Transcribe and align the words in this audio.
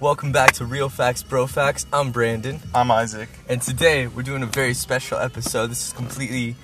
Welcome 0.00 0.30
back 0.30 0.52
to 0.52 0.64
Real 0.64 0.88
Facts 0.88 1.24
Bro 1.24 1.48
Facts. 1.48 1.84
I'm 1.92 2.12
Brandon, 2.12 2.60
I'm 2.72 2.88
Isaac. 2.88 3.28
and 3.48 3.60
today 3.60 4.06
we're 4.06 4.22
doing 4.22 4.44
a 4.44 4.46
very 4.46 4.72
special 4.72 5.18
episode. 5.18 5.72
This 5.72 5.88
is 5.88 5.92
completely 5.92 6.54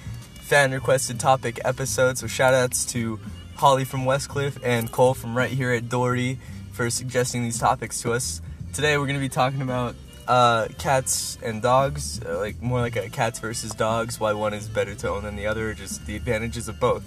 fan 0.42 0.70
requested 0.70 1.18
topic 1.18 1.58
episode, 1.64 2.16
so 2.16 2.28
shout 2.28 2.54
outs 2.54 2.86
to 2.92 3.18
Holly 3.56 3.84
from 3.84 4.04
Westcliff 4.04 4.60
and 4.62 4.92
Cole 4.92 5.14
from 5.14 5.36
right 5.36 5.50
here 5.50 5.72
at 5.72 5.88
Doherty 5.88 6.38
for 6.70 6.88
suggesting 6.90 7.42
these 7.42 7.58
topics 7.58 8.00
to 8.02 8.12
us. 8.12 8.40
Today 8.72 8.96
we're 8.98 9.06
going 9.06 9.16
to 9.16 9.20
be 9.20 9.28
talking 9.28 9.62
about 9.62 9.96
uh, 10.28 10.68
cats 10.78 11.36
and 11.42 11.60
dogs, 11.60 12.20
uh, 12.24 12.38
like 12.38 12.62
more 12.62 12.78
like 12.78 12.94
a 12.94 13.08
cats 13.08 13.40
versus 13.40 13.72
dogs, 13.72 14.20
why 14.20 14.32
one 14.32 14.54
is 14.54 14.68
better 14.68 14.94
to 14.94 15.08
own 15.10 15.24
than 15.24 15.34
the 15.34 15.48
other, 15.48 15.74
just 15.74 16.06
the 16.06 16.14
advantages 16.14 16.68
of 16.68 16.78
both. 16.78 17.02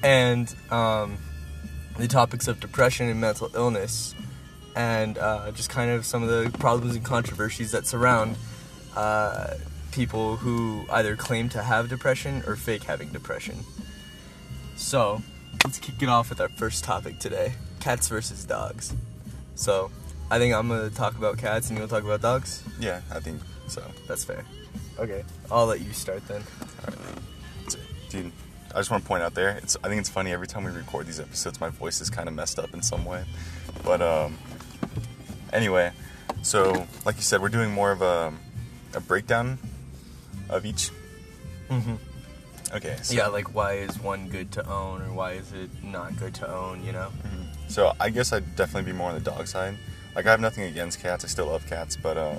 And 0.00 0.54
um, 0.70 1.18
the 1.98 2.06
topics 2.06 2.46
of 2.46 2.60
depression 2.60 3.08
and 3.08 3.20
mental 3.20 3.50
illness, 3.54 4.14
and 4.76 5.18
uh, 5.18 5.50
just 5.52 5.70
kind 5.70 5.90
of 5.90 6.04
some 6.04 6.22
of 6.22 6.28
the 6.28 6.56
problems 6.58 6.96
and 6.96 7.04
controversies 7.04 7.70
that 7.72 7.86
surround 7.86 8.36
uh, 8.96 9.54
people 9.92 10.36
who 10.36 10.84
either 10.90 11.16
claim 11.16 11.48
to 11.50 11.62
have 11.62 11.88
depression 11.88 12.42
or 12.46 12.56
fake 12.56 12.82
having 12.84 13.08
depression. 13.10 13.56
So, 14.76 15.22
let's 15.64 15.78
kick 15.78 16.02
it 16.02 16.08
off 16.08 16.30
with 16.30 16.40
our 16.40 16.48
first 16.48 16.84
topic 16.84 17.18
today 17.18 17.54
cats 17.80 18.08
versus 18.08 18.44
dogs. 18.44 18.94
So, 19.54 19.90
I 20.30 20.38
think 20.38 20.54
I'm 20.54 20.68
gonna 20.68 20.90
talk 20.90 21.16
about 21.16 21.38
cats 21.38 21.68
and 21.70 21.78
you'll 21.78 21.88
talk 21.88 22.02
about 22.02 22.20
dogs. 22.22 22.62
Yeah, 22.80 23.00
I 23.12 23.20
think 23.20 23.40
so. 23.68 23.82
That's 24.08 24.24
fair. 24.24 24.44
Okay, 24.98 25.22
I'll 25.50 25.66
let 25.66 25.80
you 25.80 25.92
start 25.92 26.26
then. 26.28 26.42
It's- 27.66 27.76
Dude, 28.08 28.32
I 28.74 28.78
just 28.78 28.90
want 28.90 29.02
to 29.02 29.08
point 29.08 29.22
out 29.22 29.34
there. 29.34 29.50
It's 29.62 29.76
I 29.84 29.88
think 29.88 30.00
it's 30.00 30.08
funny 30.08 30.32
every 30.32 30.46
time 30.46 30.64
we 30.64 30.70
record 30.70 31.06
these 31.06 31.20
episodes, 31.20 31.60
my 31.60 31.68
voice 31.68 32.00
is 32.00 32.10
kind 32.10 32.28
of 32.28 32.34
messed 32.34 32.58
up 32.58 32.72
in 32.74 32.82
some 32.82 33.04
way. 33.04 33.24
But 33.84 34.00
um, 34.02 34.38
anyway, 35.52 35.92
so 36.42 36.86
like 37.04 37.16
you 37.16 37.22
said, 37.22 37.40
we're 37.40 37.48
doing 37.48 37.70
more 37.72 37.92
of 37.92 38.02
a 38.02 38.32
a 38.94 39.00
breakdown 39.00 39.58
of 40.48 40.64
each. 40.64 40.90
Mm-hmm. 41.68 41.94
Okay. 42.74 42.96
So, 43.02 43.14
Yeah, 43.14 43.28
like 43.28 43.54
why 43.54 43.74
is 43.74 43.98
one 44.00 44.28
good 44.28 44.50
to 44.52 44.68
own 44.68 45.02
or 45.02 45.12
why 45.12 45.32
is 45.32 45.52
it 45.52 45.70
not 45.82 46.16
good 46.16 46.34
to 46.36 46.48
own, 46.52 46.84
you 46.84 46.92
know? 46.92 47.10
So 47.68 47.92
I 47.98 48.10
guess 48.10 48.32
I'd 48.32 48.56
definitely 48.56 48.90
be 48.92 48.96
more 48.96 49.08
on 49.10 49.14
the 49.14 49.20
dog 49.30 49.46
side. 49.46 49.76
Like 50.14 50.26
I 50.26 50.30
have 50.30 50.40
nothing 50.40 50.64
against 50.64 51.00
cats. 51.00 51.24
I 51.24 51.28
still 51.28 51.46
love 51.46 51.66
cats, 51.66 51.96
but 51.96 52.16
uh, 52.16 52.38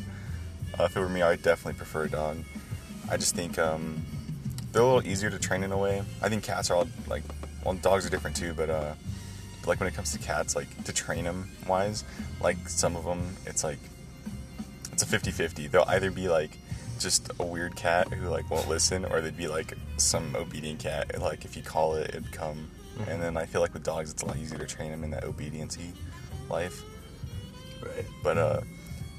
uh, 0.80 0.84
if 0.84 0.96
it 0.96 1.00
were 1.00 1.10
me, 1.10 1.22
I'd 1.22 1.42
definitely 1.42 1.78
prefer 1.78 2.04
a 2.04 2.10
dog. 2.10 2.38
I 3.10 3.18
just 3.18 3.36
think 3.36 3.60
um, 3.60 4.04
they're 4.72 4.82
a 4.82 4.86
little 4.86 5.08
easier 5.10 5.30
to 5.30 5.40
train 5.40 5.64
in 5.64 5.72
a 5.72 5.78
way. 5.78 6.04
I 6.22 6.30
think 6.30 6.44
cats 6.44 6.70
are 6.70 6.76
all 6.76 6.88
like, 7.08 7.24
well, 7.64 7.74
dogs 7.76 8.06
are 8.06 8.10
different 8.10 8.36
too, 8.36 8.54
but 8.54 8.70
uh, 8.70 8.94
but, 9.66 9.70
like 9.70 9.80
when 9.80 9.90
it 9.90 9.96
comes 9.96 10.12
to 10.14 10.20
cats, 10.20 10.56
like 10.56 10.84
to 10.84 10.94
train 10.94 11.24
them 11.24 11.50
wise, 11.68 12.04
like 12.40 12.70
some 12.70 12.96
of 12.96 13.04
them, 13.04 13.36
it's 13.46 13.64
like 13.64 13.80
it's 14.92 15.02
a 15.02 15.06
50-50. 15.06 15.72
They'll 15.72 15.86
either 15.88 16.12
be 16.12 16.30
like 16.30 16.52
just 17.00 17.32
a 17.40 17.44
weird 17.44 17.76
cat 17.76 18.08
who 18.14 18.30
like 18.30 18.50
won't 18.52 18.70
listen, 18.70 19.06
or 19.06 19.22
they'd 19.22 19.36
be 19.36 19.48
like 19.48 19.74
some 19.98 20.36
obedient 20.36 20.80
cat. 20.80 21.20
Like 21.20 21.46
if 21.46 21.58
you 21.58 21.64
call 21.64 21.96
it, 21.96 22.10
it'd 22.10 22.32
come. 22.32 22.70
And 23.08 23.22
then 23.22 23.36
I 23.36 23.46
feel 23.46 23.60
like 23.60 23.74
with 23.74 23.84
dogs, 23.84 24.12
it's 24.12 24.24
a 24.24 24.26
lot 24.26 24.38
easier 24.38 24.58
to 24.58 24.66
train 24.66 24.92
them 24.92 25.04
in 25.04 25.12
that 25.12 25.24
obediency 25.24 25.92
life. 26.50 26.84
Right. 27.82 28.06
But 28.24 28.38
uh, 28.38 28.62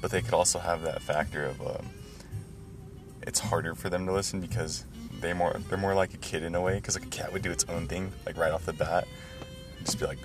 but 0.01 0.11
they 0.11 0.21
could 0.21 0.33
also 0.33 0.59
have 0.59 0.81
that 0.83 1.01
factor 1.01 1.45
of 1.45 1.61
um, 1.61 1.85
it's 3.21 3.39
harder 3.39 3.75
for 3.75 3.89
them 3.89 4.05
to 4.05 4.13
listen 4.13 4.39
because 4.39 4.85
they 5.19 5.33
more 5.33 5.59
they're 5.67 5.77
more 5.77 5.93
like 5.93 6.13
a 6.13 6.17
kid 6.17 6.43
in 6.43 6.55
a 6.55 6.61
way. 6.61 6.75
Because 6.75 6.95
like 6.97 7.05
a 7.05 7.09
cat 7.09 7.33
would 7.33 7.41
do 7.41 7.51
its 7.51 7.65
own 7.65 7.87
thing 7.87 8.11
like 8.25 8.37
right 8.37 8.51
off 8.51 8.65
the 8.65 8.73
bat, 8.73 9.07
just 9.83 9.99
be 9.99 10.05
like, 10.05 10.19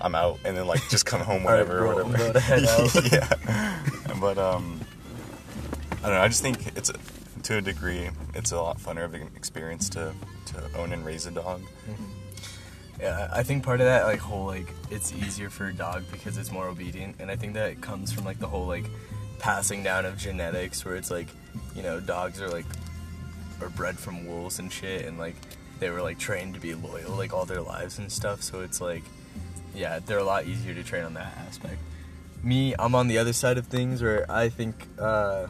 "I'm 0.00 0.14
out," 0.14 0.38
and 0.44 0.56
then 0.56 0.66
like 0.66 0.80
just 0.88 1.06
come 1.06 1.20
home 1.20 1.44
right, 1.44 1.66
whenever 1.66 1.86
or 1.86 1.94
bro, 1.94 2.04
whatever. 2.04 2.30
about 2.30 2.32
to 2.34 2.40
head 2.40 2.64
out. 2.64 3.12
yeah. 3.12 4.18
But 4.20 4.38
um, 4.38 4.80
I 6.02 6.08
don't 6.08 6.14
know. 6.14 6.20
I 6.20 6.28
just 6.28 6.42
think 6.42 6.76
it's 6.76 6.90
a, 6.90 6.94
to 7.44 7.56
a 7.58 7.60
degree 7.60 8.10
it's 8.34 8.52
a 8.52 8.56
lot 8.56 8.78
funner 8.78 9.04
of 9.04 9.14
an 9.14 9.30
experience 9.36 9.88
to 9.90 10.12
to 10.46 10.78
own 10.78 10.92
and 10.92 11.04
raise 11.04 11.26
a 11.26 11.30
dog. 11.30 11.62
Yeah, 13.00 13.28
I 13.32 13.42
think 13.42 13.64
part 13.64 13.80
of 13.80 13.86
that 13.86 14.04
like 14.04 14.18
whole 14.18 14.46
like 14.46 14.68
it's 14.90 15.12
easier 15.12 15.48
for 15.48 15.68
a 15.68 15.72
dog 15.72 16.04
because 16.12 16.36
it's 16.36 16.52
more 16.52 16.68
obedient, 16.68 17.16
and 17.18 17.30
I 17.30 17.36
think 17.36 17.54
that 17.54 17.80
comes 17.80 18.12
from 18.12 18.24
like 18.24 18.38
the 18.38 18.46
whole 18.46 18.66
like 18.66 18.84
passing 19.38 19.82
down 19.82 20.04
of 20.04 20.18
genetics, 20.18 20.84
where 20.84 20.96
it's 20.96 21.10
like 21.10 21.28
you 21.74 21.82
know 21.82 21.98
dogs 21.98 22.42
are 22.42 22.48
like 22.48 22.66
are 23.62 23.70
bred 23.70 23.98
from 23.98 24.26
wolves 24.26 24.58
and 24.58 24.70
shit, 24.70 25.06
and 25.06 25.18
like 25.18 25.36
they 25.78 25.88
were 25.88 26.02
like 26.02 26.18
trained 26.18 26.54
to 26.54 26.60
be 26.60 26.74
loyal 26.74 27.12
like 27.16 27.32
all 27.32 27.46
their 27.46 27.62
lives 27.62 27.98
and 27.98 28.12
stuff. 28.12 28.42
So 28.42 28.60
it's 28.60 28.80
like 28.82 29.02
yeah, 29.74 29.98
they're 30.00 30.18
a 30.18 30.24
lot 30.24 30.46
easier 30.46 30.74
to 30.74 30.82
train 30.82 31.04
on 31.04 31.14
that 31.14 31.36
aspect. 31.46 31.78
Me, 32.42 32.74
I'm 32.78 32.94
on 32.94 33.08
the 33.08 33.18
other 33.18 33.32
side 33.32 33.58
of 33.58 33.66
things 33.66 34.02
where 34.02 34.30
I 34.30 34.48
think 34.48 34.74
uh 34.98 35.46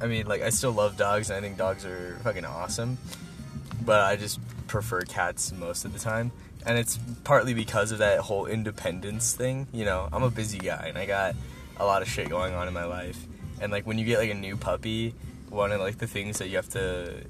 I 0.00 0.06
mean 0.06 0.26
like 0.26 0.42
I 0.42 0.50
still 0.50 0.72
love 0.72 0.96
dogs 0.96 1.30
and 1.30 1.38
I 1.38 1.40
think 1.40 1.56
dogs 1.56 1.84
are 1.84 2.18
fucking 2.22 2.44
awesome 2.44 2.98
but 3.84 4.02
I 4.02 4.16
just 4.16 4.40
prefer 4.66 5.02
cats 5.02 5.52
most 5.52 5.84
of 5.84 5.92
the 5.92 5.98
time. 5.98 6.32
And 6.66 6.78
it's 6.78 6.98
partly 7.24 7.54
because 7.54 7.90
of 7.90 7.98
that 7.98 8.20
whole 8.20 8.46
independence 8.46 9.34
thing. 9.34 9.66
You 9.72 9.84
know, 9.84 10.08
I'm 10.12 10.22
a 10.22 10.30
busy 10.30 10.58
guy 10.58 10.86
and 10.88 10.98
I 10.98 11.06
got 11.06 11.34
a 11.78 11.84
lot 11.84 12.02
of 12.02 12.08
shit 12.08 12.28
going 12.28 12.54
on 12.54 12.68
in 12.68 12.74
my 12.74 12.84
life. 12.84 13.18
And 13.60 13.72
like 13.72 13.86
when 13.86 13.98
you 13.98 14.04
get 14.04 14.18
like 14.18 14.30
a 14.30 14.34
new 14.34 14.56
puppy, 14.56 15.14
one 15.48 15.72
of 15.72 15.80
like 15.80 15.98
the 15.98 16.06
things 16.06 16.38
that 16.38 16.48
you 16.48 16.56
have 16.56 16.68
to 16.70 17.22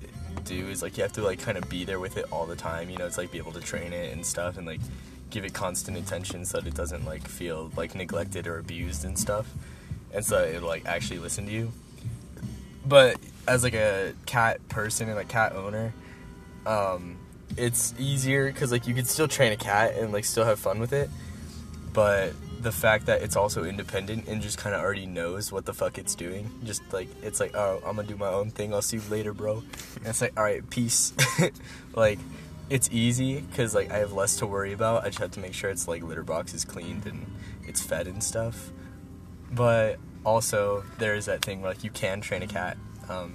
do 0.45 0.69
is 0.69 0.83
like 0.83 0.97
you 0.97 1.03
have 1.03 1.13
to 1.13 1.23
like 1.23 1.41
kind 1.41 1.57
of 1.57 1.69
be 1.69 1.85
there 1.85 2.01
with 2.01 2.17
it 2.17 2.27
all 2.33 2.47
the 2.47 2.57
time. 2.57 2.91
You 2.91 2.99
know, 2.99 3.07
it's 3.07 3.19
like 3.19 3.31
be 3.31 3.39
able 3.39 3.53
to 3.53 3.61
train 3.61 3.93
it 3.93 4.13
and 4.13 4.27
stuff 4.27 4.59
and 4.59 4.67
like 4.67 4.81
give 5.31 5.45
it 5.45 5.55
constant 5.55 5.97
attention 5.97 6.45
so 6.45 6.59
that 6.59 6.67
it 6.67 6.75
doesn't 6.75 7.05
like 7.05 7.27
feel 7.27 7.71
like 7.77 7.95
neglected 7.95 8.47
or 8.47 8.59
abused 8.59 9.05
and 9.05 9.19
stuff. 9.19 9.53
And 10.13 10.25
so 10.25 10.43
it'll 10.43 10.69
like 10.69 10.87
actually 10.87 11.21
listen 11.21 11.47
to 11.47 11.53
you. 11.53 11.73
But 12.87 13.17
as 13.47 13.63
like 13.63 13.75
a 13.75 14.15
cat 14.27 14.67
person 14.69 15.09
and 15.09 15.19
a 15.19 15.25
cat 15.25 15.53
owner, 15.53 15.93
um, 16.67 17.19
it's 17.57 17.95
easier 17.99 18.47
because 18.47 18.73
like 18.73 18.87
you 18.87 18.95
can 18.95 19.05
still 19.05 19.29
train 19.29 19.53
a 19.53 19.57
cat 19.57 19.95
and 19.95 20.13
like 20.13 20.25
still 20.25 20.45
have 20.45 20.59
fun 20.59 20.79
with 20.79 20.93
it 20.93 21.11
but 21.93 22.33
the 22.61 22.71
fact 22.71 23.07
that 23.07 23.23
it's 23.23 23.37
also 23.37 23.65
independent 23.65 24.29
and 24.29 24.43
just 24.43 24.59
kind 24.59 24.75
of 24.75 24.81
already 24.81 25.07
knows 25.07 25.51
what 25.51 25.65
the 25.65 25.73
fuck 25.73 25.99
it's 25.99 26.15
doing 26.15 26.51
just 26.65 26.83
like 26.93 27.09
it's 27.23 27.41
like 27.41 27.55
oh 27.57 27.81
i'm 27.85 27.97
gonna 27.97 28.07
do 28.07 28.17
my 28.17 28.29
own 28.29 28.51
thing 28.51 28.73
i'll 28.73 28.83
see 28.83 28.99
you 28.99 29.03
later 29.11 29.33
bro 29.33 29.63
and 29.97 30.07
it's 30.07 30.21
like 30.21 30.33
all 30.37 30.45
right 30.45 30.69
peace 30.71 31.13
like 31.95 32.19
it's 32.71 32.89
easy 32.93 33.41
because 33.41 33.75
like 33.75 33.91
i 33.91 33.99
have 33.99 34.13
less 34.13 34.37
to 34.37 34.47
worry 34.47 34.73
about. 34.73 35.03
I 35.03 35.09
just 35.09 35.19
have 35.19 35.33
to 35.33 35.41
make 35.41 35.53
sure 35.53 35.69
its 35.71 35.89
like 35.89 36.03
litter 36.03 36.23
box 36.23 36.55
is 36.55 36.65
cleaned 36.65 37.05
and 37.05 37.27
it's 37.65 37.83
fed 37.83 38.07
and 38.07 38.23
stuff. 38.23 38.71
But 39.51 39.99
also 40.25 40.85
there's 40.99 41.27
that 41.27 41.45
thing 41.45 41.61
where 41.61 41.73
like 41.73 41.83
you 41.83 41.91
can 41.91 42.21
train 42.21 42.43
a 42.43 42.47
cat 42.47 42.77
um, 43.09 43.35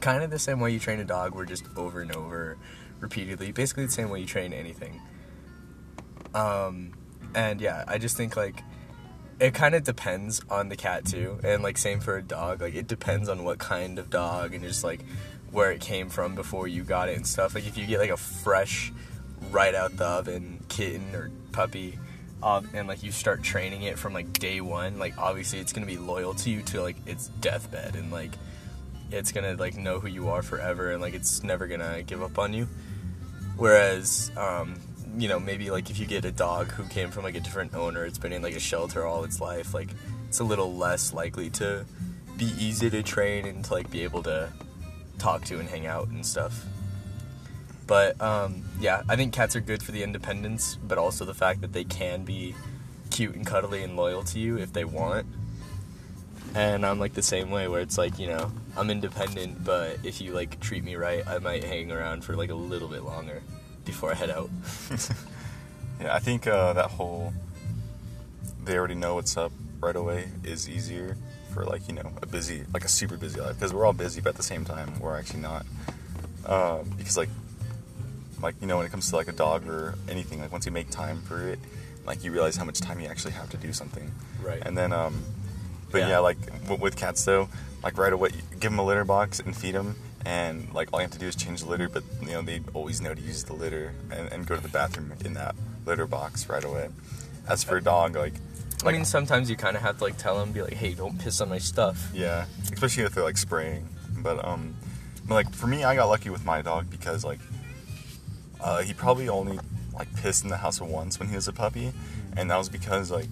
kind 0.00 0.22
of 0.22 0.30
the 0.30 0.38
same 0.38 0.60
way 0.60 0.70
you 0.70 0.78
train 0.78 1.00
a 1.00 1.04
dog 1.04 1.34
where 1.34 1.44
just 1.44 1.64
over 1.76 2.00
and 2.00 2.14
over 2.14 2.56
repeatedly 3.00 3.50
basically 3.50 3.84
the 3.84 3.92
same 3.92 4.10
way 4.10 4.20
you 4.20 4.26
train 4.26 4.52
anything. 4.52 5.00
Um 6.34 6.92
and 7.34 7.60
yeah 7.60 7.84
i 7.88 7.98
just 7.98 8.16
think 8.16 8.36
like 8.36 8.62
it 9.38 9.52
kind 9.52 9.74
of 9.74 9.82
depends 9.82 10.40
on 10.48 10.68
the 10.68 10.76
cat 10.76 11.04
too. 11.04 11.40
And 11.42 11.62
like 11.64 11.76
same 11.78 11.98
for 11.98 12.16
a 12.16 12.22
dog 12.22 12.60
like 12.62 12.76
it 12.76 12.86
depends 12.86 13.28
on 13.28 13.42
what 13.42 13.58
kind 13.58 13.98
of 13.98 14.08
dog 14.08 14.54
and 14.54 14.62
just 14.62 14.84
like 14.84 15.00
where 15.56 15.72
it 15.72 15.80
came 15.80 16.10
from 16.10 16.34
before 16.34 16.68
you 16.68 16.82
got 16.82 17.08
it 17.08 17.16
and 17.16 17.26
stuff. 17.26 17.54
Like 17.54 17.66
if 17.66 17.78
you 17.78 17.86
get 17.86 17.98
like 17.98 18.10
a 18.10 18.16
fresh 18.18 18.92
right 19.50 19.74
out 19.74 19.96
the 19.96 20.04
oven 20.04 20.62
kitten 20.68 21.14
or 21.14 21.30
puppy 21.50 21.98
um, 22.42 22.68
and 22.74 22.86
like 22.86 23.02
you 23.02 23.10
start 23.10 23.42
training 23.42 23.80
it 23.80 23.98
from 23.98 24.12
like 24.12 24.30
day 24.34 24.60
one 24.60 24.98
like 24.98 25.16
obviously 25.16 25.58
it's 25.58 25.72
gonna 25.72 25.86
be 25.86 25.96
loyal 25.96 26.34
to 26.34 26.50
you 26.50 26.60
to 26.60 26.82
like 26.82 26.96
its 27.06 27.28
deathbed 27.40 27.94
and 27.94 28.12
like 28.12 28.32
it's 29.10 29.32
gonna 29.32 29.54
like 29.54 29.78
know 29.78 29.98
who 29.98 30.08
you 30.08 30.28
are 30.28 30.42
forever 30.42 30.90
and 30.90 31.00
like 31.00 31.14
it's 31.14 31.42
never 31.42 31.66
gonna 31.66 32.02
give 32.02 32.22
up 32.22 32.38
on 32.38 32.52
you. 32.52 32.68
Whereas 33.56 34.30
um 34.36 34.78
you 35.16 35.26
know 35.26 35.40
maybe 35.40 35.70
like 35.70 35.88
if 35.88 35.98
you 35.98 36.04
get 36.04 36.26
a 36.26 36.32
dog 36.32 36.70
who 36.72 36.84
came 36.84 37.10
from 37.10 37.24
like 37.24 37.34
a 37.34 37.40
different 37.40 37.74
owner 37.74 38.04
it's 38.04 38.18
been 38.18 38.34
in 38.34 38.42
like 38.42 38.56
a 38.56 38.60
shelter 38.60 39.06
all 39.06 39.24
its 39.24 39.40
life 39.40 39.72
like 39.72 39.88
it's 40.28 40.40
a 40.40 40.44
little 40.44 40.76
less 40.76 41.14
likely 41.14 41.48
to 41.48 41.86
be 42.36 42.52
easy 42.58 42.90
to 42.90 43.02
train 43.02 43.46
and 43.46 43.64
to 43.64 43.72
like 43.72 43.90
be 43.90 44.02
able 44.02 44.22
to 44.22 44.52
talk 45.18 45.44
to 45.46 45.58
and 45.58 45.68
hang 45.68 45.86
out 45.86 46.08
and 46.08 46.24
stuff. 46.24 46.64
But 47.86 48.20
um 48.20 48.64
yeah 48.80 49.02
i 49.08 49.16
think 49.16 49.32
cats 49.32 49.56
are 49.56 49.60
good 49.60 49.82
for 49.82 49.92
the 49.92 50.02
independence 50.02 50.76
but 50.86 50.98
also 50.98 51.24
the 51.24 51.32
fact 51.32 51.62
that 51.62 51.72
they 51.72 51.84
can 51.84 52.24
be 52.24 52.54
cute 53.10 53.34
and 53.34 53.46
cuddly 53.46 53.82
and 53.82 53.96
loyal 53.96 54.22
to 54.24 54.38
you 54.38 54.58
if 54.58 54.72
they 54.72 54.84
want. 54.84 55.26
And 56.54 56.84
I'm 56.84 56.98
like 56.98 57.14
the 57.14 57.22
same 57.22 57.50
way 57.50 57.68
where 57.68 57.80
it's 57.80 57.98
like, 57.98 58.18
you 58.18 58.28
know, 58.28 58.50
I'm 58.76 58.90
independent, 58.90 59.64
but 59.64 59.98
if 60.04 60.20
you 60.20 60.32
like 60.32 60.60
treat 60.60 60.84
me 60.84 60.96
right, 60.96 61.26
I 61.26 61.38
might 61.38 61.64
hang 61.64 61.90
around 61.90 62.24
for 62.24 62.34
like 62.34 62.50
a 62.50 62.54
little 62.54 62.88
bit 62.88 63.02
longer 63.02 63.42
before 63.84 64.10
I 64.10 64.14
head 64.14 64.30
out. 64.30 64.50
Yeah, 65.98 66.14
I 66.14 66.18
think 66.18 66.46
uh, 66.46 66.74
that 66.74 66.90
whole 66.90 67.32
they 68.64 68.76
already 68.76 68.96
know 68.96 69.14
what's 69.14 69.34
up 69.36 69.50
right 69.80 69.96
away 69.96 70.28
is 70.44 70.68
easier 70.68 71.16
for 71.56 71.64
like 71.64 71.88
you 71.88 71.94
know 71.94 72.12
a 72.20 72.26
busy 72.26 72.64
like 72.74 72.84
a 72.84 72.88
super 72.88 73.16
busy 73.16 73.40
life 73.40 73.54
because 73.56 73.72
we're 73.72 73.86
all 73.86 73.94
busy 73.94 74.20
but 74.20 74.30
at 74.30 74.36
the 74.36 74.42
same 74.42 74.62
time 74.64 74.88
we're 75.00 75.16
actually 75.18 75.40
not 75.40 75.64
uh, 76.44 76.82
because 76.98 77.16
like 77.16 77.30
like 78.42 78.54
you 78.60 78.66
know 78.66 78.76
when 78.76 78.84
it 78.84 78.90
comes 78.92 79.08
to 79.08 79.16
like 79.16 79.26
a 79.28 79.32
dog 79.32 79.66
or 79.66 79.94
anything 80.08 80.38
like 80.40 80.52
once 80.52 80.66
you 80.66 80.72
make 80.72 80.90
time 80.90 81.22
for 81.22 81.48
it 81.48 81.58
like 82.04 82.22
you 82.22 82.30
realize 82.30 82.56
how 82.56 82.64
much 82.64 82.78
time 82.80 83.00
you 83.00 83.08
actually 83.08 83.32
have 83.32 83.50
to 83.50 83.56
do 83.56 83.72
something. 83.72 84.12
Right. 84.40 84.62
And 84.64 84.78
then, 84.78 84.92
um, 84.92 85.24
but 85.90 86.02
yeah, 86.02 86.08
Yeah. 86.10 86.18
like 86.20 86.38
w- 86.62 86.80
with 86.80 86.94
cats 86.94 87.24
though, 87.24 87.48
like 87.82 87.98
right 87.98 88.12
away, 88.12 88.30
give 88.60 88.70
them 88.70 88.78
a 88.78 88.84
litter 88.84 89.04
box 89.04 89.40
and 89.40 89.56
feed 89.56 89.74
them, 89.74 89.96
and 90.24 90.72
like 90.72 90.88
all 90.92 91.00
you 91.00 91.04
have 91.04 91.10
to 91.12 91.18
do 91.18 91.26
is 91.26 91.34
change 91.34 91.62
the 91.64 91.68
litter. 91.68 91.88
But 91.88 92.04
you 92.22 92.28
know 92.28 92.42
they 92.42 92.60
always 92.74 93.00
know 93.00 93.12
to 93.12 93.20
use 93.20 93.42
the 93.42 93.54
litter 93.54 93.92
and, 94.12 94.30
and 94.32 94.46
go 94.46 94.54
to 94.54 94.62
the 94.62 94.68
bathroom 94.68 95.14
in 95.24 95.34
that 95.34 95.56
litter 95.84 96.06
box 96.06 96.48
right 96.48 96.62
away. 96.62 96.90
As 97.48 97.64
for 97.64 97.76
a 97.78 97.82
dog, 97.82 98.14
like, 98.14 98.34
I 98.84 98.92
mean, 98.92 99.04
sometimes 99.04 99.48
you 99.48 99.56
kind 99.56 99.76
of 99.76 99.82
have 99.82 99.98
to 99.98 100.04
like 100.04 100.18
tell 100.18 100.38
them, 100.38 100.52
be 100.52 100.62
like, 100.62 100.74
"Hey, 100.74 100.94
don't 100.94 101.18
piss 101.18 101.40
on 101.40 101.48
my 101.48 101.58
stuff." 101.58 102.10
yeah, 102.12 102.46
especially 102.72 103.04
if 103.04 103.14
they're 103.14 103.24
like 103.24 103.38
spraying. 103.38 103.88
But 104.18 104.44
um, 104.44 104.76
but, 105.26 105.34
like 105.34 105.54
for 105.54 105.66
me, 105.66 105.84
I 105.84 105.94
got 105.94 106.06
lucky 106.06 106.30
with 106.30 106.44
my 106.44 106.62
dog 106.62 106.90
because 106.90 107.24
like, 107.24 107.40
uh, 108.60 108.82
he 108.82 108.92
probably 108.92 109.28
only 109.28 109.58
like 109.94 110.14
pissed 110.16 110.44
in 110.44 110.50
the 110.50 110.58
house 110.58 110.80
once 110.80 111.18
when 111.18 111.28
he 111.28 111.34
was 111.34 111.48
a 111.48 111.52
puppy, 111.52 111.92
and 112.36 112.50
that 112.50 112.56
was 112.56 112.68
because 112.68 113.10
like, 113.10 113.28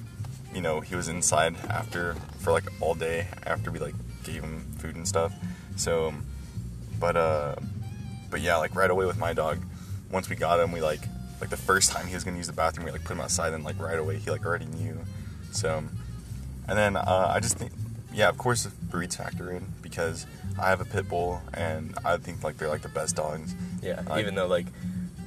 you 0.55 0.61
know, 0.61 0.81
he 0.81 0.97
was 0.97 1.09
inside 1.09 1.57
after 1.69 2.15
for 2.39 2.53
like 2.53 2.65
all 2.81 2.95
day 2.95 3.27
after 3.45 3.71
we 3.71 3.79
like 3.79 3.95
gave 4.25 4.43
him 4.43 4.65
food 4.79 4.97
and 4.97 5.07
stuff. 5.07 5.33
So, 5.77 6.09
um, 6.09 6.25
but 6.99 7.17
uh, 7.17 7.57
but 8.31 8.41
yeah, 8.41 8.57
like 8.57 8.75
right 8.75 8.91
away 8.91 9.07
with 9.07 9.19
my 9.19 9.33
dog, 9.35 9.59
once 10.11 10.29
we 10.31 10.37
got 10.37 10.59
him, 10.59 10.73
we 10.73 10.81
like 10.81 11.03
like 11.41 11.51
the 11.51 11.57
first 11.57 11.91
time 11.91 12.07
he 12.07 12.15
was 12.15 12.25
gonna 12.25 12.37
use 12.37 12.47
the 12.47 12.53
bathroom, 12.53 12.87
we 12.87 12.93
like 12.93 13.05
put 13.05 13.13
him 13.13 13.21
outside, 13.21 13.53
and 13.53 13.63
like 13.63 13.79
right 13.79 13.99
away 13.99 14.19
he 14.19 14.31
like 14.31 14.47
already 14.47 14.67
knew. 14.67 14.99
So, 15.55 15.85
and 16.69 16.79
then 16.79 16.97
uh, 16.97 17.33
I 17.35 17.41
just 17.41 17.57
think, 17.59 17.73
yeah, 18.13 18.29
of 18.29 18.39
course, 18.39 18.67
breeds 18.67 19.17
factor 19.17 19.51
in 19.51 19.67
because 19.83 20.27
I 20.61 20.69
have 20.69 20.81
a 20.81 20.85
pit 20.85 21.09
bull, 21.09 21.41
and 21.53 21.95
I 22.05 22.17
think 22.17 22.43
like 22.45 22.59
they're 22.59 22.69
like 22.69 22.83
the 22.83 22.89
best 22.89 23.17
dogs. 23.17 23.55
Yeah. 23.83 24.03
I- 24.09 24.21
even 24.21 24.35
though 24.35 24.47
like 24.47 24.67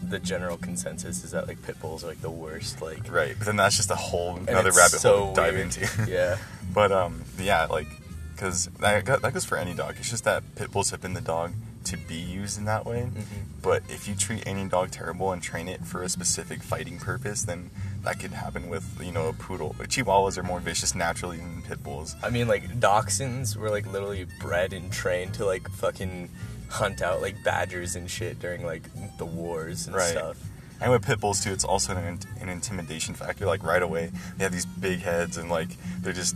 the 0.03 0.19
general 0.19 0.55
consensus 0.55 1.23
is 1.25 1.31
that 1.31 1.47
like 1.49 1.61
pit 1.63 1.79
bulls 1.81 2.03
are 2.03 2.07
like 2.07 2.21
the 2.21 2.29
worst. 2.31 2.81
Like 2.81 3.11
Right, 3.11 3.35
but 3.37 3.45
then 3.45 3.57
that's 3.57 3.75
just 3.75 3.91
a 3.91 3.95
whole 3.95 4.37
another 4.37 4.71
rabbit 4.71 4.99
so 4.99 5.17
hole 5.25 5.33
to 5.35 5.41
dive 5.41 5.55
into. 5.55 5.87
yeah. 6.07 6.37
But 6.73 6.91
um, 6.91 7.23
yeah, 7.39 7.65
like, 7.65 7.87
cause 8.35 8.67
that 8.81 9.05
that 9.05 9.33
goes 9.33 9.45
for 9.45 9.57
any 9.57 9.73
dog. 9.73 9.95
It's 9.99 10.09
just 10.09 10.25
that 10.25 10.43
pit 10.55 10.71
bulls 10.71 10.91
have 10.91 11.01
been 11.01 11.13
the 11.13 11.21
dog 11.21 11.53
to 11.85 11.97
be 11.97 12.15
used 12.15 12.57
in 12.59 12.65
that 12.65 12.85
way. 12.85 13.09
Mhm. 13.13 13.23
But 13.63 13.83
if 13.89 14.07
you 14.07 14.13
treat 14.15 14.43
any 14.45 14.67
dog 14.67 14.91
terrible 14.91 15.31
and 15.31 15.41
train 15.41 15.67
it 15.69 15.85
for 15.85 16.03
a 16.03 16.09
specific 16.09 16.61
fighting 16.61 16.99
purpose, 16.99 17.43
then 17.43 17.71
that 18.03 18.19
could 18.19 18.31
happen 18.31 18.69
with 18.69 18.85
you 19.03 19.11
know 19.11 19.27
a 19.27 19.33
poodle. 19.33 19.75
But 19.77 19.89
Chihuahuas 19.89 20.37
are 20.37 20.43
more 20.43 20.59
vicious 20.59 20.95
naturally 20.95 21.37
than 21.37 21.61
pit 21.61 21.83
bulls. 21.83 22.15
I 22.23 22.29
mean, 22.29 22.47
like 22.47 22.63
dachshunds 22.79 23.55
were 23.55 23.69
like 23.69 23.85
literally 23.91 24.25
bred 24.39 24.73
and 24.73 24.91
trained 24.91 25.33
to 25.35 25.45
like 25.45 25.67
fucking 25.69 26.29
hunt 26.69 27.01
out 27.01 27.21
like 27.21 27.41
badgers 27.43 27.95
and 27.95 28.09
shit 28.09 28.39
during 28.39 28.65
like 28.65 28.83
the 29.17 29.25
wars 29.25 29.87
and 29.87 29.95
Right. 29.95 30.09
stuff. 30.09 30.37
And 30.79 30.91
with 30.91 31.03
pit 31.05 31.19
bulls 31.19 31.43
too, 31.43 31.51
it's 31.51 31.63
also 31.63 31.95
an, 31.95 32.19
an 32.39 32.49
intimidation 32.49 33.15
factor. 33.15 33.45
Like 33.47 33.63
right 33.63 33.81
away, 33.81 34.11
they 34.37 34.43
have 34.43 34.53
these 34.53 34.65
big 34.65 34.99
heads 34.99 35.37
and 35.37 35.49
like 35.49 35.69
they're 36.01 36.13
just 36.13 36.35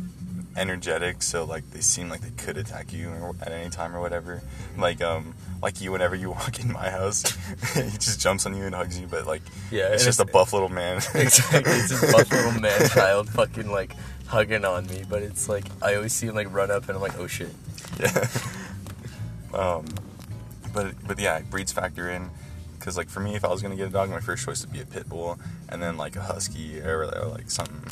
energetic, 0.58 1.22
so 1.24 1.44
like 1.46 1.70
they 1.72 1.80
seem 1.82 2.10
like 2.10 2.22
they 2.22 2.32
could 2.32 2.58
attack 2.58 2.92
you 2.94 3.36
at 3.42 3.52
any 3.52 3.70
time 3.70 3.96
or 3.96 4.02
whatever. 4.02 4.42
Like 4.78 5.02
um, 5.02 5.34
like 5.62 5.80
you, 5.82 5.92
whenever 5.92 6.16
you 6.16 6.30
walk 6.32 6.60
in 6.60 6.72
my 6.72 6.90
house, 6.90 7.24
he 7.74 7.82
just 7.98 8.20
jumps 8.20 8.46
on 8.46 8.56
you 8.56 8.64
and 8.66 8.76
hugs 8.76 9.00
you. 9.00 9.08
But 9.08 9.28
like, 9.28 9.42
Yeah, 9.72 9.90
it's 9.94 10.04
just 10.06 10.20
a 10.20 10.26
buff 10.26 10.54
little 10.54 10.70
man. 10.70 10.98
exactly. 11.16 11.74
It's 11.74 11.90
this 11.90 12.12
buff 12.12 12.32
little 12.32 12.60
man 12.60 12.90
child 12.90 13.30
fucking 13.30 13.72
like 13.72 13.96
hugging 14.28 14.66
on 14.66 14.88
me, 14.88 15.04
but 15.10 15.22
it's 15.24 15.48
like 15.50 15.66
I 15.82 15.96
always 15.96 16.14
see 16.14 16.28
him 16.28 16.36
like 16.36 16.54
run 16.54 16.72
up 16.72 16.88
and 16.88 16.96
I'm 16.96 17.02
like, 17.02 17.18
oh 17.18 17.28
shit. 17.28 17.54
yeah. 18.00 18.28
um, 19.54 19.86
but 20.74 20.94
but 21.08 21.20
yeah, 21.20 21.40
breeds 21.42 21.72
factor 21.72 22.10
in. 22.10 22.30
Cause 22.80 22.98
like 22.98 23.10
for 23.10 23.20
me, 23.20 23.36
if 23.36 23.46
I 23.46 23.50
was 23.50 23.62
gonna 23.62 23.76
get 23.76 23.88
a 23.88 23.92
dog, 23.92 24.10
my 24.10 24.20
first 24.22 24.44
choice 24.44 24.64
would 24.66 24.74
be 24.74 24.82
a 24.82 24.86
pit 24.86 25.08
bull, 25.08 25.38
and 25.70 25.82
then 25.82 25.98
like 25.98 26.16
a 26.16 26.22
husky 26.22 26.82
or, 26.82 27.04
or 27.04 27.26
like 27.28 27.52
something, 27.52 27.84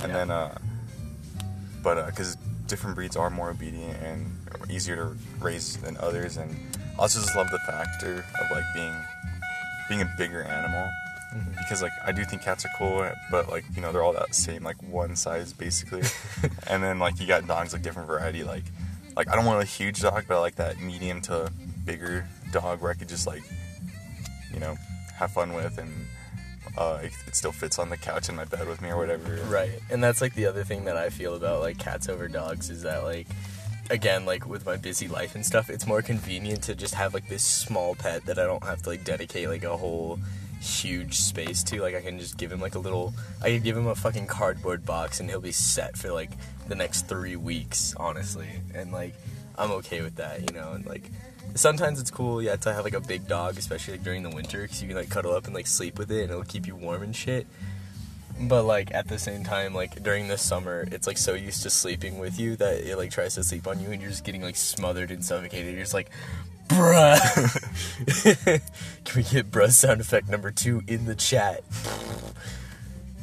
and 0.00 0.08
Yeah. 0.10 0.16
then 0.16 0.30
uh, 0.30 0.58
but 1.82 1.98
uh, 1.98 2.10
cause 2.10 2.36
different 2.66 2.94
breeds 2.94 3.16
are 3.16 3.30
more 3.30 3.50
obedient 3.50 4.00
and 4.02 4.30
easier 4.70 4.96
to 4.96 5.16
raise 5.40 5.76
than 5.78 5.96
others, 5.98 6.36
and 6.36 6.54
I 6.96 7.02
also 7.02 7.20
just 7.20 7.34
love 7.36 7.50
the 7.50 7.58
factor 7.60 8.24
of 8.40 8.50
like 8.50 8.64
being 8.74 8.94
being 9.88 10.02
a 10.02 10.14
bigger 10.16 10.42
animal. 10.42 10.88
Because 11.58 11.80
like 11.80 11.92
I 12.04 12.10
do 12.10 12.24
think 12.24 12.42
cats 12.42 12.64
are 12.64 12.70
cool, 12.76 13.08
but 13.30 13.48
like 13.48 13.64
you 13.74 13.82
know 13.82 13.92
they're 13.92 14.02
all 14.02 14.12
that 14.12 14.34
same 14.34 14.64
like 14.64 14.82
one 14.82 15.14
size 15.16 15.52
basically, 15.52 16.02
and 16.68 16.82
then 16.82 16.98
like 16.98 17.20
you 17.20 17.26
got 17.26 17.46
dogs 17.46 17.72
like 17.72 17.82
different 17.82 18.08
variety. 18.08 18.42
Like 18.42 18.64
like 19.16 19.28
I 19.28 19.36
don't 19.36 19.44
want 19.44 19.62
a 19.62 19.66
huge 19.66 20.00
dog, 20.00 20.24
but 20.26 20.36
I 20.36 20.40
like 20.40 20.56
that 20.56 20.80
medium 20.80 21.20
to 21.22 21.52
bigger 21.84 22.26
dog 22.52 22.80
where 22.80 22.90
I 22.90 22.94
could 22.94 23.08
just 23.08 23.26
like 23.26 23.42
you 24.52 24.58
know 24.58 24.76
have 25.14 25.30
fun 25.32 25.52
with 25.52 25.78
and 25.78 25.92
uh, 26.80 26.98
it, 27.02 27.12
it 27.26 27.36
still 27.36 27.52
fits 27.52 27.78
on 27.78 27.90
the 27.90 27.96
couch 27.96 28.30
in 28.30 28.34
my 28.34 28.46
bed 28.46 28.66
with 28.66 28.80
me 28.80 28.88
or 28.88 28.96
whatever. 28.96 29.36
Right. 29.48 29.70
And 29.90 30.02
that's 30.02 30.22
like 30.22 30.34
the 30.34 30.46
other 30.46 30.64
thing 30.64 30.86
that 30.86 30.96
I 30.96 31.10
feel 31.10 31.34
about 31.34 31.60
like 31.60 31.78
cats 31.78 32.08
over 32.08 32.26
dogs 32.26 32.70
is 32.70 32.82
that 32.82 33.04
like 33.04 33.26
again 33.90 34.24
like 34.24 34.46
with 34.46 34.64
my 34.64 34.76
busy 34.76 35.08
life 35.08 35.34
and 35.34 35.44
stuff 35.44 35.68
it's 35.68 35.84
more 35.84 36.00
convenient 36.00 36.62
to 36.62 36.76
just 36.76 36.94
have 36.94 37.12
like 37.12 37.28
this 37.28 37.42
small 37.42 37.96
pet 37.96 38.24
that 38.24 38.38
I 38.38 38.44
don't 38.46 38.62
have 38.62 38.80
to 38.82 38.90
like 38.90 39.04
dedicate 39.04 39.48
like 39.48 39.64
a 39.64 39.76
whole 39.76 40.20
huge 40.60 41.16
space 41.18 41.64
to 41.64 41.82
like 41.82 41.96
I 41.96 42.00
can 42.00 42.18
just 42.18 42.38
give 42.38 42.52
him 42.52 42.60
like 42.60 42.76
a 42.76 42.78
little 42.78 43.12
I 43.42 43.50
could 43.50 43.64
give 43.64 43.76
him 43.76 43.88
a 43.88 43.96
fucking 43.96 44.28
cardboard 44.28 44.86
box 44.86 45.18
and 45.18 45.28
he'll 45.28 45.40
be 45.40 45.52
set 45.52 45.98
for 45.98 46.12
like 46.12 46.30
the 46.68 46.76
next 46.76 47.08
3 47.08 47.34
weeks 47.36 47.94
honestly 47.96 48.48
and 48.74 48.92
like 48.92 49.14
I'm 49.60 49.70
okay 49.72 50.00
with 50.00 50.16
that 50.16 50.40
you 50.50 50.56
know 50.56 50.72
and 50.72 50.86
like 50.86 51.10
sometimes 51.54 52.00
it's 52.00 52.10
cool 52.10 52.40
yeah 52.40 52.56
to 52.56 52.72
have 52.72 52.84
like 52.84 52.94
a 52.94 53.00
big 53.00 53.28
dog 53.28 53.58
especially 53.58 53.94
like 53.94 54.04
during 54.04 54.22
the 54.22 54.30
winter 54.30 54.66
cuz 54.66 54.80
you 54.80 54.88
can 54.88 54.96
like 54.96 55.10
cuddle 55.10 55.32
up 55.32 55.44
and 55.44 55.54
like 55.54 55.66
sleep 55.66 55.98
with 55.98 56.10
it 56.10 56.22
and 56.22 56.30
it'll 56.30 56.44
keep 56.44 56.66
you 56.66 56.74
warm 56.74 57.02
and 57.02 57.14
shit. 57.14 57.46
But 58.40 58.62
like 58.64 58.94
at 58.94 59.08
the 59.08 59.18
same 59.18 59.44
time 59.44 59.74
like 59.74 60.02
during 60.02 60.28
the 60.28 60.38
summer 60.38 60.88
it's 60.90 61.06
like 61.06 61.18
so 61.18 61.34
used 61.34 61.62
to 61.64 61.70
sleeping 61.70 62.18
with 62.18 62.40
you 62.40 62.56
that 62.56 62.80
it 62.80 62.96
like 62.96 63.10
tries 63.10 63.34
to 63.34 63.44
sleep 63.44 63.66
on 63.66 63.80
you 63.80 63.90
and 63.90 64.00
you're 64.00 64.10
just 64.10 64.24
getting 64.24 64.42
like 64.42 64.56
smothered 64.56 65.10
and 65.10 65.22
suffocated. 65.22 65.74
You're 65.74 65.82
just 65.82 65.94
like 65.94 66.10
bruh. 66.68 67.20
Can 69.04 69.16
we 69.16 69.22
get 69.24 69.50
bruh 69.50 69.70
sound 69.70 70.00
effect 70.00 70.28
number 70.28 70.50
two 70.50 70.82
in 70.86 71.04
the 71.04 71.14
chat? 71.14 71.62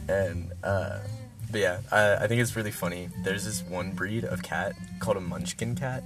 And 0.07 0.51
uh 0.63 0.99
but 1.51 1.59
yeah 1.61 1.79
I, 1.91 2.15
I 2.15 2.27
think 2.27 2.41
it's 2.41 2.55
really 2.55 2.71
funny. 2.71 3.09
There's 3.23 3.45
this 3.45 3.63
one 3.63 3.91
breed 3.91 4.23
of 4.25 4.43
cat 4.43 4.73
called 4.99 5.17
a 5.17 5.21
munchkin 5.21 5.75
cat. 5.75 6.03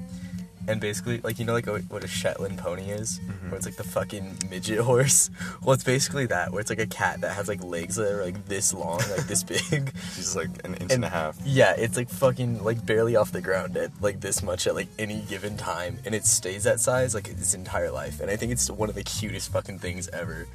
And 0.68 0.80
basically 0.80 1.20
like 1.22 1.40
you 1.40 1.46
know 1.46 1.54
like 1.54 1.66
what 1.66 2.04
a 2.04 2.08
shetland 2.08 2.60
pony 2.60 2.92
is? 2.92 3.20
Mm-hmm. 3.20 3.50
Where 3.50 3.58
it's 3.58 3.66
like 3.66 3.78
the 3.78 3.84
fucking 3.84 4.38
midget 4.52 4.80
horse? 4.90 5.32
Well 5.64 5.74
it's 5.74 5.84
basically 5.84 6.28
that 6.28 6.52
where 6.52 6.62
it's 6.62 6.70
like 6.70 6.80
a 6.80 6.86
cat 6.86 7.22
that 7.22 7.34
has 7.34 7.48
like 7.48 7.64
legs 7.64 7.96
that 7.96 8.12
are 8.12 8.24
like 8.24 8.46
this 8.46 8.72
long 8.72 9.00
like 9.00 9.26
this 9.26 9.44
big. 9.72 9.92
She's 10.14 10.36
like 10.36 10.50
an 10.64 10.76
inch 10.76 10.94
and, 10.94 11.04
a 11.04 11.10
half. 11.10 11.38
yeah 11.44 11.74
it's 11.76 11.98
like 11.98 12.10
fucking 12.10 12.64
like 12.64 12.86
barely 12.86 13.16
off 13.16 13.32
the 13.32 13.42
ground 13.42 13.76
at 13.76 13.90
like 14.02 14.20
this 14.22 14.44
much 14.44 14.68
at 14.68 14.76
like 14.76 14.88
any 15.00 15.22
given 15.22 15.58
time. 15.58 15.98
And 16.06 16.14
it 16.14 16.26
stays 16.26 16.64
that 16.66 16.80
size 16.80 17.16
like 17.16 17.28
its 17.28 17.56
entire 17.56 17.90
life. 17.90 18.20
And 18.22 18.30
i 18.30 18.36
think 18.36 18.52
it's 18.52 18.70
one 18.70 18.88
of 18.88 18.94
the 18.96 19.04
cutest 19.04 19.52
fucking 19.52 19.80
things 19.80 20.10
ever. 20.10 20.48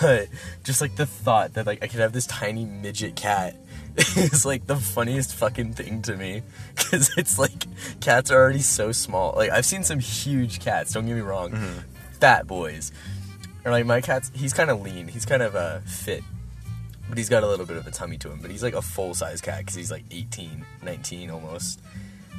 But 0.00 0.28
just 0.62 0.82
like 0.82 0.96
the 0.96 1.06
thought 1.06 1.54
that 1.54 1.66
like 1.66 1.82
i 1.82 1.86
could 1.88 2.00
have 2.00 2.12
this 2.12 2.26
tiny 2.26 2.66
midget 2.66 3.16
cat 3.16 3.56
is 4.16 4.44
like 4.44 4.66
the 4.66 4.76
funniest 4.76 5.34
fucking 5.34 5.74
thing 5.74 6.02
to 6.02 6.16
me. 6.16 6.42
Because 6.74 7.10
it's 7.16 7.38
like 7.38 7.66
cats 8.00 8.30
are 8.30 8.36
already 8.36 8.60
so 8.60 8.92
small. 8.92 9.34
Like 9.36 9.50
i've 9.50 9.64
seen 9.64 9.82
some 9.82 9.98
huge 9.98 10.60
cats 10.60 10.92
don't 10.92 11.06
get 11.06 11.14
me 11.14 11.20
wrong. 11.20 11.56
Fat 12.20 12.46
boys. 12.46 12.92
Or 13.64 13.70
like 13.70 13.86
my 13.86 14.00
cat's 14.00 14.30
he's 14.34 14.52
kind 14.52 14.70
of 14.70 14.80
lean. 14.82 15.08
He's 15.08 15.24
kind 15.24 15.42
of 15.42 15.54
uh 15.56 15.80
fit. 15.80 16.22
But 17.08 17.18
he's 17.18 17.28
got 17.28 17.42
a 17.42 17.48
little 17.48 17.66
bit 17.66 17.76
of 17.76 17.86
a 17.86 17.90
tummy 17.90 18.16
to 18.18 18.30
him. 18.30 18.38
But 18.40 18.50
he's 18.50 18.62
like 18.62 18.74
a 18.74 18.82
full 18.82 19.14
size 19.14 19.40
cat 19.40 19.58
because 19.58 19.74
he's 19.74 19.90
like 19.90 20.04
18 20.10 20.64
19 20.82 21.30
almost. 21.30 21.80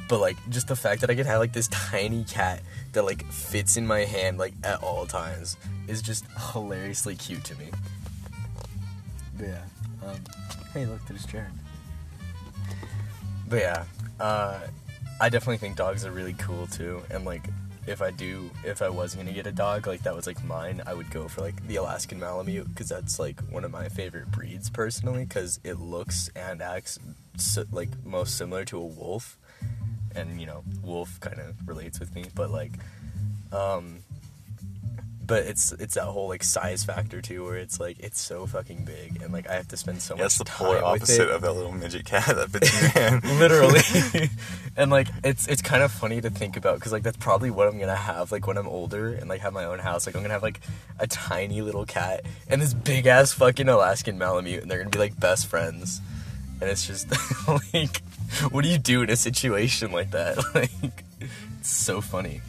But 0.08 0.20
like 0.20 0.36
just 0.50 0.68
the 0.68 0.76
fact 0.76 1.00
that 1.00 1.10
i 1.10 1.14
could 1.14 1.26
have 1.26 1.40
like 1.40 1.52
this 1.52 1.68
tiny 1.68 2.24
cat 2.24 2.62
that 2.92 3.04
like 3.04 3.24
fits 3.32 3.76
in 3.76 3.86
my 3.86 4.00
hand 4.00 4.38
like 4.38 4.54
at 4.62 4.82
all 4.82 5.06
times 5.06 5.56
is 5.88 6.02
just 6.02 6.24
hilariously 6.52 7.16
cute 7.16 7.44
to 7.44 7.56
me. 7.56 7.66
But 9.36 9.46
yeah 9.46 9.62
um, 10.06 10.16
hey 10.74 10.84
look 10.86 11.04
there's 11.06 11.24
jared. 11.24 11.52
But 13.48 13.60
yeah 13.60 13.84
uh, 14.20 14.60
i 15.20 15.28
definitely 15.28 15.58
think 15.58 15.76
dogs 15.76 16.04
are 16.04 16.10
really 16.10 16.34
cool 16.34 16.66
too. 16.66 17.02
And 17.10 17.24
like 17.24 17.48
if 17.86 18.00
i 18.00 18.10
do 18.10 18.50
if 18.64 18.80
i 18.80 18.88
was 18.88 19.14
gonna 19.14 19.32
get 19.32 19.46
a 19.46 19.52
dog 19.52 19.86
like 19.86 20.02
that 20.04 20.16
was 20.16 20.26
like 20.26 20.42
mine 20.42 20.80
i 20.86 20.94
would 20.94 21.10
go 21.10 21.28
for 21.28 21.42
like 21.42 21.66
the 21.66 21.76
alaskan 21.76 22.18
malamute 22.18 22.66
because 22.68 22.88
that's 22.88 23.18
like 23.18 23.38
one 23.50 23.62
of 23.62 23.70
my 23.70 23.90
favorite 23.90 24.30
breeds 24.30 24.70
personally 24.70 25.24
because 25.24 25.60
it 25.64 25.74
looks 25.74 26.30
and 26.34 26.62
acts 26.62 26.98
so, 27.36 27.64
like 27.72 27.90
most 28.04 28.36
similar 28.38 28.64
to 28.66 28.78
a 28.78 28.84
wolf. 28.84 29.36
And 30.14 30.40
you 30.40 30.46
know 30.46 30.62
wolf 30.82 31.20
kind 31.20 31.40
of 31.40 31.56
relates 31.66 31.98
with 32.00 32.14
me 32.14 32.26
but 32.34 32.50
like 32.50 32.72
um 33.52 33.98
but 35.26 35.44
it's 35.44 35.72
it's 35.72 35.94
that 35.94 36.04
whole 36.04 36.28
like 36.28 36.42
size 36.42 36.84
factor 36.84 37.20
too 37.22 37.44
where 37.44 37.56
it's 37.56 37.80
like 37.80 37.98
it's 38.00 38.20
so 38.20 38.46
fucking 38.46 38.84
big 38.84 39.22
and 39.22 39.32
like 39.32 39.48
i 39.48 39.54
have 39.54 39.66
to 39.68 39.76
spend 39.76 40.00
so 40.02 40.14
Yeah, 40.14 40.24
much 40.24 40.36
that's 40.36 40.38
the 40.38 40.44
polar 40.44 40.82
opposite 40.84 41.30
of 41.30 41.42
that 41.42 41.52
little 41.52 41.72
midget 41.72 42.04
cat 42.04 42.26
that 42.26 42.50
fits 42.50 42.72
in 42.74 42.80
your 42.80 42.90
hand. 42.90 43.38
literally 43.40 44.30
and 44.76 44.90
like 44.90 45.08
it's 45.22 45.46
it's 45.48 45.62
kind 45.62 45.82
of 45.82 45.90
funny 45.92 46.20
to 46.20 46.30
think 46.30 46.56
about 46.56 46.76
because 46.76 46.92
like 46.92 47.02
that's 47.02 47.16
probably 47.16 47.50
what 47.50 47.68
I'm 47.68 47.78
gonna 47.78 47.94
have 47.94 48.32
like 48.32 48.46
when 48.46 48.58
I'm 48.58 48.68
older 48.68 49.12
and 49.14 49.28
like 49.28 49.40
have 49.40 49.52
my 49.52 49.64
own 49.64 49.78
house. 49.78 50.06
Like 50.06 50.14
I'm 50.16 50.22
gonna 50.22 50.34
have 50.34 50.42
like 50.42 50.60
a 50.98 51.06
tiny 51.06 51.62
little 51.62 51.84
cat 51.86 52.24
and 52.48 52.60
this 52.60 52.74
big 52.74 53.06
ass 53.06 53.32
fucking 53.32 53.68
Alaskan 53.68 54.18
Malamute, 54.18 54.62
and 54.62 54.70
they're 54.70 54.78
gonna 54.78 54.90
be 54.90 54.98
like 54.98 55.18
best 55.18 55.46
friends. 55.46 56.00
And 56.60 56.70
it's 56.70 56.86
just 56.86 57.08
like, 57.74 58.02
what 58.50 58.62
do 58.62 58.68
you 58.68 58.78
do 58.78 59.02
in 59.02 59.10
a 59.10 59.16
situation 59.16 59.90
like 59.92 60.10
that? 60.12 60.38
Like, 60.54 60.70
it's 61.58 61.70
so 61.74 62.00
funny. 62.00 62.40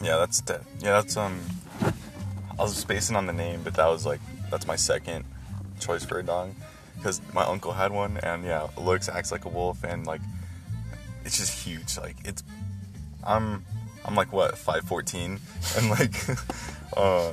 Yeah, 0.00 0.16
that's 0.16 0.40
de- 0.40 0.60
yeah, 0.80 0.92
that's 0.92 1.16
um. 1.16 1.40
I 1.82 2.62
was 2.62 2.76
spacing 2.76 3.16
on 3.16 3.26
the 3.26 3.32
name, 3.32 3.62
but 3.62 3.74
that 3.74 3.86
was 3.86 4.04
like 4.04 4.20
that's 4.50 4.66
my 4.66 4.76
second 4.76 5.24
choice 5.80 6.04
for 6.04 6.18
a 6.18 6.22
dog 6.22 6.50
because 6.96 7.20
my 7.32 7.42
uncle 7.42 7.72
had 7.72 7.90
one, 7.92 8.18
and 8.18 8.44
yeah, 8.44 8.68
looks 8.76 9.08
acts 9.08 9.32
like 9.32 9.44
a 9.44 9.48
wolf, 9.48 9.82
and 9.84 10.06
like 10.06 10.20
it's 11.24 11.38
just 11.38 11.64
huge. 11.66 11.96
Like 11.98 12.16
it's 12.24 12.42
I'm 13.26 13.64
I'm 14.04 14.14
like 14.14 14.32
what 14.32 14.56
five 14.58 14.84
fourteen, 14.84 15.40
and 15.76 15.90
like 15.90 16.14
uh 16.96 17.32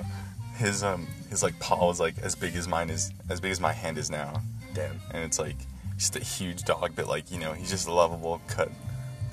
his 0.56 0.84
um 0.84 1.08
his 1.30 1.44
like 1.44 1.58
paw 1.60 1.88
was 1.88 2.00
like 2.00 2.18
as 2.20 2.36
big 2.36 2.56
as 2.56 2.68
mine 2.68 2.90
is 2.90 3.12
as 3.30 3.40
big 3.40 3.52
as 3.52 3.60
my 3.60 3.74
hand 3.74 3.98
is 3.98 4.10
now, 4.10 4.42
Damn. 4.74 5.00
and 5.14 5.24
it's 5.24 5.40
like 5.40 5.58
just 5.98 6.16
a 6.16 6.20
huge 6.20 6.64
dog, 6.64 6.94
but 6.96 7.08
like 7.08 7.32
you 7.32 7.40
know 7.40 7.54
he's 7.54 7.70
just 7.70 7.88
a 7.88 7.94
lovable 7.94 8.42
cut 8.48 8.72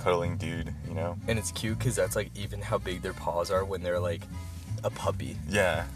cuddling 0.04 0.36
dude, 0.36 0.72
you 0.86 0.94
know. 0.94 1.16
And 1.26 1.38
it's 1.38 1.50
cute 1.50 1.78
because 1.78 1.96
that's 1.96 2.14
like 2.14 2.30
even 2.36 2.60
how 2.60 2.76
big 2.76 3.00
their 3.00 3.14
paws 3.14 3.50
are 3.50 3.64
when 3.64 3.82
they're 3.82 3.98
like 3.98 4.22
a 4.84 4.90
puppy. 4.90 5.38
Yeah. 5.48 5.86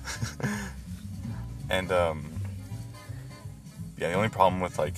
and 1.71 1.93
um 1.93 2.25
yeah, 3.99 4.09
the 4.09 4.15
only 4.15 4.31
problem 4.31 4.63
with 4.63 4.79
like 4.79 4.95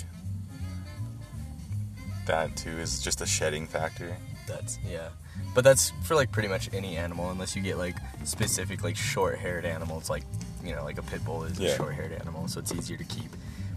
that 2.27 2.55
too 2.57 2.71
is 2.71 3.03
just 3.03 3.19
the 3.19 3.27
shedding 3.27 3.67
factor. 3.67 4.17
That's 4.47 4.79
yeah, 4.89 5.09
but 5.55 5.65
that's 5.65 5.91
for 6.05 6.15
like 6.15 6.31
pretty 6.31 6.49
much 6.49 6.73
any 6.73 6.97
animal 6.97 7.31
unless 7.31 7.57
you 7.57 7.63
get 7.63 7.79
like 7.79 7.97
specific 8.25 8.85
like 8.85 8.97
short-haired 8.97 9.65
animals 9.65 10.11
like 10.11 10.25
you 10.63 10.75
know 10.75 10.85
like 10.85 10.99
a 10.99 11.03
pit 11.03 11.25
bull 11.25 11.45
is 11.45 11.59
a 11.59 11.75
short-haired 11.77 12.13
animal, 12.13 12.47
so 12.47 12.61
it's 12.61 12.73
easier 12.73 12.97
to 12.97 13.05
keep. 13.05 13.31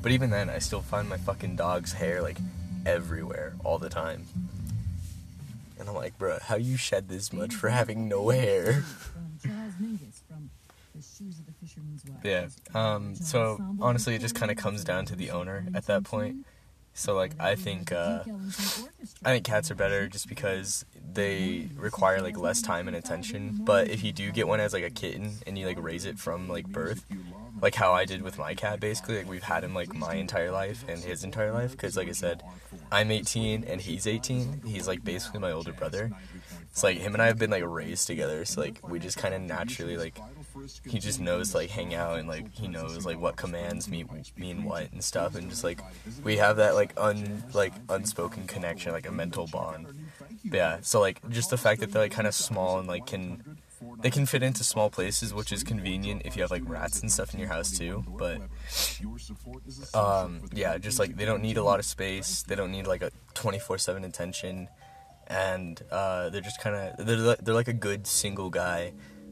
But 0.03 0.11
even 0.11 0.29
then, 0.29 0.49
I 0.49 0.59
still 0.59 0.81
find 0.81 1.09
my 1.09 1.17
fucking 1.17 1.55
dog's 1.55 1.93
hair 1.93 2.21
like 2.21 2.37
everywhere 2.85 3.55
all 3.63 3.79
the 3.79 3.89
time. 3.89 4.25
And 5.83 5.89
I'm 5.89 5.97
like, 5.97 6.17
bruh, 6.17 6.41
how 6.41 6.55
you 6.55 6.77
shed 6.77 7.09
this 7.09 7.33
much 7.33 7.53
for 7.53 7.67
having 7.67 8.07
no 8.07 8.29
hair? 8.29 8.83
From 8.83 9.37
Charles 9.45 9.73
Mingus 9.81 10.21
from 10.29 10.49
The 10.95 11.01
Shoes 11.01 11.39
of 11.39 11.45
the 11.45 11.51
Fisherman's 11.51 12.05
Wife. 12.05 12.19
Yeah. 12.23 12.47
Um. 12.73 13.15
So 13.15 13.57
honestly, 13.81 14.15
it 14.15 14.21
just 14.21 14.33
kind 14.33 14.49
of 14.49 14.55
comes 14.55 14.85
down 14.85 15.03
to 15.07 15.15
the 15.17 15.31
owner 15.31 15.65
at 15.75 15.87
that 15.87 16.05
point. 16.05 16.45
So 16.93 17.15
like, 17.15 17.33
I 17.37 17.55
think 17.55 17.91
uh, 17.91 18.23
I 19.25 19.31
think 19.31 19.43
cats 19.43 19.69
are 19.71 19.75
better 19.75 20.07
just 20.07 20.29
because 20.29 20.85
they 21.12 21.69
require 21.75 22.22
like 22.22 22.38
less 22.38 22.62
time 22.62 22.88
and 22.88 22.95
attention. 22.98 23.60
But 23.62 23.89
if 23.89 24.03
you 24.03 24.12
do 24.12 24.31
get 24.31 24.48
one 24.48 24.60
as 24.60 24.74
like 24.74 24.83
a 24.83 24.89
kitten 24.89 25.33
and 25.45 25.57
you 25.57 25.65
like 25.65 25.81
raise 25.81 26.05
it 26.05 26.17
from 26.19 26.48
like 26.48 26.67
birth, 26.67 27.05
like 27.62 27.75
how 27.75 27.93
I 27.93 28.05
did 28.05 28.22
with 28.22 28.38
my 28.38 28.53
cat 28.53 28.79
basically, 28.79 29.17
like 29.17 29.29
we've 29.29 29.43
had 29.43 29.63
him 29.63 29.74
like 29.74 29.93
my 29.93 30.15
entire 30.15 30.51
life 30.51 30.83
and 30.88 31.00
his 31.00 31.24
entire 31.24 31.51
life 31.51 31.72
because 31.72 31.95
like 31.98 32.10
I 32.10 32.13
said, 32.13 32.43
I'm 32.91 33.12
18 33.12 33.63
and 33.63 33.81
he's 33.81 34.07
18. 34.07 34.62
He's 34.65 34.88
like 34.88 35.03
basically 35.03 35.39
my 35.39 35.51
older 35.51 35.74
brother. 35.74 36.12
It's 36.72 36.83
like 36.83 36.98
him 36.98 37.13
and 37.13 37.22
I 37.22 37.27
have 37.27 37.38
been 37.38 37.51
like 37.51 37.63
raised 37.65 38.07
together, 38.07 38.45
so 38.45 38.62
like 38.62 38.88
we 38.88 38.98
just 38.98 39.17
kind 39.17 39.36
of 39.36 39.41
naturally 39.41 39.95
like 39.95 40.19
he 40.86 41.00
just 41.00 41.19
knows 41.19 41.55
like 41.55 41.69
hang 41.69 41.93
out 41.93 42.19
and 42.19 42.27
like 42.27 42.51
he 42.53 42.67
knows 42.67 43.05
like 43.05 43.19
what 43.19 43.36
commands 43.36 43.88
mean 43.89 44.07
mean 44.38 44.63
what 44.63 44.91
and 44.91 45.03
stuff 45.03 45.36
and 45.36 45.50
just 45.50 45.63
like 45.63 45.79
we 46.24 46.38
have 46.38 46.57
that 46.57 46.75
like 46.75 46.93
un 46.98 47.43
like 47.53 47.74
unspoken 47.89 48.45
connection 48.45 48.91
like 48.91 49.07
a 49.07 49.12
mental 49.12 49.48
bond 49.48 49.88
yeah 50.43 50.77
so 50.81 51.00
like 51.00 51.27
just 51.29 51.50
the 51.50 51.57
fact 51.57 51.79
that 51.79 51.91
they're 51.91 52.03
like 52.03 52.12
kind 52.12 52.27
of 52.27 52.35
small 52.35 52.79
and 52.79 52.88
like 52.88 53.05
can 53.05 53.57
they 54.01 54.09
can 54.09 54.25
fit 54.25 54.43
into 54.43 54.63
small 54.63 54.89
places 54.89 55.33
which 55.33 55.51
is 55.51 55.63
convenient 55.63 56.21
if 56.25 56.35
you 56.35 56.41
have 56.41 56.51
like 56.51 56.63
rats 56.65 57.01
and 57.01 57.12
stuff 57.12 57.33
in 57.33 57.39
your 57.39 57.50
house 57.50 57.77
too 57.77 58.03
but 58.17 58.41
um 59.93 60.41
yeah 60.53 60.77
just 60.77 61.00
like 61.00 61.15
they 61.15 61.25
don't 61.25 61.41
need 61.41 61.57
a 61.57 61.63
lot 61.63 61.79
of 61.79 61.85
space 61.85 62.43
they 62.43 62.55
don't 62.55 62.71
need 62.71 62.88
like 62.88 63.01
a 63.01 63.12
24/7 63.35 64.05
attention 64.05 64.67
and 65.27 65.81
uh, 65.89 66.29
they're 66.29 66.41
just 66.41 66.59
kind 66.59 66.75
of 66.75 67.05
they're, 67.05 67.35
they're 67.38 67.53
like 67.53 67.69
a 67.69 67.73
good 67.73 68.05
single 68.05 68.50
guy 68.50 68.91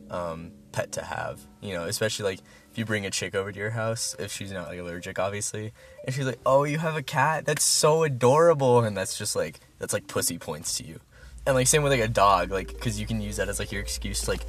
um, 0.09 0.51
pet 0.71 0.93
to 0.93 1.01
have 1.01 1.39
you 1.61 1.73
know 1.73 1.83
especially 1.83 2.23
like 2.23 2.39
if 2.71 2.77
you 2.77 2.85
bring 2.85 3.05
a 3.05 3.09
chick 3.09 3.35
over 3.35 3.51
to 3.51 3.59
your 3.59 3.71
house 3.71 4.15
if 4.17 4.31
she's 4.31 4.53
not 4.53 4.69
like 4.69 4.79
allergic 4.79 5.19
obviously 5.19 5.73
and 6.05 6.15
she's 6.15 6.25
like 6.25 6.39
oh 6.45 6.63
you 6.63 6.77
have 6.77 6.95
a 6.95 7.03
cat? 7.03 7.45
That's 7.45 7.63
so 7.63 8.03
adorable. 8.03 8.79
And 8.79 8.95
that's 8.95 9.17
just 9.17 9.35
like 9.35 9.59
that's 9.81 9.93
like 9.93 10.07
pussy 10.07 10.37
points 10.37 10.77
to 10.77 10.85
you. 10.85 10.99
And 11.45 11.55
like 11.55 11.67
same 11.67 11.81
with 11.81 11.91
like 11.91 12.01
a 12.01 12.07
dog 12.07 12.51
like 12.51 12.67
because 12.67 12.99
you 12.99 13.07
can 13.07 13.19
use 13.19 13.37
that 13.37 13.49
as 13.49 13.59
like 13.59 13.71
your 13.71 13.81
excuse 13.81 14.21
to 14.21 14.31
like 14.31 14.45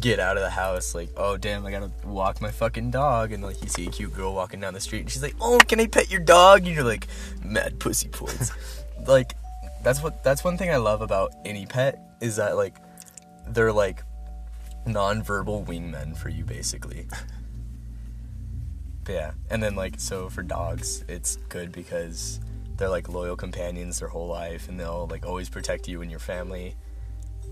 get 0.00 0.18
out 0.18 0.36
of 0.36 0.42
the 0.42 0.50
house 0.50 0.96
like 0.96 1.08
oh 1.16 1.36
damn 1.36 1.64
i 1.64 1.70
gotta 1.70 1.90
walk 2.04 2.40
my 2.40 2.50
fucking 2.50 2.92
dog. 2.92 3.32
And 3.32 3.42
like 3.42 3.60
you 3.62 3.68
see 3.68 3.86
a 3.86 3.90
cute 3.90 4.14
girl 4.14 4.32
walking 4.32 4.60
down 4.60 4.72
the 4.72 4.80
street 4.80 5.00
and 5.00 5.10
she's 5.10 5.22
like 5.22 5.34
oh 5.40 5.58
can 5.58 5.80
i 5.80 5.86
pet 5.86 6.10
your 6.10 6.20
dog? 6.20 6.64
And 6.64 6.74
you're 6.74 6.84
like 6.84 7.08
mad 7.44 7.78
pussy 7.78 8.08
points. 8.08 8.52
Like 9.06 9.36
that's 9.84 10.02
what 10.02 10.24
that's 10.24 10.42
one 10.42 10.58
thing 10.58 10.68
I 10.70 10.78
love 10.78 11.00
about 11.00 11.32
any 11.44 11.64
pet 11.64 12.00
is 12.20 12.36
that 12.36 12.56
like 12.56 12.74
they're 13.46 13.72
like 13.72 14.02
non-verbal 14.84 15.64
wingmen 15.64 16.16
for 16.16 16.28
you 16.28 16.44
basically. 16.44 17.06
But 19.06 19.12
yeah, 19.12 19.30
and 19.50 19.62
then 19.62 19.76
like 19.76 20.00
so 20.00 20.28
for 20.28 20.42
dogs, 20.42 21.04
it's 21.08 21.36
good 21.48 21.70
because 21.70 22.40
they're 22.78 22.88
like 22.88 23.08
loyal 23.08 23.36
companions 23.36 24.00
their 24.00 24.08
whole 24.08 24.28
life 24.28 24.68
and 24.68 24.78
they'll 24.78 25.06
like 25.10 25.26
always 25.26 25.48
protect 25.48 25.88
you 25.88 26.02
and 26.02 26.10
your 26.10 26.20
family. 26.20 26.76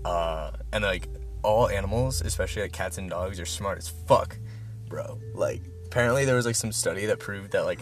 Uh 0.03 0.51
and 0.71 0.83
like 0.83 1.07
all 1.43 1.69
animals, 1.69 2.21
especially 2.21 2.63
like 2.63 2.73
cats 2.73 2.97
and 2.97 3.09
dogs 3.09 3.39
are 3.39 3.45
smart 3.45 3.77
as 3.77 3.87
fuck, 3.87 4.37
bro. 4.87 5.19
Like 5.33 5.61
apparently 5.85 6.25
there 6.25 6.35
was 6.35 6.45
like 6.45 6.55
some 6.55 6.71
study 6.71 7.05
that 7.05 7.19
proved 7.19 7.51
that 7.51 7.65
like 7.65 7.79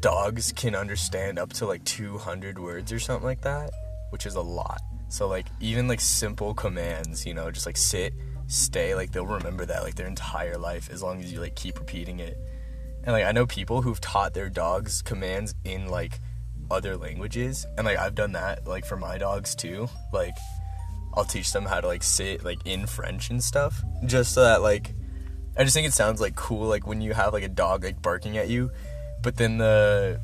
dogs 0.00 0.52
can 0.52 0.74
understand 0.74 1.38
up 1.38 1.52
to 1.54 1.66
like 1.66 1.84
200 1.84 2.58
words 2.58 2.92
or 2.92 2.98
something 2.98 3.24
like 3.24 3.42
that, 3.42 3.70
which 4.10 4.26
is 4.26 4.34
a 4.34 4.40
lot. 4.40 4.80
So 5.08 5.28
like 5.28 5.46
even 5.60 5.86
like 5.86 6.00
simple 6.00 6.54
commands, 6.54 7.24
you 7.24 7.34
know, 7.34 7.50
just 7.50 7.66
like 7.66 7.76
sit, 7.76 8.14
stay, 8.46 8.94
like 8.94 9.12
they'll 9.12 9.26
remember 9.26 9.64
that 9.66 9.82
like 9.82 9.94
their 9.94 10.06
entire 10.06 10.58
life 10.58 10.90
as 10.90 11.02
long 11.02 11.20
as 11.22 11.32
you 11.32 11.40
like 11.40 11.54
keep 11.54 11.78
repeating 11.78 12.18
it. 12.18 12.36
And 13.04 13.12
like 13.12 13.24
I 13.24 13.32
know 13.32 13.46
people 13.46 13.82
who've 13.82 14.00
taught 14.00 14.34
their 14.34 14.48
dogs 14.48 15.02
commands 15.02 15.54
in 15.64 15.88
like 15.88 16.18
other 16.70 16.96
languages, 16.96 17.66
and 17.76 17.86
like 17.86 17.98
I've 17.98 18.14
done 18.14 18.32
that 18.32 18.66
like 18.66 18.84
for 18.84 18.96
my 18.96 19.18
dogs 19.18 19.54
too. 19.54 19.88
Like 20.12 20.34
I'll 21.14 21.24
teach 21.24 21.52
them 21.52 21.64
how 21.64 21.80
to 21.80 21.86
like 21.86 22.02
sit 22.02 22.44
like 22.44 22.58
in 22.64 22.86
French 22.86 23.30
and 23.30 23.42
stuff, 23.42 23.82
just 24.06 24.34
so 24.34 24.42
that 24.42 24.62
like 24.62 24.92
I 25.56 25.64
just 25.64 25.74
think 25.74 25.86
it 25.86 25.92
sounds 25.92 26.20
like 26.20 26.34
cool 26.34 26.66
like 26.66 26.86
when 26.86 27.00
you 27.00 27.14
have 27.14 27.32
like 27.32 27.44
a 27.44 27.48
dog 27.48 27.84
like 27.84 28.02
barking 28.02 28.36
at 28.36 28.48
you, 28.48 28.70
but 29.22 29.36
then 29.36 29.58
the 29.58 30.20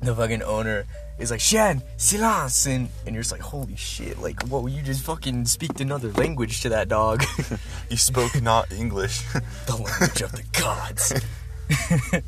the 0.00 0.14
fucking 0.14 0.42
owner 0.42 0.86
is 1.18 1.30
like 1.30 1.40
Shan, 1.40 1.82
silence, 1.96 2.66
and 2.66 2.88
and 3.06 3.14
you're 3.14 3.22
just 3.22 3.32
like 3.32 3.40
holy 3.40 3.76
shit, 3.76 4.18
like 4.18 4.42
what 4.48 4.70
you 4.70 4.82
just 4.82 5.04
fucking 5.04 5.46
speak 5.46 5.80
another 5.80 6.12
language 6.12 6.60
to 6.62 6.68
that 6.70 6.88
dog? 6.88 7.24
You 7.88 7.96
spoke 7.96 8.42
not 8.42 8.72
English. 8.72 9.22
the 9.66 9.76
language 9.76 10.20
of 10.20 10.32
the 10.32 10.42
gods. 10.60 11.12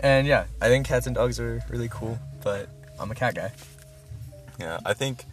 and 0.00 0.26
yeah, 0.26 0.46
I 0.60 0.68
think 0.68 0.86
cats 0.86 1.06
and 1.06 1.14
dogs 1.14 1.38
are 1.38 1.62
really 1.68 1.88
cool, 1.90 2.18
but 2.42 2.70
I'm 2.98 3.10
a 3.10 3.14
cat 3.14 3.34
guy. 3.34 3.52
yeah, 4.58 4.78
I 4.84 4.94
think 4.94 5.24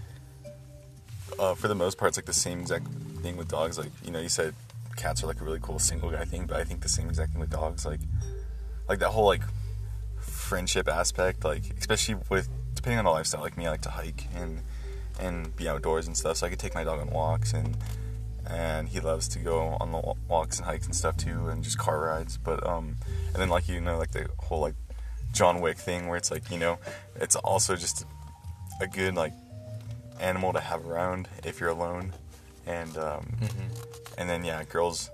uh, 1.40 1.56
for 1.56 1.68
the 1.68 1.76
most 1.76 1.98
part, 1.98 2.10
it's 2.10 2.18
like 2.18 2.26
the 2.26 2.34
same 2.34 2.60
exact 2.60 2.88
thing 3.22 3.38
with 3.38 3.48
dogs. 3.48 3.78
Like 3.78 3.92
you 4.04 4.12
know, 4.12 4.20
you 4.20 4.30
said 4.30 4.54
cats 4.96 5.24
are 5.24 5.28
like 5.28 5.42
a 5.42 5.44
really 5.44 5.60
cool 5.62 5.80
single 5.80 6.10
guy 6.10 6.26
thing, 6.26 6.46
but 6.46 6.58
I 6.58 6.64
think 6.64 6.82
the 6.82 6.90
same 6.90 7.10
exact 7.10 7.32
thing 7.32 7.42
with 7.42 7.50
dogs. 7.50 7.86
Like, 7.86 8.02
like 8.88 9.00
that 9.00 9.10
whole 9.10 9.26
like 9.26 9.44
friendship 10.20 10.88
aspect. 10.88 11.44
Like 11.44 11.64
especially 11.78 12.16
with 12.30 12.50
depending 12.76 13.00
on 13.00 13.06
the 13.06 13.12
lifestyle. 13.12 13.42
Like 13.42 13.58
me, 13.58 13.68
I 13.68 13.72
like 13.72 13.82
to 13.82 13.90
hike 13.90 14.28
and 14.36 14.62
and 15.20 15.56
be 15.56 15.68
outdoors 15.68 16.08
and 16.08 16.18
stuff. 16.18 16.38
So 16.38 16.48
I 16.48 16.50
could 16.50 16.60
take 16.60 16.76
my 16.76 16.84
dog 16.84 17.00
on 17.00 17.10
walks 17.10 17.54
and 17.54 17.78
and 18.50 18.90
he 18.90 19.00
loves 19.00 19.28
to 19.30 19.40
go 19.40 19.78
on 19.80 19.92
the 19.92 20.14
walks 20.28 20.58
and 20.58 20.66
hikes 20.66 20.86
and 20.86 20.96
stuff 20.96 21.16
too, 21.16 21.48
and 21.48 21.64
just 21.64 21.78
car 21.78 22.00
rides. 22.00 22.38
But 22.38 22.66
um, 22.66 22.98
and 23.28 23.36
then 23.36 23.50
like 23.50 23.68
you 23.70 23.80
know 23.82 23.98
like 23.98 24.12
the 24.12 24.28
whole 24.40 24.60
like 24.60 24.76
John 25.32 25.62
Wick 25.62 25.78
thing 25.78 26.08
where 26.08 26.18
it's 26.18 26.32
like 26.32 26.50
you 26.52 26.60
know 26.60 26.80
it's 27.16 27.36
also 27.36 27.76
just 27.76 28.06
a 28.82 28.88
good 28.88 29.16
like 29.16 29.34
animal 30.20 30.54
to 30.54 30.60
have 30.60 30.86
around 30.86 31.28
if 31.44 31.60
you're 31.60 31.70
alone, 31.70 32.14
and 32.66 32.98
um, 32.98 33.38
and 34.18 34.30
then 34.30 34.44
yeah, 34.44 34.64
girls, 34.64 35.10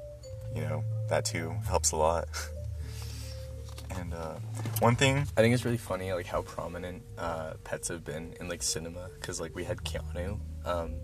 you 0.56 0.62
know 0.62 0.84
that 1.10 1.26
too 1.26 1.54
helps 1.68 1.92
a 1.92 1.96
lot. 1.96 2.28
and 3.92 4.14
uh, 4.14 4.36
one 4.80 4.96
thing, 4.96 5.26
I 5.38 5.42
think 5.42 5.54
it's 5.54 5.66
really 5.66 5.78
funny 5.78 6.12
like 6.14 6.26
how 6.26 6.42
prominent 6.42 7.04
uh, 7.18 7.54
pets 7.64 7.88
have 7.90 8.04
been 8.04 8.34
in 8.40 8.48
like 8.48 8.64
cinema 8.64 9.10
because 9.20 9.40
like 9.40 9.56
we 9.56 9.64
had 9.64 9.78
Keanu, 9.80 10.40
um, 10.66 10.96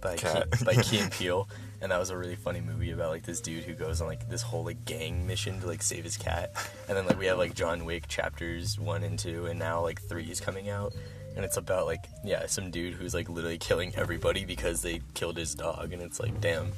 by 0.00 0.16
Cat. 0.16 0.50
Key, 0.50 0.64
by 0.64 0.74
Key 0.82 0.98
and 0.98 1.12
Peele, 1.12 1.48
and 1.82 1.90
that 1.90 1.98
was 1.98 2.10
a 2.10 2.16
really 2.16 2.36
funny 2.36 2.60
movie 2.60 2.92
about 2.92 3.10
like 3.10 3.24
this 3.24 3.40
dude 3.40 3.64
who 3.64 3.74
goes 3.74 4.00
on 4.00 4.06
like 4.06 4.28
this 4.28 4.40
whole 4.40 4.64
like 4.64 4.84
gang 4.84 5.26
mission 5.26 5.60
to 5.60 5.66
like 5.66 5.82
save 5.82 6.04
his 6.04 6.16
cat, 6.16 6.52
and 6.88 6.96
then 6.96 7.04
like 7.06 7.18
we 7.18 7.26
have 7.26 7.38
like 7.38 7.54
John 7.54 7.84
Wick 7.84 8.06
chapters 8.08 8.78
one 8.78 9.02
and 9.02 9.18
two, 9.18 9.46
and 9.46 9.58
now 9.58 9.82
like 9.82 10.00
three 10.00 10.30
is 10.30 10.40
coming 10.40 10.70
out, 10.70 10.94
and 11.36 11.44
it's 11.44 11.56
about 11.56 11.86
like 11.86 12.04
yeah 12.24 12.46
some 12.46 12.70
dude 12.70 12.94
who's 12.94 13.14
like 13.14 13.28
literally 13.28 13.58
killing 13.58 13.92
everybody 13.96 14.44
because 14.44 14.80
they 14.80 15.02
killed 15.14 15.36
his 15.36 15.54
dog, 15.54 15.92
and 15.92 16.00
it's 16.00 16.20
like 16.20 16.40
damn. 16.40 16.72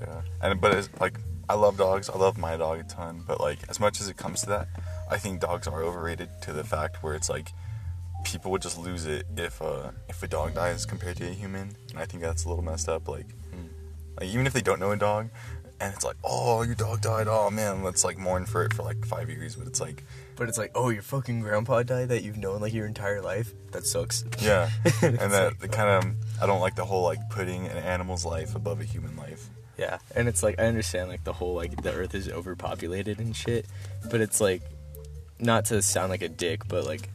Yeah, 0.00 0.22
and 0.42 0.60
but 0.60 0.74
it's 0.74 0.88
like 1.00 1.16
I 1.48 1.54
love 1.54 1.76
dogs. 1.76 2.10
I 2.10 2.18
love 2.18 2.36
my 2.38 2.56
dog 2.56 2.80
a 2.80 2.84
ton. 2.84 3.22
But 3.26 3.40
like 3.40 3.58
as 3.68 3.78
much 3.78 4.00
as 4.00 4.08
it 4.08 4.16
comes 4.16 4.40
to 4.42 4.48
that, 4.48 4.68
I 5.10 5.18
think 5.18 5.40
dogs 5.40 5.68
are 5.68 5.82
overrated 5.82 6.28
to 6.42 6.52
the 6.52 6.64
fact 6.64 7.02
where 7.02 7.14
it's 7.14 7.28
like 7.28 7.52
people 8.24 8.50
would 8.50 8.62
just 8.62 8.78
lose 8.78 9.06
it 9.06 9.26
if 9.36 9.60
uh 9.60 9.90
if 10.08 10.22
a 10.22 10.28
dog 10.28 10.54
dies 10.54 10.86
compared 10.86 11.16
to 11.18 11.26
a 11.28 11.32
human, 11.32 11.76
and 11.90 11.98
I 11.98 12.04
think 12.04 12.22
that's 12.22 12.44
a 12.44 12.48
little 12.48 12.64
messed 12.64 12.88
up. 12.88 13.08
Like, 13.08 13.26
like 14.18 14.28
even 14.28 14.46
if 14.46 14.52
they 14.52 14.60
don't 14.60 14.80
know 14.80 14.92
a 14.92 14.96
dog, 14.96 15.28
and 15.80 15.92
it's 15.94 16.04
like 16.04 16.16
oh 16.24 16.62
your 16.62 16.74
dog 16.74 17.00
died, 17.00 17.26
oh 17.28 17.50
man, 17.50 17.82
let's 17.82 18.04
like 18.04 18.18
mourn 18.18 18.46
for 18.46 18.64
it 18.64 18.72
for 18.72 18.82
like 18.82 19.04
five 19.06 19.28
years. 19.28 19.56
But 19.56 19.66
it's 19.66 19.80
like 19.80 20.04
But 20.36 20.48
it's 20.48 20.58
like, 20.58 20.72
oh, 20.74 20.90
your 20.90 21.02
fucking 21.02 21.40
grandpa 21.40 21.82
died 21.82 22.08
that 22.08 22.22
you've 22.22 22.38
known 22.38 22.60
like 22.60 22.72
your 22.72 22.86
entire 22.86 23.20
life. 23.20 23.52
That 23.72 23.86
sucks. 23.86 24.24
yeah, 24.40 24.70
and 25.02 25.18
that 25.18 25.44
like, 25.44 25.58
the 25.60 25.68
kind 25.68 25.90
of 25.90 26.14
I 26.42 26.46
don't 26.46 26.60
like 26.60 26.74
the 26.76 26.84
whole 26.84 27.02
like 27.02 27.20
putting 27.30 27.66
an 27.66 27.78
animal's 27.78 28.24
life 28.24 28.54
above 28.54 28.80
a 28.80 28.84
human 28.84 29.16
life. 29.16 29.48
Yeah, 29.78 29.98
and 30.14 30.28
it's 30.28 30.42
like 30.42 30.60
I 30.60 30.64
understand 30.64 31.08
like 31.08 31.24
the 31.24 31.32
whole 31.32 31.54
like 31.54 31.82
the 31.82 31.92
Earth 31.92 32.14
is 32.14 32.28
overpopulated 32.28 33.18
and 33.18 33.34
shit, 33.34 33.66
but 34.10 34.20
it's 34.20 34.40
like 34.40 34.62
not 35.38 35.64
to 35.66 35.82
sound 35.82 36.10
like 36.10 36.22
a 36.22 36.28
dick, 36.28 36.68
but 36.68 36.84
like 36.84 37.08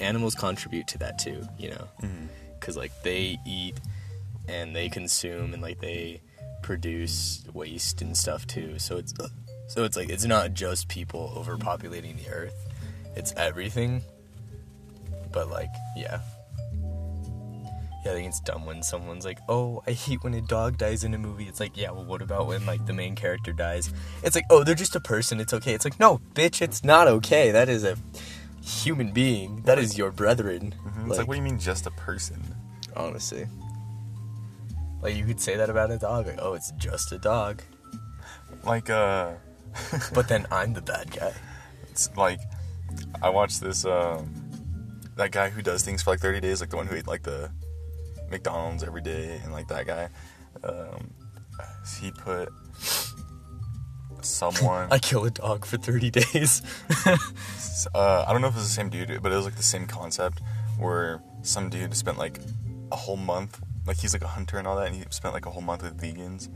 animals 0.00 0.34
contribute 0.34 0.86
to 0.88 0.98
that 0.98 1.18
too, 1.18 1.46
you 1.58 1.70
know, 1.70 1.88
mm-hmm. 2.02 2.26
because 2.58 2.76
like 2.76 2.92
they 3.02 3.38
eat 3.46 3.80
and 4.48 4.74
they 4.74 4.88
consume 4.88 5.52
and 5.52 5.62
like 5.62 5.80
they 5.80 6.20
produce 6.62 7.44
waste 7.52 8.02
and 8.02 8.16
stuff 8.16 8.46
too. 8.46 8.78
So 8.78 8.96
it's 8.96 9.14
so 9.68 9.84
it's 9.84 9.96
like 9.96 10.08
it's 10.10 10.24
not 10.24 10.54
just 10.54 10.88
people 10.88 11.32
overpopulating 11.36 12.22
the 12.22 12.30
Earth; 12.30 12.68
it's 13.16 13.32
everything. 13.36 14.02
But 15.32 15.50
like, 15.50 15.70
yeah. 15.96 16.20
Yeah, 18.04 18.12
I 18.12 18.14
think 18.16 18.28
it's 18.28 18.40
dumb 18.40 18.66
when 18.66 18.82
someone's 18.82 19.24
like, 19.24 19.38
"Oh, 19.48 19.82
I 19.86 19.92
hate 19.92 20.22
when 20.22 20.34
a 20.34 20.42
dog 20.42 20.76
dies 20.76 21.04
in 21.04 21.14
a 21.14 21.18
movie." 21.18 21.44
It's 21.44 21.58
like, 21.58 21.76
yeah, 21.76 21.90
well, 21.90 22.04
what 22.04 22.20
about 22.20 22.46
when 22.46 22.66
like 22.66 22.84
the 22.84 22.92
main 22.92 23.14
character 23.14 23.52
dies? 23.52 23.92
It's 24.22 24.36
like, 24.36 24.44
oh, 24.50 24.62
they're 24.62 24.74
just 24.74 24.94
a 24.94 25.00
person. 25.00 25.40
It's 25.40 25.54
okay. 25.54 25.72
It's 25.72 25.86
like, 25.86 25.98
no, 25.98 26.20
bitch, 26.34 26.60
it's 26.60 26.84
not 26.84 27.08
okay. 27.08 27.50
That 27.50 27.70
is 27.70 27.82
a 27.82 27.96
human 28.64 29.12
being. 29.12 29.62
That 29.62 29.78
is 29.78 29.98
your 29.98 30.10
brethren. 30.10 30.74
It's 31.06 31.18
like, 31.18 31.28
what 31.28 31.34
do 31.34 31.40
you 31.40 31.42
mean 31.44 31.58
just 31.58 31.86
a 31.86 31.90
person? 31.92 32.42
honestly, 32.96 33.46
like 35.02 35.16
you 35.16 35.24
could 35.24 35.40
say 35.40 35.56
that 35.56 35.70
about 35.70 35.90
a 35.90 35.98
dog. 35.98 36.26
Like, 36.26 36.38
oh, 36.40 36.54
it's 36.54 36.70
just 36.72 37.12
a 37.12 37.18
dog. 37.18 37.62
Like 38.64 38.90
uh. 38.90 39.32
But 40.14 40.28
then 40.28 40.46
I'm 40.52 40.72
the 40.72 40.80
bad 40.80 41.10
guy. 41.10 41.32
It's 41.90 42.08
like 42.16 42.38
I 43.22 43.28
watched 43.28 43.60
this 43.60 43.84
um 43.84 44.32
that 45.16 45.32
guy 45.32 45.50
who 45.50 45.62
does 45.62 45.82
things 45.82 46.02
for 46.02 46.10
like 46.10 46.20
30 46.20 46.40
days, 46.40 46.60
like 46.60 46.70
the 46.70 46.76
one 46.76 46.86
who 46.86 46.94
ate 46.94 47.06
like 47.06 47.22
the 47.22 47.50
McDonald's 48.30 48.82
every 48.84 49.02
day 49.02 49.40
and 49.42 49.52
like 49.52 49.68
that 49.68 49.86
guy. 49.86 50.08
Um 50.62 51.10
he 52.00 52.10
put 52.12 52.48
someone 54.24 54.88
I 54.90 54.98
kill 54.98 55.24
a 55.24 55.30
dog 55.30 55.64
for 55.64 55.76
30 55.76 56.10
days. 56.10 56.62
uh 57.94 58.24
I 58.26 58.32
don't 58.32 58.40
know 58.40 58.48
if 58.48 58.54
it 58.54 58.58
was 58.58 58.68
the 58.68 58.74
same 58.74 58.88
dude, 58.88 59.22
but 59.22 59.32
it 59.32 59.36
was 59.36 59.44
like 59.44 59.56
the 59.56 59.62
same 59.62 59.86
concept 59.86 60.40
where 60.78 61.22
some 61.42 61.68
dude 61.70 61.94
spent 61.96 62.18
like 62.18 62.40
a 62.92 62.96
whole 62.96 63.16
month 63.16 63.60
like 63.86 63.98
he's 63.98 64.12
like 64.14 64.22
a 64.22 64.28
hunter 64.28 64.56
and 64.58 64.66
all 64.66 64.76
that 64.76 64.86
and 64.86 64.96
he 64.96 65.04
spent 65.10 65.34
like 65.34 65.46
a 65.46 65.50
whole 65.50 65.62
month 65.62 65.82
with 65.82 66.00
vegans 66.00 66.48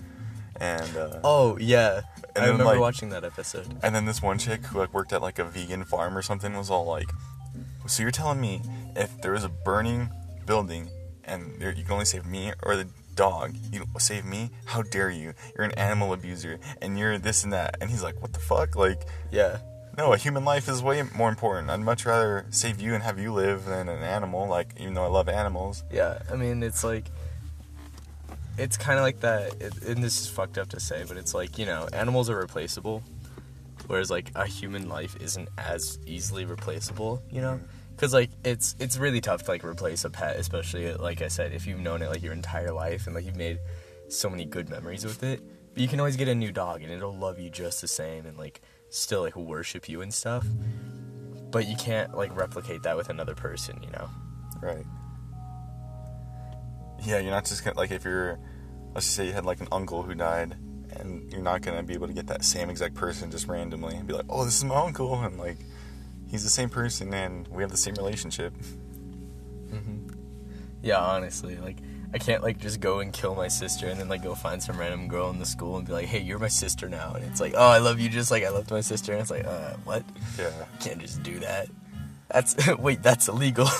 and 0.60 0.96
uh 0.96 1.20
oh 1.24 1.56
yeah, 1.58 2.00
And 2.34 2.38
I 2.38 2.40
then, 2.40 2.50
remember 2.52 2.64
like- 2.72 2.80
watching 2.80 3.10
that 3.10 3.24
episode. 3.24 3.78
And 3.82 3.94
then 3.94 4.06
this 4.06 4.20
one 4.22 4.38
chick 4.38 4.64
who 4.66 4.78
like 4.78 4.92
worked 4.92 5.12
at 5.12 5.22
like 5.22 5.38
a 5.38 5.44
vegan 5.44 5.84
farm 5.84 6.16
or 6.18 6.22
something 6.22 6.56
was 6.56 6.68
all 6.70 6.84
like, 6.86 7.08
"So 7.86 8.02
you're 8.02 8.10
telling 8.10 8.40
me 8.40 8.62
if 8.96 9.20
there 9.22 9.32
was 9.32 9.44
a 9.44 9.48
burning 9.48 10.10
building 10.46 10.88
and 11.24 11.60
there, 11.60 11.70
you 11.72 11.84
can 11.84 11.92
only 11.92 12.06
save 12.06 12.26
me 12.26 12.52
or 12.64 12.74
the 12.74 12.88
dog, 13.18 13.56
you 13.72 13.84
save 13.98 14.24
me? 14.24 14.50
How 14.66 14.82
dare 14.82 15.10
you? 15.10 15.34
You're 15.56 15.64
an 15.66 15.72
animal 15.72 16.12
abuser 16.12 16.60
and 16.80 16.96
you're 16.96 17.18
this 17.18 17.42
and 17.42 17.52
that." 17.52 17.76
And 17.80 17.90
he's 17.90 18.02
like, 18.02 18.22
"What 18.22 18.32
the 18.32 18.38
fuck? 18.38 18.76
Like, 18.76 19.02
Yeah. 19.32 19.58
no, 19.96 20.12
a 20.12 20.16
human 20.16 20.44
life 20.44 20.68
is 20.68 20.82
way 20.82 21.02
more 21.02 21.28
important. 21.28 21.68
I'd 21.68 21.80
much 21.80 22.06
rather 22.06 22.46
save 22.50 22.80
you 22.80 22.94
and 22.94 23.02
have 23.02 23.18
you 23.18 23.32
live 23.32 23.64
than 23.64 23.88
an 23.88 24.04
animal. 24.04 24.46
Like, 24.46 24.72
even 24.78 24.94
though 24.94 25.04
I 25.04 25.08
love 25.08 25.28
animals." 25.28 25.82
Yeah, 25.90 26.20
I 26.32 26.36
mean, 26.36 26.62
it's 26.62 26.84
like, 26.84 27.06
it's 28.56 28.76
kind 28.76 28.98
of 29.00 29.02
like 29.02 29.20
that, 29.20 29.60
it, 29.60 29.82
and 29.82 30.02
this 30.02 30.20
is 30.20 30.28
fucked 30.28 30.56
up 30.56 30.68
to 30.70 30.80
say, 30.80 31.04
but 31.08 31.16
it's 31.16 31.34
like, 31.34 31.58
you 31.58 31.66
know, 31.66 31.88
animals 31.92 32.30
are 32.30 32.36
replaceable, 32.38 33.02
whereas, 33.88 34.10
like, 34.10 34.30
a 34.36 34.46
human 34.46 34.88
life 34.88 35.16
isn't 35.20 35.48
as 35.58 35.98
easily 36.06 36.44
replaceable, 36.44 37.20
you 37.30 37.40
know? 37.40 37.54
Mm. 37.54 37.68
Because, 37.98 38.14
like, 38.14 38.30
it's 38.44 38.76
it's 38.78 38.96
really 38.96 39.20
tough 39.20 39.42
to, 39.42 39.50
like, 39.50 39.64
replace 39.64 40.04
a 40.04 40.10
pet, 40.10 40.36
especially, 40.36 40.94
like 40.94 41.20
I 41.20 41.26
said, 41.26 41.52
if 41.52 41.66
you've 41.66 41.80
known 41.80 42.00
it, 42.00 42.08
like, 42.08 42.22
your 42.22 42.32
entire 42.32 42.70
life, 42.70 43.06
and, 43.06 43.14
like, 43.16 43.24
you've 43.26 43.34
made 43.34 43.58
so 44.08 44.30
many 44.30 44.44
good 44.44 44.68
memories 44.68 45.04
with 45.04 45.24
it. 45.24 45.42
But 45.74 45.82
you 45.82 45.88
can 45.88 45.98
always 45.98 46.16
get 46.16 46.28
a 46.28 46.34
new 46.34 46.52
dog, 46.52 46.82
and 46.82 46.92
it'll 46.92 47.16
love 47.16 47.40
you 47.40 47.50
just 47.50 47.80
the 47.80 47.88
same, 47.88 48.24
and, 48.24 48.38
like, 48.38 48.60
still, 48.88 49.22
like, 49.22 49.34
worship 49.34 49.88
you 49.88 50.00
and 50.00 50.14
stuff. 50.14 50.46
But 51.50 51.66
you 51.66 51.74
can't, 51.74 52.16
like, 52.16 52.36
replicate 52.36 52.84
that 52.84 52.96
with 52.96 53.08
another 53.08 53.34
person, 53.34 53.82
you 53.82 53.90
know? 53.90 54.08
Right. 54.62 54.84
Yeah, 57.04 57.18
you're 57.18 57.32
not 57.32 57.46
just 57.46 57.64
gonna 57.64 57.76
like 57.76 57.90
if 57.90 58.04
you're 58.04 58.38
let's 58.94 59.06
just 59.06 59.16
say 59.16 59.26
you 59.26 59.32
had 59.32 59.44
like 59.44 59.60
an 59.60 59.68
uncle 59.70 60.02
who 60.02 60.14
died 60.14 60.56
and 60.90 61.30
you're 61.30 61.42
not 61.42 61.62
gonna 61.62 61.82
be 61.82 61.94
able 61.94 62.08
to 62.08 62.12
get 62.12 62.26
that 62.26 62.44
same 62.44 62.70
exact 62.70 62.94
person 62.94 63.30
just 63.30 63.46
randomly 63.46 63.94
and 63.94 64.06
be 64.06 64.14
like, 64.14 64.26
Oh, 64.28 64.44
this 64.44 64.56
is 64.56 64.64
my 64.64 64.74
uncle 64.74 65.14
and 65.22 65.38
like 65.38 65.58
he's 66.30 66.44
the 66.44 66.50
same 66.50 66.68
person 66.68 67.12
and 67.12 67.48
we 67.48 67.62
have 67.62 67.70
the 67.70 67.76
same 67.76 67.94
relationship. 67.94 68.52
Yeah, 70.80 70.98
honestly, 70.98 71.56
like 71.56 71.78
I 72.14 72.18
can't 72.18 72.42
like 72.42 72.58
just 72.58 72.80
go 72.80 73.00
and 73.00 73.12
kill 73.12 73.34
my 73.34 73.48
sister 73.48 73.88
and 73.88 73.98
then 73.98 74.08
like 74.08 74.22
go 74.22 74.34
find 74.34 74.62
some 74.62 74.78
random 74.78 75.08
girl 75.08 75.28
in 75.30 75.38
the 75.40 75.44
school 75.44 75.76
and 75.76 75.86
be 75.86 75.92
like, 75.92 76.06
"Hey, 76.06 76.20
you're 76.20 76.38
my 76.38 76.48
sister 76.48 76.88
now," 76.88 77.14
and 77.14 77.24
it's 77.24 77.40
like, 77.40 77.54
"Oh, 77.56 77.66
I 77.68 77.78
love 77.78 77.98
you 77.98 78.08
just 78.08 78.30
like 78.30 78.44
I 78.44 78.48
loved 78.50 78.70
my 78.70 78.80
sister," 78.80 79.12
and 79.12 79.20
it's 79.20 79.30
like, 79.30 79.44
"Uh, 79.44 79.74
what? 79.84 80.04
Yeah. 80.38 80.50
Can't 80.78 81.00
just 81.00 81.22
do 81.24 81.40
that." 81.40 81.68
That's 82.28 82.54
wait, 82.78 83.02
that's 83.02 83.28
illegal. 83.28 83.68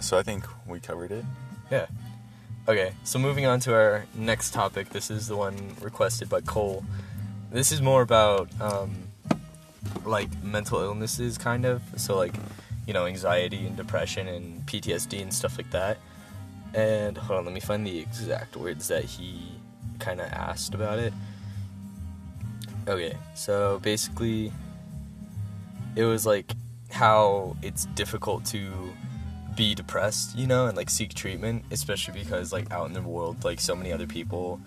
So 0.00 0.16
I 0.16 0.22
think 0.22 0.46
we 0.66 0.80
covered 0.80 1.12
it. 1.12 1.24
yeah. 1.70 1.86
Okay, 2.66 2.92
so 3.04 3.18
moving 3.18 3.44
on 3.46 3.60
to 3.60 3.74
our 3.74 4.06
next 4.14 4.52
topic. 4.54 4.88
This 4.90 5.10
is 5.10 5.28
the 5.28 5.36
one 5.36 5.76
requested 5.80 6.28
by 6.28 6.40
Cole. 6.40 6.84
This 7.50 7.70
is 7.70 7.82
more 7.82 8.00
about 8.00 8.48
um, 8.62 8.94
like 10.04 10.30
mental 10.42 10.80
illnesses, 10.80 11.38
kind 11.38 11.64
of. 11.64 11.82
So 11.96 12.16
like, 12.16 12.34
you 12.86 12.92
know, 12.92 13.06
anxiety 13.06 13.66
and 13.66 13.76
depression 13.76 14.28
and 14.28 14.64
PTSD 14.66 15.22
and 15.22 15.32
stuff 15.32 15.56
like 15.58 15.70
that. 15.70 15.98
And 16.74 17.16
hold 17.16 17.40
on, 17.40 17.44
let 17.44 17.54
me 17.54 17.60
find 17.60 17.86
the 17.86 17.98
exact 17.98 18.56
words 18.56 18.88
that 18.88 19.04
he 19.04 19.42
kind 19.98 20.20
of 20.20 20.26
asked 20.32 20.74
about 20.74 20.98
it. 20.98 21.12
Okay, 22.88 23.16
so 23.34 23.78
basically, 23.82 24.52
it 25.96 26.04
was 26.04 26.26
like 26.26 26.52
how 26.90 27.56
it's 27.62 27.86
difficult 27.86 28.44
to 28.46 28.92
be 29.56 29.74
depressed, 29.74 30.36
you 30.36 30.46
know, 30.46 30.66
and 30.66 30.76
like 30.76 30.90
seek 30.90 31.14
treatment, 31.14 31.64
especially 31.70 32.18
because 32.18 32.52
like 32.52 32.70
out 32.72 32.86
in 32.86 32.92
the 32.92 33.02
world, 33.02 33.44
like 33.44 33.60
so 33.60 33.74
many 33.74 33.92
other 33.92 34.06
people 34.06 34.60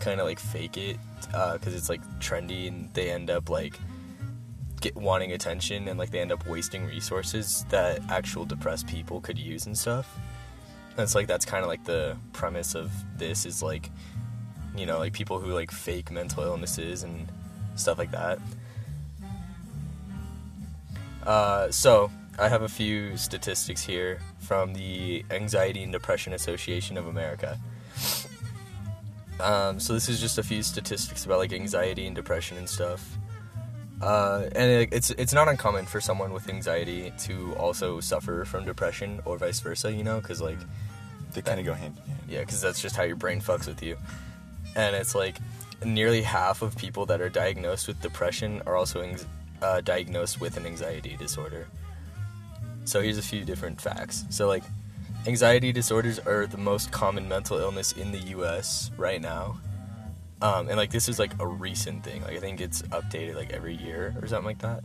kind 0.00 0.20
of 0.20 0.26
like 0.26 0.38
fake 0.38 0.76
it 0.76 0.96
uh, 1.34 1.54
because 1.54 1.74
it's 1.74 1.88
like 1.88 2.00
trendy 2.20 2.68
and 2.68 2.88
they 2.94 3.10
end 3.10 3.30
up 3.30 3.50
like 3.50 3.78
get 4.80 4.96
wanting 4.96 5.32
attention 5.32 5.88
and 5.88 5.98
like 5.98 6.10
they 6.10 6.20
end 6.20 6.32
up 6.32 6.46
wasting 6.46 6.86
resources 6.86 7.64
that 7.70 8.00
actual 8.10 8.44
depressed 8.44 8.86
people 8.86 9.20
could 9.20 9.38
use 9.38 9.66
and 9.66 9.76
stuff. 9.76 10.18
And 10.90 11.00
it's 11.00 11.14
like 11.14 11.26
that's 11.26 11.44
kind 11.44 11.62
of 11.62 11.68
like 11.68 11.84
the 11.84 12.16
premise 12.32 12.74
of 12.74 12.90
this 13.16 13.46
is 13.46 13.62
like 13.62 13.90
you 14.76 14.86
know 14.86 14.98
like 14.98 15.12
people 15.12 15.38
who 15.38 15.52
like 15.52 15.70
fake 15.70 16.10
mental 16.10 16.42
illnesses 16.42 17.02
and 17.02 17.30
stuff 17.76 17.98
like 17.98 18.10
that. 18.10 18.38
Uh, 21.26 21.70
so 21.70 22.10
I 22.38 22.48
have 22.48 22.62
a 22.62 22.68
few 22.68 23.16
statistics 23.16 23.84
here 23.84 24.20
from 24.38 24.72
the 24.72 25.24
Anxiety 25.30 25.82
and 25.82 25.92
Depression 25.92 26.32
Association 26.32 26.96
of 26.96 27.06
America. 27.06 27.58
Um, 29.40 29.78
so 29.78 29.92
this 29.92 30.08
is 30.08 30.20
just 30.20 30.38
a 30.38 30.42
few 30.42 30.62
statistics 30.62 31.24
about 31.24 31.38
like 31.38 31.52
anxiety 31.52 32.06
and 32.06 32.16
depression 32.16 32.56
and 32.56 32.68
stuff. 32.68 33.18
Uh, 34.00 34.48
and 34.54 34.70
it, 34.70 34.88
it's 34.92 35.10
it's 35.10 35.32
not 35.32 35.48
uncommon 35.48 35.84
for 35.84 36.00
someone 36.00 36.32
with 36.32 36.48
anxiety 36.48 37.12
to 37.18 37.54
also 37.56 37.98
suffer 38.00 38.44
from 38.44 38.64
depression 38.64 39.20
or 39.24 39.36
vice 39.38 39.58
versa, 39.60 39.90
you 39.92 40.04
know, 40.04 40.20
because 40.20 40.40
like 40.40 40.58
They 41.34 41.42
kinda 41.42 41.62
go 41.64 41.74
hand 41.74 41.98
in 42.04 42.10
hand. 42.12 42.22
yeah, 42.28 42.40
because 42.40 42.60
that's 42.60 42.80
just 42.80 42.94
how 42.96 43.02
your 43.02 43.16
brain 43.16 43.40
fucks 43.40 43.66
with 43.66 43.82
you. 43.82 43.96
And 44.76 44.94
it's 44.94 45.14
like 45.14 45.36
nearly 45.84 46.22
half 46.22 46.62
of 46.62 46.76
people 46.76 47.06
that 47.06 47.20
are 47.20 47.28
diagnosed 47.28 47.88
with 47.88 48.00
depression 48.00 48.62
are 48.66 48.76
also 48.76 49.04
uh, 49.62 49.80
diagnosed 49.80 50.40
with 50.40 50.56
an 50.56 50.64
anxiety 50.66 51.16
disorder. 51.18 51.66
So 52.84 53.00
here's 53.02 53.18
a 53.18 53.22
few 53.22 53.44
different 53.44 53.80
facts. 53.80 54.24
So 54.30 54.46
like 54.46 54.62
anxiety 55.26 55.72
disorders 55.72 56.20
are 56.20 56.46
the 56.46 56.56
most 56.56 56.92
common 56.92 57.28
mental 57.28 57.58
illness 57.58 57.92
in 57.92 58.12
the 58.12 58.20
US 58.38 58.92
right 58.96 59.20
now. 59.20 59.58
Um, 60.40 60.68
and 60.68 60.76
like 60.76 60.90
this 60.90 61.08
is 61.08 61.18
like 61.18 61.32
a 61.40 61.46
recent 61.46 62.04
thing. 62.04 62.22
Like 62.22 62.36
I 62.36 62.40
think 62.40 62.60
it's 62.60 62.82
updated 62.82 63.34
like 63.34 63.52
every 63.52 63.74
year 63.74 64.14
or 64.20 64.28
something 64.28 64.46
like 64.46 64.58
that. 64.58 64.84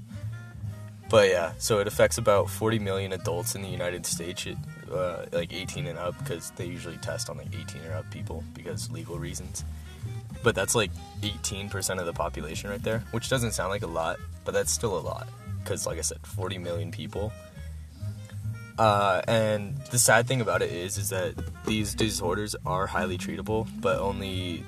But 1.09 1.29
yeah, 1.29 1.51
so 1.59 1.79
it 1.79 1.85
affects 1.85 2.17
about 2.17 2.49
40 2.49 2.79
million 2.79 3.13
adults 3.13 3.53
in 3.53 3.61
the 3.61 3.67
United 3.67 4.05
States, 4.05 4.47
uh, 4.91 5.25
like 5.31 5.53
18 5.53 5.85
and 5.85 5.99
up, 5.99 6.17
because 6.17 6.51
they 6.55 6.65
usually 6.65 6.97
test 6.97 7.29
on 7.29 7.37
like 7.37 7.49
18 7.53 7.85
or 7.85 7.93
up 7.97 8.09
people 8.09 8.43
because 8.55 8.89
legal 8.89 9.19
reasons. 9.19 9.63
But 10.43 10.55
that's 10.55 10.73
like 10.73 10.91
18% 11.21 11.99
of 11.99 12.05
the 12.05 12.13
population 12.13 12.69
right 12.69 12.81
there, 12.81 13.03
which 13.11 13.29
doesn't 13.29 13.51
sound 13.51 13.69
like 13.69 13.83
a 13.83 13.87
lot, 13.87 14.17
but 14.43 14.53
that's 14.53 14.71
still 14.71 14.97
a 14.97 14.99
lot. 14.99 15.27
Because, 15.63 15.85
like 15.85 15.97
I 15.97 16.01
said, 16.01 16.25
40 16.25 16.57
million 16.57 16.91
people. 16.91 17.31
Uh, 18.77 19.21
and 19.27 19.77
the 19.91 19.99
sad 19.99 20.27
thing 20.27 20.41
about 20.41 20.61
it 20.61 20.71
is, 20.71 20.97
is 20.97 21.09
that 21.09 21.35
these 21.65 21.93
disorders 21.93 22.55
are 22.65 22.87
highly 22.87 23.17
treatable, 23.17 23.67
but 23.79 23.99
only 23.99 24.63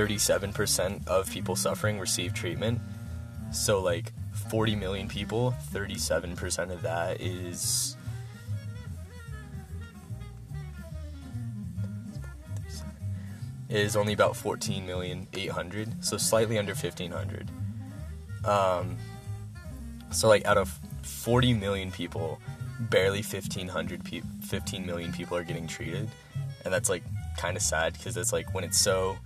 37% 0.00 1.06
of 1.06 1.30
people 1.30 1.54
suffering 1.56 1.98
receive 1.98 2.32
treatment. 2.32 2.80
So, 3.52 3.80
like, 3.80 4.12
40 4.48 4.76
million 4.76 5.08
people, 5.08 5.54
37% 5.72 6.70
of 6.70 6.82
that 6.82 7.20
is. 7.20 7.96
Is 13.68 13.94
only 13.94 14.12
about 14.12 14.36
14 14.36 14.84
million 14.84 15.28
800, 15.32 16.04
so 16.04 16.16
slightly 16.16 16.58
under 16.58 16.72
1500. 16.72 17.48
Um, 18.44 18.96
so 20.10 20.26
like 20.26 20.44
out 20.44 20.58
of 20.58 20.76
40 21.02 21.54
million 21.54 21.92
people, 21.92 22.40
barely 22.80 23.22
1500 23.22 24.04
pe- 24.04 24.22
15 24.42 24.84
million 24.84 25.12
people 25.12 25.36
are 25.36 25.44
getting 25.44 25.68
treated, 25.68 26.08
and 26.64 26.74
that's 26.74 26.88
like 26.88 27.04
kind 27.38 27.56
of 27.56 27.62
sad 27.62 27.92
because 27.92 28.16
it's 28.16 28.32
like 28.32 28.52
when 28.52 28.64
it's 28.64 28.78
so 28.78 29.16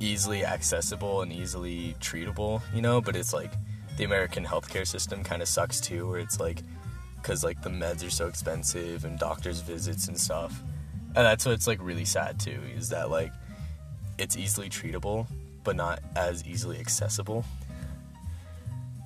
easily 0.00 0.44
accessible 0.44 1.22
and 1.22 1.32
easily 1.32 1.94
treatable, 2.00 2.62
you 2.74 2.82
know, 2.82 3.00
but 3.00 3.16
it's 3.16 3.32
like 3.32 3.52
the 3.96 4.04
American 4.04 4.44
healthcare 4.44 4.86
system 4.86 5.24
kind 5.24 5.42
of 5.42 5.48
sucks 5.48 5.80
too, 5.80 6.08
where 6.08 6.20
it's 6.20 6.38
like, 6.38 6.62
because 7.16 7.42
like 7.42 7.60
the 7.62 7.70
meds 7.70 8.06
are 8.06 8.10
so 8.10 8.26
expensive 8.26 9.04
and 9.04 9.18
doctors' 9.18 9.60
visits 9.60 10.08
and 10.08 10.18
stuff. 10.18 10.62
And 11.16 11.26
that's 11.26 11.44
what's 11.46 11.66
like 11.66 11.82
really 11.82 12.04
sad 12.04 12.38
too, 12.38 12.60
is 12.76 12.90
that 12.90 13.10
like 13.10 13.32
it's 14.18 14.36
easily 14.36 14.68
treatable, 14.68 15.26
but 15.64 15.76
not 15.76 16.00
as 16.16 16.46
easily 16.46 16.78
accessible. 16.78 17.44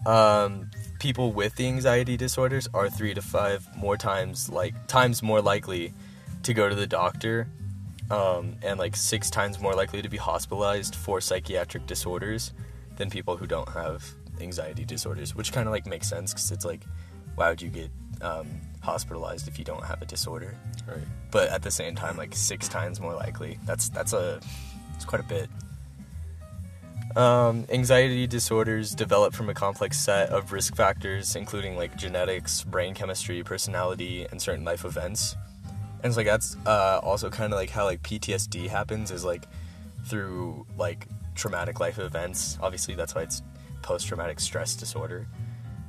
Um, 0.05 0.71
people 0.99 1.33
with 1.33 1.55
the 1.55 1.67
anxiety 1.67 2.17
disorders 2.17 2.69
are 2.75 2.91
three 2.91 3.15
to 3.15 3.23
five 3.23 3.67
more 3.77 3.97
times 3.97 4.49
like 4.51 4.75
times 4.89 5.23
more 5.23 5.41
likely 5.41 5.95
to 6.43 6.53
go 6.53 6.69
to 6.69 6.75
the 6.75 6.87
doctor, 6.87 7.47
um, 8.13 8.57
and 8.63 8.79
like 8.79 8.95
six 8.95 9.31
times 9.31 9.59
more 9.59 9.75
likely 9.75 10.03
to 10.03 10.09
be 10.09 10.19
hospitalized 10.19 10.95
for 10.95 11.21
psychiatric 11.21 11.87
disorders 11.87 12.53
than 12.97 13.09
people 13.09 13.39
who 13.39 13.47
don't 13.47 13.69
have 13.71 14.05
anxiety 14.39 14.85
disorders, 14.85 15.35
which 15.35 15.51
kind 15.51 15.67
of 15.67 15.73
like 15.73 15.87
makes 15.87 16.09
sense 16.09 16.33
because 16.33 16.51
it's 16.53 16.65
like, 16.65 16.83
why 17.37 17.49
would 17.49 17.63
you 17.63 17.71
get 17.71 17.91
um, 18.21 18.47
hospitalized 18.83 19.49
if 19.49 19.59
you 19.59 19.65
don't 19.65 19.85
have 19.85 20.03
a 20.03 20.05
disorder? 20.05 20.55
Right. 20.87 20.99
But 21.31 21.49
at 21.49 21.63
the 21.63 21.71
same 21.71 21.95
time, 21.95 22.19
like 22.19 22.35
six 22.35 22.69
times 22.69 23.01
more 23.01 23.15
likely. 23.15 23.59
That's 23.65 23.89
that's 23.89 24.13
a 24.13 24.41
it's 24.95 25.07
quite 25.07 25.23
a 25.23 25.25
bit. 25.25 25.49
Um, 27.17 27.67
anxiety 27.71 28.27
disorders 28.27 28.95
develop 28.95 29.35
from 29.35 29.49
a 29.49 29.55
complex 29.55 29.99
set 29.99 30.29
of 30.29 30.53
risk 30.53 30.77
factors, 30.77 31.35
including 31.35 31.77
like 31.77 31.97
genetics, 31.97 32.63
brain 32.63 32.93
chemistry, 32.93 33.43
personality, 33.43 34.27
and 34.31 34.41
certain 34.41 34.65
life 34.65 34.85
events. 34.85 35.35
And 36.03 36.11
it's 36.11 36.17
like 36.17 36.27
that's 36.27 36.57
uh, 36.67 37.01
also 37.03 37.31
kind 37.31 37.53
of 37.53 37.59
like 37.59 37.71
how 37.71 37.85
like 37.85 38.03
PTSD 38.03 38.69
happens 38.69 39.11
is 39.11 39.25
like 39.25 39.45
through 40.05 40.67
like 40.77 41.07
traumatic 41.35 41.79
life 41.79 41.99
events. 41.99 42.59
Obviously, 42.61 42.95
that's 42.95 43.15
why 43.15 43.23
it's 43.23 43.43
post 43.83 44.09
traumatic 44.09 44.41
stress 44.41 44.75
disorder. 44.75 45.27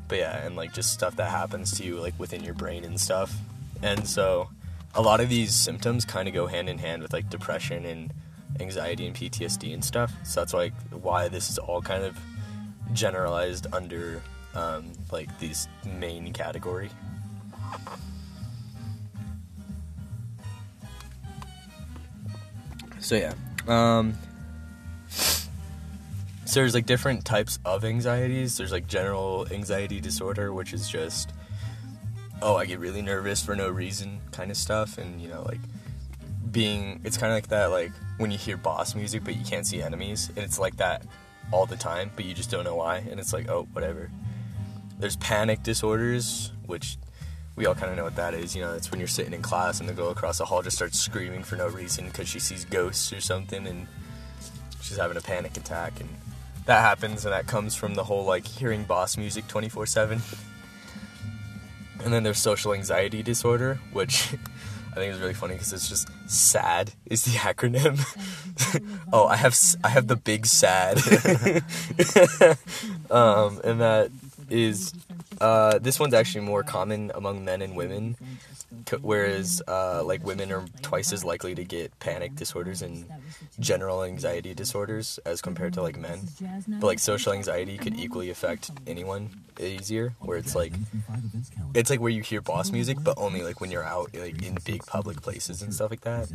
But 0.08 0.20
yeah, 0.20 0.46
and 0.46 0.56
like 0.56 0.74
just 0.74 0.94
stuff 0.94 1.16
that 1.16 1.32
happens 1.32 1.72
to 1.78 1.84
you 1.84 2.00
like 2.00 2.14
within 2.20 2.44
your 2.44 2.54
brain 2.54 2.84
and 2.84 3.00
stuff. 3.00 3.36
And 3.82 4.08
so 4.08 4.50
a 4.96 5.02
lot 5.02 5.20
of 5.20 5.30
these 5.30 5.54
symptoms 5.54 6.06
kind 6.06 6.28
of 6.28 6.34
go 6.34 6.46
hand 6.46 6.70
in 6.70 6.78
hand 6.78 7.02
with 7.02 7.14
like 7.14 7.30
depression 7.30 7.86
and 7.86 8.14
anxiety 8.60 9.08
and 9.08 9.16
PTSD 9.16 9.74
and 9.74 9.84
stuff. 9.84 10.14
So 10.24 10.42
that's 10.42 10.54
like 10.54 10.74
why 10.92 11.28
this 11.28 11.50
is 11.50 11.58
all 11.58 11.82
kind 11.82 12.04
of 12.04 12.18
generalized 12.94 13.68
under 13.74 14.22
um, 14.54 14.92
like 15.12 15.40
these 15.40 15.68
main 15.98 16.32
category. 16.34 16.90
So 23.04 23.16
yeah, 23.16 23.34
um, 23.68 24.18
so 25.10 25.50
there's 26.54 26.74
like 26.74 26.86
different 26.86 27.26
types 27.26 27.60
of 27.66 27.84
anxieties. 27.84 28.56
There's 28.58 28.72
like 28.72 28.88
general 28.88 29.46
anxiety 29.52 30.00
disorder, 30.00 30.54
which 30.54 30.72
is 30.72 30.88
just 30.88 31.34
oh, 32.42 32.56
I 32.56 32.66
get 32.66 32.80
really 32.80 33.02
nervous 33.02 33.44
for 33.44 33.58
no 33.58 33.70
reason 33.70 34.22
kind 34.32 34.50
of 34.52 34.56
stuff, 34.56 34.98
and 34.98 35.22
you 35.22 35.28
know 35.28 35.44
like 35.44 35.60
being 36.50 37.02
it's 37.04 37.18
kind 37.18 37.30
of 37.34 37.36
like 37.36 37.50
that 37.50 37.72
like 37.72 37.92
when 38.20 38.32
you 38.32 38.38
hear 38.38 38.56
boss 38.56 38.96
music 38.96 39.24
but 39.26 39.36
you 39.36 39.44
can't 39.44 39.68
see 39.68 39.82
enemies, 39.82 40.30
and 40.30 40.38
it's 40.38 40.58
like 40.58 40.78
that 40.78 41.04
all 41.52 41.66
the 41.66 41.76
time, 41.76 42.10
but 42.16 42.24
you 42.24 42.34
just 42.34 42.50
don't 42.50 42.64
know 42.64 42.76
why, 42.76 43.00
and 43.12 43.20
it's 43.20 43.34
like 43.34 43.50
oh 43.50 43.68
whatever. 43.74 44.10
There's 44.98 45.18
panic 45.18 45.62
disorders, 45.62 46.54
which 46.68 46.98
we 47.56 47.66
all 47.66 47.76
kind 47.76 47.92
of 47.92 47.98
know 47.98 48.04
what 48.04 48.16
that 48.16 48.34
is. 48.34 48.56
You 48.56 48.62
know, 48.62 48.74
it's 48.74 48.90
when 48.92 49.00
you're 49.00 49.08
sitting 49.08 49.34
in 49.34 49.42
class 49.42 49.80
and 49.80 49.88
the 49.88 49.94
girl 49.94 50.10
across 50.10 50.38
the 50.40 50.46
hall 50.46 50.62
just 50.62 50.76
starts 50.76 51.00
screaming 51.00 51.44
for 51.44 51.56
no 51.56 51.68
reason 51.68 52.06
because 52.06 52.28
she 52.28 52.40
sees 52.40 52.66
ghosts 52.66 53.14
or 53.14 53.22
something, 53.22 53.68
and 53.68 53.88
she's 54.82 54.98
having 54.98 55.18
a 55.18 55.22
panic 55.22 55.56
attack, 55.58 56.00
and 56.00 56.10
that 56.66 56.82
happens, 56.82 57.26
and 57.26 57.34
that 57.34 57.48
comes 57.48 57.76
from 57.76 57.96
the 57.96 58.04
whole 58.04 58.26
like 58.26 58.48
hearing 58.48 58.84
boss 58.84 59.18
music 59.18 59.48
24 59.48 59.86
7. 59.86 60.22
And 62.04 62.12
then 62.14 62.24
there's 62.24 62.40
social 62.40 62.74
anxiety 62.74 63.24
disorder, 63.24 63.80
which 63.94 64.34
I 64.92 64.96
think 64.96 65.14
is 65.14 65.20
really 65.20 65.34
funny 65.34 65.54
because 65.54 65.74
it's 65.74 65.90
just 65.90 66.08
SAD 66.28 66.94
is 67.06 67.24
the 67.24 67.32
acronym. 67.38 68.00
oh, 69.14 69.28
I 69.28 69.36
have 69.36 69.58
I 69.84 69.90
have 69.90 70.08
the 70.08 70.16
big 70.16 70.46
SAD, 70.46 70.98
um, 73.12 73.62
and 73.64 73.80
that 73.80 74.12
is 74.50 74.94
uh, 75.44 75.78
this 75.80 76.00
one's 76.00 76.14
actually 76.14 76.46
more 76.46 76.64
common 76.64 77.12
among 77.14 77.44
men 77.44 77.62
and 77.62 77.76
women, 77.76 78.16
whereas 79.02 79.62
uh, 79.68 80.02
like 80.04 80.24
women 80.24 80.52
are 80.54 80.64
twice 80.82 81.12
as 81.12 81.26
likely 81.26 81.54
to 81.54 81.66
get 81.66 82.00
panic 82.00 82.36
disorders 82.36 82.82
and 82.82 83.06
general 83.60 84.04
anxiety 84.04 84.54
disorders 84.54 85.20
as 85.26 85.42
compared 85.42 85.74
to 85.74 85.82
like 85.82 85.98
men. 86.00 86.20
But 86.80 86.88
like 86.88 87.00
social 87.00 87.34
anxiety 87.34 87.78
could 87.78 87.96
equally 88.00 88.30
affect 88.30 88.72
anyone 88.88 89.30
easier, 89.60 90.16
where 90.20 90.38
it's 90.38 90.56
like 90.56 90.74
it's 91.76 91.90
like 91.90 92.00
where 92.00 92.12
you 92.12 92.22
hear 92.22 92.42
boss 92.42 92.72
music, 92.72 92.98
but 93.04 93.16
only 93.18 93.44
like 93.44 93.60
when 93.60 93.70
you're 93.70 93.84
out 93.84 94.16
like 94.16 94.42
in 94.42 94.58
big 94.64 94.86
public 94.86 95.22
places 95.22 95.62
and 95.62 95.74
stuff 95.74 95.92
like 95.92 96.02
that. 96.02 96.32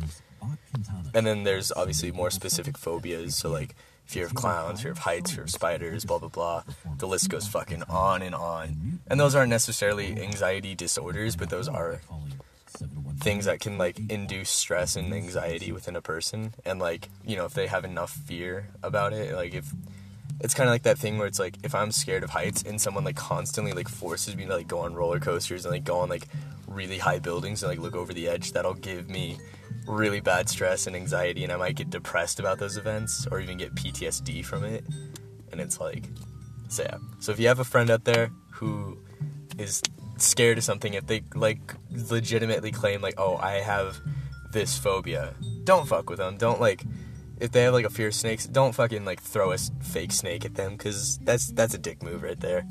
And 1.13 1.25
then 1.25 1.43
there's 1.43 1.71
obviously 1.71 2.11
more 2.11 2.29
specific 2.29 2.77
phobias, 2.77 3.35
so 3.35 3.49
like 3.49 3.75
fear 4.09 4.25
of 4.25 4.33
clowns, 4.33 4.81
fear 4.81 4.91
of 4.91 4.97
heights, 4.97 5.31
fear 5.31 5.43
of 5.43 5.51
spiders, 5.51 6.03
blah 6.03 6.17
blah 6.17 6.29
blah. 6.29 6.63
The 6.97 7.07
list 7.07 7.29
goes 7.29 7.47
fucking 7.47 7.83
on 7.83 8.23
and 8.23 8.33
on. 8.33 8.99
And 9.07 9.19
those 9.19 9.35
aren't 9.35 9.51
necessarily 9.51 10.19
anxiety 10.19 10.73
disorders, 10.73 11.35
but 11.35 11.51
those 11.51 11.67
are 11.67 12.01
things 13.19 13.45
that 13.45 13.59
can 13.59 13.77
like 13.77 13.99
induce 14.09 14.49
stress 14.49 14.95
and 14.95 15.13
anxiety 15.13 15.71
within 15.71 15.95
a 15.95 16.01
person. 16.01 16.53
And 16.65 16.79
like, 16.79 17.09
you 17.23 17.37
know, 17.37 17.45
if 17.45 17.53
they 17.53 17.67
have 17.67 17.85
enough 17.85 18.09
fear 18.11 18.69
about 18.81 19.13
it, 19.13 19.35
like 19.35 19.53
if 19.53 19.71
it's 20.41 20.53
kind 20.53 20.69
of 20.69 20.73
like 20.73 20.83
that 20.83 20.97
thing 20.97 21.17
where 21.17 21.27
it's 21.27 21.39
like 21.39 21.57
if 21.63 21.75
I'm 21.75 21.91
scared 21.91 22.23
of 22.23 22.29
heights 22.29 22.63
and 22.63 22.79
someone 22.79 23.03
like 23.03 23.15
constantly 23.15 23.73
like 23.73 23.89
forces 23.89 24.35
me 24.35 24.45
to 24.45 24.55
like 24.55 24.67
go 24.67 24.79
on 24.79 24.93
roller 24.93 25.19
coasters 25.19 25.65
and 25.65 25.73
like 25.73 25.83
go 25.83 25.99
on 25.99 26.09
like 26.09 26.27
really 26.67 26.97
high 26.97 27.19
buildings 27.19 27.61
and 27.61 27.69
like 27.69 27.79
look 27.79 27.95
over 27.95 28.13
the 28.13 28.27
edge, 28.27 28.53
that'll 28.53 28.73
give 28.73 29.09
me 29.09 29.37
really 29.87 30.19
bad 30.19 30.47
stress 30.47 30.87
and 30.87 30.95
anxiety 30.95 31.43
and 31.43 31.51
I 31.51 31.57
might 31.57 31.75
get 31.75 31.89
depressed 31.89 32.39
about 32.39 32.59
those 32.59 32.77
events 32.77 33.27
or 33.31 33.39
even 33.39 33.57
get 33.57 33.75
PTSD 33.75 34.45
from 34.45 34.63
it. 34.63 34.85
And 35.51 35.59
it's 35.59 35.79
like 35.79 36.05
so 36.69 36.83
yeah. 36.83 36.97
So 37.19 37.31
if 37.31 37.39
you 37.39 37.47
have 37.47 37.59
a 37.59 37.65
friend 37.65 37.89
out 37.89 38.05
there 38.05 38.31
who 38.51 38.97
is 39.57 39.81
scared 40.17 40.57
of 40.57 40.63
something, 40.63 40.93
if 40.93 41.07
they 41.07 41.23
like 41.35 41.59
legitimately 41.91 42.71
claim 42.71 43.01
like, 43.01 43.15
"Oh, 43.17 43.37
I 43.37 43.53
have 43.53 43.99
this 44.51 44.77
phobia," 44.77 45.33
don't 45.63 45.87
fuck 45.87 46.09
with 46.09 46.19
them. 46.19 46.37
Don't 46.37 46.61
like 46.61 46.83
if 47.39 47.51
they 47.51 47.63
have 47.63 47.73
like 47.73 47.85
a 47.85 47.89
fear 47.89 48.07
of 48.07 48.13
snakes, 48.13 48.45
don't 48.45 48.73
fucking 48.73 49.05
like 49.05 49.21
throw 49.21 49.51
a 49.51 49.57
fake 49.57 50.11
snake 50.11 50.45
at 50.45 50.55
them 50.55 50.73
because 50.73 51.17
that's 51.19 51.47
that's 51.51 51.73
a 51.73 51.77
dick 51.77 52.03
move 52.03 52.23
right 52.23 52.39
there. 52.39 52.65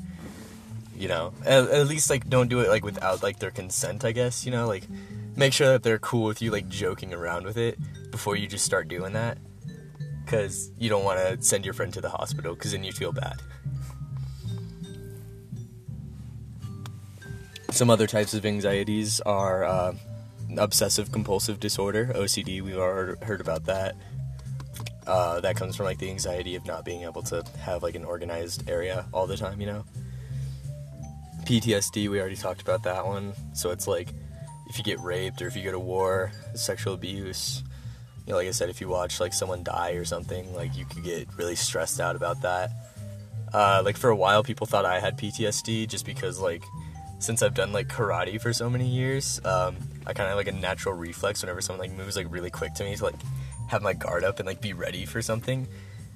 You 0.95 1.07
know, 1.07 1.33
at, 1.45 1.69
at 1.69 1.87
least 1.87 2.09
like 2.09 2.29
don't 2.29 2.49
do 2.49 2.59
it 2.59 2.69
like 2.69 2.83
without 2.83 3.23
like 3.23 3.39
their 3.39 3.51
consent. 3.51 4.05
I 4.05 4.11
guess 4.11 4.45
you 4.45 4.51
know 4.51 4.67
like 4.67 4.83
make 5.35 5.53
sure 5.53 5.69
that 5.69 5.83
they're 5.83 5.99
cool 5.99 6.25
with 6.25 6.41
you 6.41 6.51
like 6.51 6.67
joking 6.69 7.13
around 7.13 7.45
with 7.45 7.57
it 7.57 7.77
before 8.11 8.35
you 8.35 8.47
just 8.47 8.65
start 8.65 8.87
doing 8.87 9.13
that 9.13 9.37
because 10.25 10.71
you 10.77 10.89
don't 10.89 11.03
want 11.03 11.19
to 11.19 11.41
send 11.43 11.65
your 11.65 11.73
friend 11.73 11.93
to 11.93 12.01
the 12.01 12.09
hospital 12.09 12.53
because 12.53 12.71
then 12.71 12.83
you 12.83 12.91
feel 12.91 13.11
bad. 13.11 13.41
some 17.71 17.89
other 17.89 18.07
types 18.07 18.33
of 18.33 18.45
anxieties 18.45 19.21
are 19.21 19.63
uh, 19.63 19.93
obsessive 20.57 21.11
compulsive 21.11 21.59
disorder, 21.59 22.11
OCD. 22.15 22.61
We've 22.61 22.77
already 22.77 23.23
heard 23.25 23.41
about 23.41 23.65
that. 23.65 23.95
Uh, 25.09 25.39
that 25.39 25.55
comes 25.55 25.75
from 25.75 25.87
like 25.87 25.97
the 25.97 26.07
anxiety 26.07 26.53
of 26.53 26.63
not 26.67 26.85
being 26.85 27.01
able 27.01 27.23
to 27.23 27.43
have 27.59 27.81
like 27.81 27.95
an 27.95 28.05
organized 28.05 28.69
area 28.69 29.07
all 29.11 29.25
the 29.25 29.35
time, 29.35 29.59
you 29.59 29.65
know. 29.65 29.83
PTSD, 31.45 32.09
we 32.09 32.19
already 32.19 32.35
talked 32.35 32.61
about 32.61 32.83
that 32.83 33.03
one. 33.03 33.33
So 33.53 33.71
it's 33.71 33.87
like 33.87 34.09
if 34.69 34.77
you 34.77 34.83
get 34.83 34.99
raped 34.99 35.41
or 35.41 35.47
if 35.47 35.55
you 35.55 35.63
go 35.63 35.71
to 35.71 35.79
war, 35.79 36.31
sexual 36.53 36.93
abuse. 36.93 37.63
You 38.27 38.33
know, 38.33 38.37
like 38.37 38.47
I 38.47 38.51
said, 38.51 38.69
if 38.69 38.79
you 38.79 38.87
watch 38.87 39.19
like 39.19 39.33
someone 39.33 39.63
die 39.63 39.93
or 39.93 40.05
something, 40.05 40.53
like 40.53 40.77
you 40.77 40.85
could 40.85 41.03
get 41.03 41.27
really 41.37 41.55
stressed 41.55 41.99
out 41.99 42.15
about 42.15 42.43
that. 42.43 42.69
Uh, 43.51 43.81
like 43.83 43.97
for 43.97 44.11
a 44.11 44.15
while, 44.15 44.43
people 44.43 44.67
thought 44.67 44.85
I 44.85 44.99
had 44.99 45.17
PTSD 45.17 45.87
just 45.87 46.05
because 46.05 46.39
like 46.39 46.61
since 47.17 47.41
I've 47.41 47.55
done 47.55 47.73
like 47.73 47.87
karate 47.87 48.39
for 48.39 48.53
so 48.53 48.69
many 48.69 48.87
years, 48.87 49.43
um, 49.43 49.75
I 50.05 50.13
kind 50.13 50.29
of 50.29 50.35
like 50.35 50.47
a 50.47 50.51
natural 50.51 50.93
reflex 50.93 51.41
whenever 51.41 51.61
someone 51.61 51.89
like 51.89 51.97
moves 51.97 52.15
like 52.15 52.27
really 52.29 52.51
quick 52.51 52.75
to 52.75 52.83
me 52.83 52.95
to 52.95 53.03
like 53.03 53.15
have 53.69 53.81
my 53.81 53.93
guard 53.93 54.23
up 54.23 54.39
and 54.39 54.47
like 54.47 54.61
be 54.61 54.73
ready 54.73 55.05
for 55.05 55.21
something. 55.21 55.67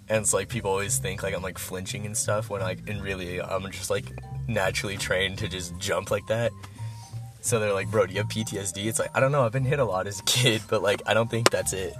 And 0.09 0.21
it's 0.21 0.33
like 0.33 0.49
people 0.49 0.71
always 0.71 0.97
think 0.97 1.23
like 1.23 1.33
I'm 1.33 1.41
like 1.41 1.57
flinching 1.57 2.05
and 2.05 2.15
stuff 2.15 2.49
when 2.49 2.61
like 2.61 2.89
and 2.89 3.01
really 3.01 3.41
I'm 3.41 3.69
just 3.71 3.89
like 3.89 4.05
naturally 4.47 4.97
trained 4.97 5.37
to 5.39 5.47
just 5.47 5.77
jump 5.77 6.11
like 6.11 6.27
that. 6.27 6.51
So 7.41 7.59
they're 7.59 7.73
like, 7.73 7.89
bro, 7.89 8.05
do 8.05 8.13
you 8.13 8.19
have 8.19 8.29
PTSD? 8.29 8.85
It's 8.85 8.99
like 8.99 9.15
I 9.15 9.19
don't 9.19 9.31
know. 9.31 9.45
I've 9.45 9.51
been 9.51 9.65
hit 9.65 9.79
a 9.79 9.85
lot 9.85 10.07
as 10.07 10.19
a 10.19 10.23
kid, 10.25 10.61
but 10.67 10.81
like 10.81 11.01
I 11.05 11.13
don't 11.13 11.29
think 11.29 11.49
that's 11.49 11.73
it. 11.73 11.93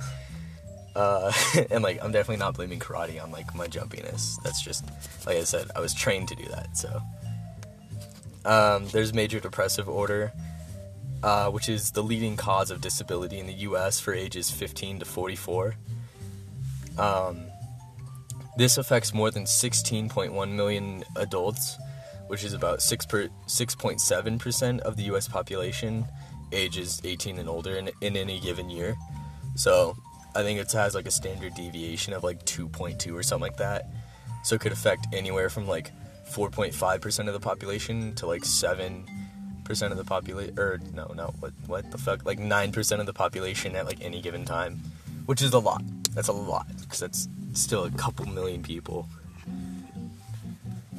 Uh, 0.96 1.32
and 1.72 1.84
like 1.84 2.04
I'm 2.04 2.12
definitely 2.12 2.38
not 2.38 2.56
blaming 2.56 2.80
karate 2.80 3.22
on 3.24 3.32
like 3.32 3.56
my 3.56 3.68
jumpiness. 3.68 4.42
That's 4.44 4.62
just 4.62 4.86
like 5.26 5.38
I 5.38 5.44
said, 5.44 5.68
I 5.76 5.80
was 5.80 5.94
trained 5.94 6.28
to 6.30 6.36
do 6.36 6.46
that. 6.46 6.78
So 6.78 7.02
um, 8.46 8.88
there's 8.88 9.14
major 9.14 9.40
depressive 9.40 9.88
order, 9.88 10.34
uh, 11.24 11.50
which 11.50 11.70
is 11.70 11.92
the 11.92 12.04
leading 12.04 12.36
cause 12.36 12.70
of 12.70 12.82
disability 12.82 13.40
in 13.40 13.48
the 13.48 13.54
U.S. 13.54 14.00
for 14.00 14.14
ages 14.14 14.52
15 14.52 15.00
to 15.00 15.06
44. 15.06 15.76
Um, 16.98 17.46
this 18.58 18.78
affects 18.78 19.14
more 19.14 19.32
than 19.32 19.46
16.1 19.46 20.52
million 20.52 21.04
adults, 21.16 21.78
which 22.28 22.44
is 22.44 22.54
about 22.54 22.82
6 22.82 23.06
per, 23.06 23.30
6.7% 23.48 24.80
of 24.82 24.98
the 24.98 25.04
US 25.04 25.28
population 25.28 26.06
ages 26.52 27.02
18 27.04 27.40
and 27.40 27.50
older 27.50 27.78
in, 27.78 27.90
in 28.02 28.16
any 28.16 28.40
given 28.40 28.70
year. 28.70 28.96
So 29.56 29.96
I 30.36 30.44
think 30.44 30.60
it 30.60 30.72
has 30.74 30.94
like 30.94 31.08
a 31.08 31.12
standard 31.12 31.56
deviation 31.56 32.14
of 32.14 32.24
like 32.24 32.46
2.2 32.46 33.14
or 33.14 33.24
something 33.24 33.42
like 33.42 33.58
that. 33.58 33.88
So 34.44 34.56
it 34.56 34.62
could 34.62 34.72
affect 34.72 35.08
anywhere 35.14 35.50
from 35.50 35.68
like 35.68 35.92
4.5% 36.30 37.28
of 37.28 37.34
the 37.34 37.40
population 37.40 38.14
to 38.16 38.28
like 38.28 38.44
7% 38.44 39.08
of 39.70 39.98
the 39.98 40.04
population, 40.04 40.60
or 40.60 40.80
no, 40.94 41.12
no, 41.16 41.34
what, 41.40 41.54
what 41.68 41.92
the 41.92 41.98
fuck? 41.98 42.26
Like 42.26 42.40
9% 42.40 43.00
of 43.00 43.06
the 43.06 43.14
population 43.14 43.76
at 43.76 43.86
like 43.86 44.02
any 44.02 44.22
given 44.22 44.46
time, 44.46 44.80
which 45.26 45.42
is 45.42 45.54
a 45.54 45.60
lot. 45.60 45.84
That's 46.12 46.28
a 46.28 46.34
lot, 46.34 46.68
because 46.82 47.00
that's 47.00 47.28
still 47.54 47.86
a 47.86 47.92
couple 47.92 48.26
million 48.28 48.62
people. 48.62 49.08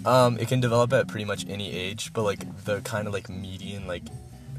Um, 0.05 0.38
it 0.38 0.48
can 0.48 0.61
develop 0.61 0.92
at 0.92 1.09
pretty 1.09 1.24
much 1.24 1.46
any 1.48 1.72
age, 1.72 2.12
but 2.12 2.24
like 2.24 2.64
the 2.64 2.81
kind 2.83 3.07
of 3.07 3.14
like 3.14 3.29
median, 3.29 3.87
like 3.87 4.03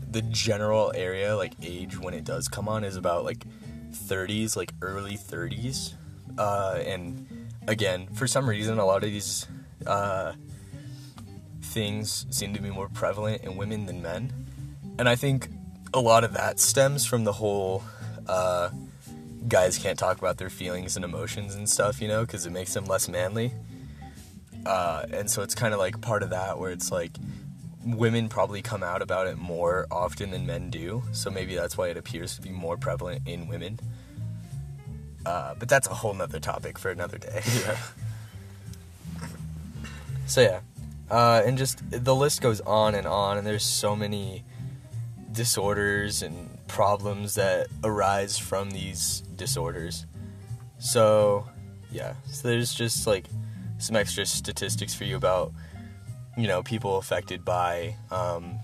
the 0.10 0.22
general 0.24 0.92
area, 0.96 1.36
like 1.36 1.54
age 1.62 2.00
when 2.00 2.14
it 2.14 2.24
does 2.24 2.48
come 2.48 2.68
on 2.68 2.84
is 2.84 2.96
about 2.96 3.26
like 3.26 3.46
30s, 3.92 4.56
like 4.56 4.72
early 4.82 5.18
30s. 5.18 5.94
Uh, 6.38 6.82
and 6.86 7.28
again, 7.68 8.08
for 8.14 8.28
some 8.28 8.50
reason, 8.50 8.80
a 8.80 8.86
lot 8.86 9.04
of 9.04 9.10
these 9.10 9.46
uh, 9.86 10.34
things 11.76 12.26
seem 12.30 12.54
to 12.54 12.62
be 12.62 12.70
more 12.70 12.88
prevalent 12.88 13.44
in 13.44 13.58
women 13.58 13.86
than 13.86 14.02
men. 14.02 14.32
And 14.98 15.10
I 15.10 15.16
think 15.18 15.50
a 15.94 16.00
lot 16.00 16.24
of 16.24 16.34
that 16.34 16.58
stems 16.58 17.06
from 17.06 17.26
the 17.26 17.34
whole 17.34 17.84
uh, 18.30 18.70
guys 19.50 19.78
can't 19.78 20.00
talk 20.00 20.18
about 20.18 20.38
their 20.38 20.50
feelings 20.50 20.96
and 20.96 21.04
emotions 21.04 21.54
and 21.54 21.70
stuff, 21.70 22.02
you 22.02 22.08
know, 22.08 22.22
because 22.22 22.46
it 22.46 22.52
makes 22.52 22.74
them 22.74 22.86
less 22.86 23.10
manly. 23.10 23.52
Uh, 24.66 25.06
and 25.12 25.30
so 25.30 25.42
it's 25.42 25.54
kind 25.54 25.74
of 25.74 25.80
like 25.82 26.00
part 26.00 26.24
of 26.24 26.30
that 26.30 26.58
where 26.58 26.72
it's 26.72 26.94
like 26.94 27.12
women 27.86 28.30
probably 28.30 28.62
come 28.62 28.82
out 28.82 29.02
about 29.02 29.28
it 29.28 29.38
more 29.38 29.86
often 29.92 30.32
than 30.32 30.48
men 30.48 30.70
do. 30.70 31.04
So 31.12 31.30
maybe 31.30 31.56
that's 31.56 31.78
why 31.78 31.90
it 31.90 31.98
appears 31.98 32.38
to 32.38 32.42
be 32.42 32.52
more 32.52 32.78
prevalent 32.78 33.28
in 33.28 33.50
women. 33.50 33.80
Uh, 35.26 35.56
but 35.60 35.68
that's 35.68 35.88
a 35.88 35.94
whole 35.94 36.14
nother 36.14 36.40
topic 36.40 36.80
for 36.80 36.90
another 36.90 37.18
day. 37.18 37.42
Yeah. 37.66 37.78
So 40.28 40.42
yeah, 40.42 40.62
uh, 41.10 41.42
and 41.46 41.58
just 41.58 41.80
the 41.90 42.16
list 42.16 42.42
goes 42.42 42.62
on 42.62 42.96
and 42.96 43.08
on, 43.08 43.38
and 43.38 43.46
there's 43.46 43.66
so 43.66 43.96
many 43.96 44.44
disorders 45.32 46.24
and 46.24 46.50
problems 46.68 47.36
that 47.36 47.68
arise 47.84 48.38
from 48.38 48.72
these 48.72 49.22
disorders. 49.36 50.06
So 50.80 51.48
yeah, 51.92 52.14
so 52.32 52.48
there's 52.48 52.74
just 52.74 53.06
like 53.06 53.26
some 53.78 53.96
extra 53.96 54.26
statistics 54.26 54.94
for 54.94 55.04
you 55.04 55.16
about 55.16 55.52
you 56.38 56.48
know 56.48 56.64
people 56.64 56.98
affected 56.98 57.46
by 57.46 57.96
um, 58.12 58.60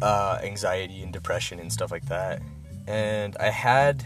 uh, 0.00 0.40
anxiety 0.42 1.02
and 1.02 1.12
depression 1.12 1.58
and 1.58 1.72
stuff 1.72 1.90
like 1.90 2.06
that. 2.06 2.40
And 2.86 3.36
I 3.38 3.50
had 3.50 4.04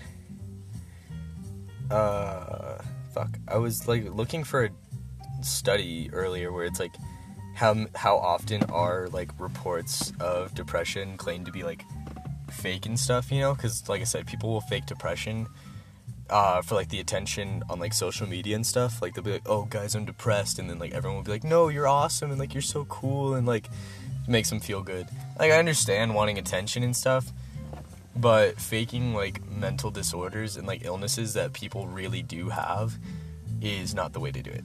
uh, 1.91 2.79
fuck, 3.15 3.39
I 3.49 3.57
was 3.59 3.89
like 3.89 4.05
looking 4.15 4.45
for 4.45 4.65
a 4.65 4.71
study 5.47 6.11
earlier 6.13 6.53
where 6.53 6.65
it's 6.65 6.81
like 6.81 6.95
how 7.55 7.87
how 7.95 8.17
often 8.17 8.63
are 8.65 9.09
like 9.09 9.31
reports 9.39 10.13
of 10.21 10.55
depression 10.55 11.17
claimed 11.17 11.47
to 11.47 11.53
be 11.53 11.63
like 11.63 11.85
fake 12.51 12.87
and 12.87 12.99
stuff, 12.99 13.33
you 13.33 13.41
know? 13.41 13.55
Because 13.55 13.89
like 13.89 14.01
I 14.01 14.05
said, 14.05 14.27
people 14.27 14.51
will 14.51 14.61
fake 14.61 14.87
depression 14.87 15.47
uh, 16.29 16.63
for 16.63 16.75
like 16.75 16.89
the 16.89 17.01
attention 17.01 17.63
on 17.71 17.79
like 17.79 17.95
social 17.95 18.29
media 18.29 18.57
and 18.57 18.67
stuff. 18.67 19.01
Like 19.01 19.15
they'll 19.15 19.25
be 19.25 19.33
like, 19.33 19.49
"Oh, 19.49 19.65
guys, 19.65 19.95
I'm 19.95 20.05
depressed," 20.05 20.59
and 20.59 20.69
then 20.69 20.79
like 20.79 20.93
everyone 20.93 21.17
will 21.17 21.25
be 21.25 21.33
like, 21.33 21.45
"No, 21.45 21.69
you're 21.69 21.89
awesome," 21.89 22.31
and 22.31 22.39
like 22.39 22.55
you're 22.55 22.63
so 22.63 22.85
cool, 22.87 23.35
and 23.35 23.47
like 23.47 23.67
it 23.67 24.29
makes 24.29 24.51
them 24.51 24.61
feel 24.61 24.83
good. 24.83 25.07
Like 25.39 25.53
I 25.53 25.59
understand 25.59 26.15
wanting 26.15 26.39
attention 26.39 26.83
and 26.83 26.97
stuff, 26.97 27.33
but 28.17 28.61
faking 28.61 29.15
like 29.15 29.47
mental 29.49 29.91
disorders 29.91 30.57
and 30.57 30.67
like 30.67 30.85
illnesses 30.85 31.35
that 31.35 31.53
people 31.53 31.87
really 31.87 32.23
do 32.23 32.49
have 32.49 32.99
is 33.61 33.95
not 33.95 34.13
the 34.13 34.21
way 34.21 34.33
to 34.33 34.43
do 34.43 34.51
it. 34.51 34.65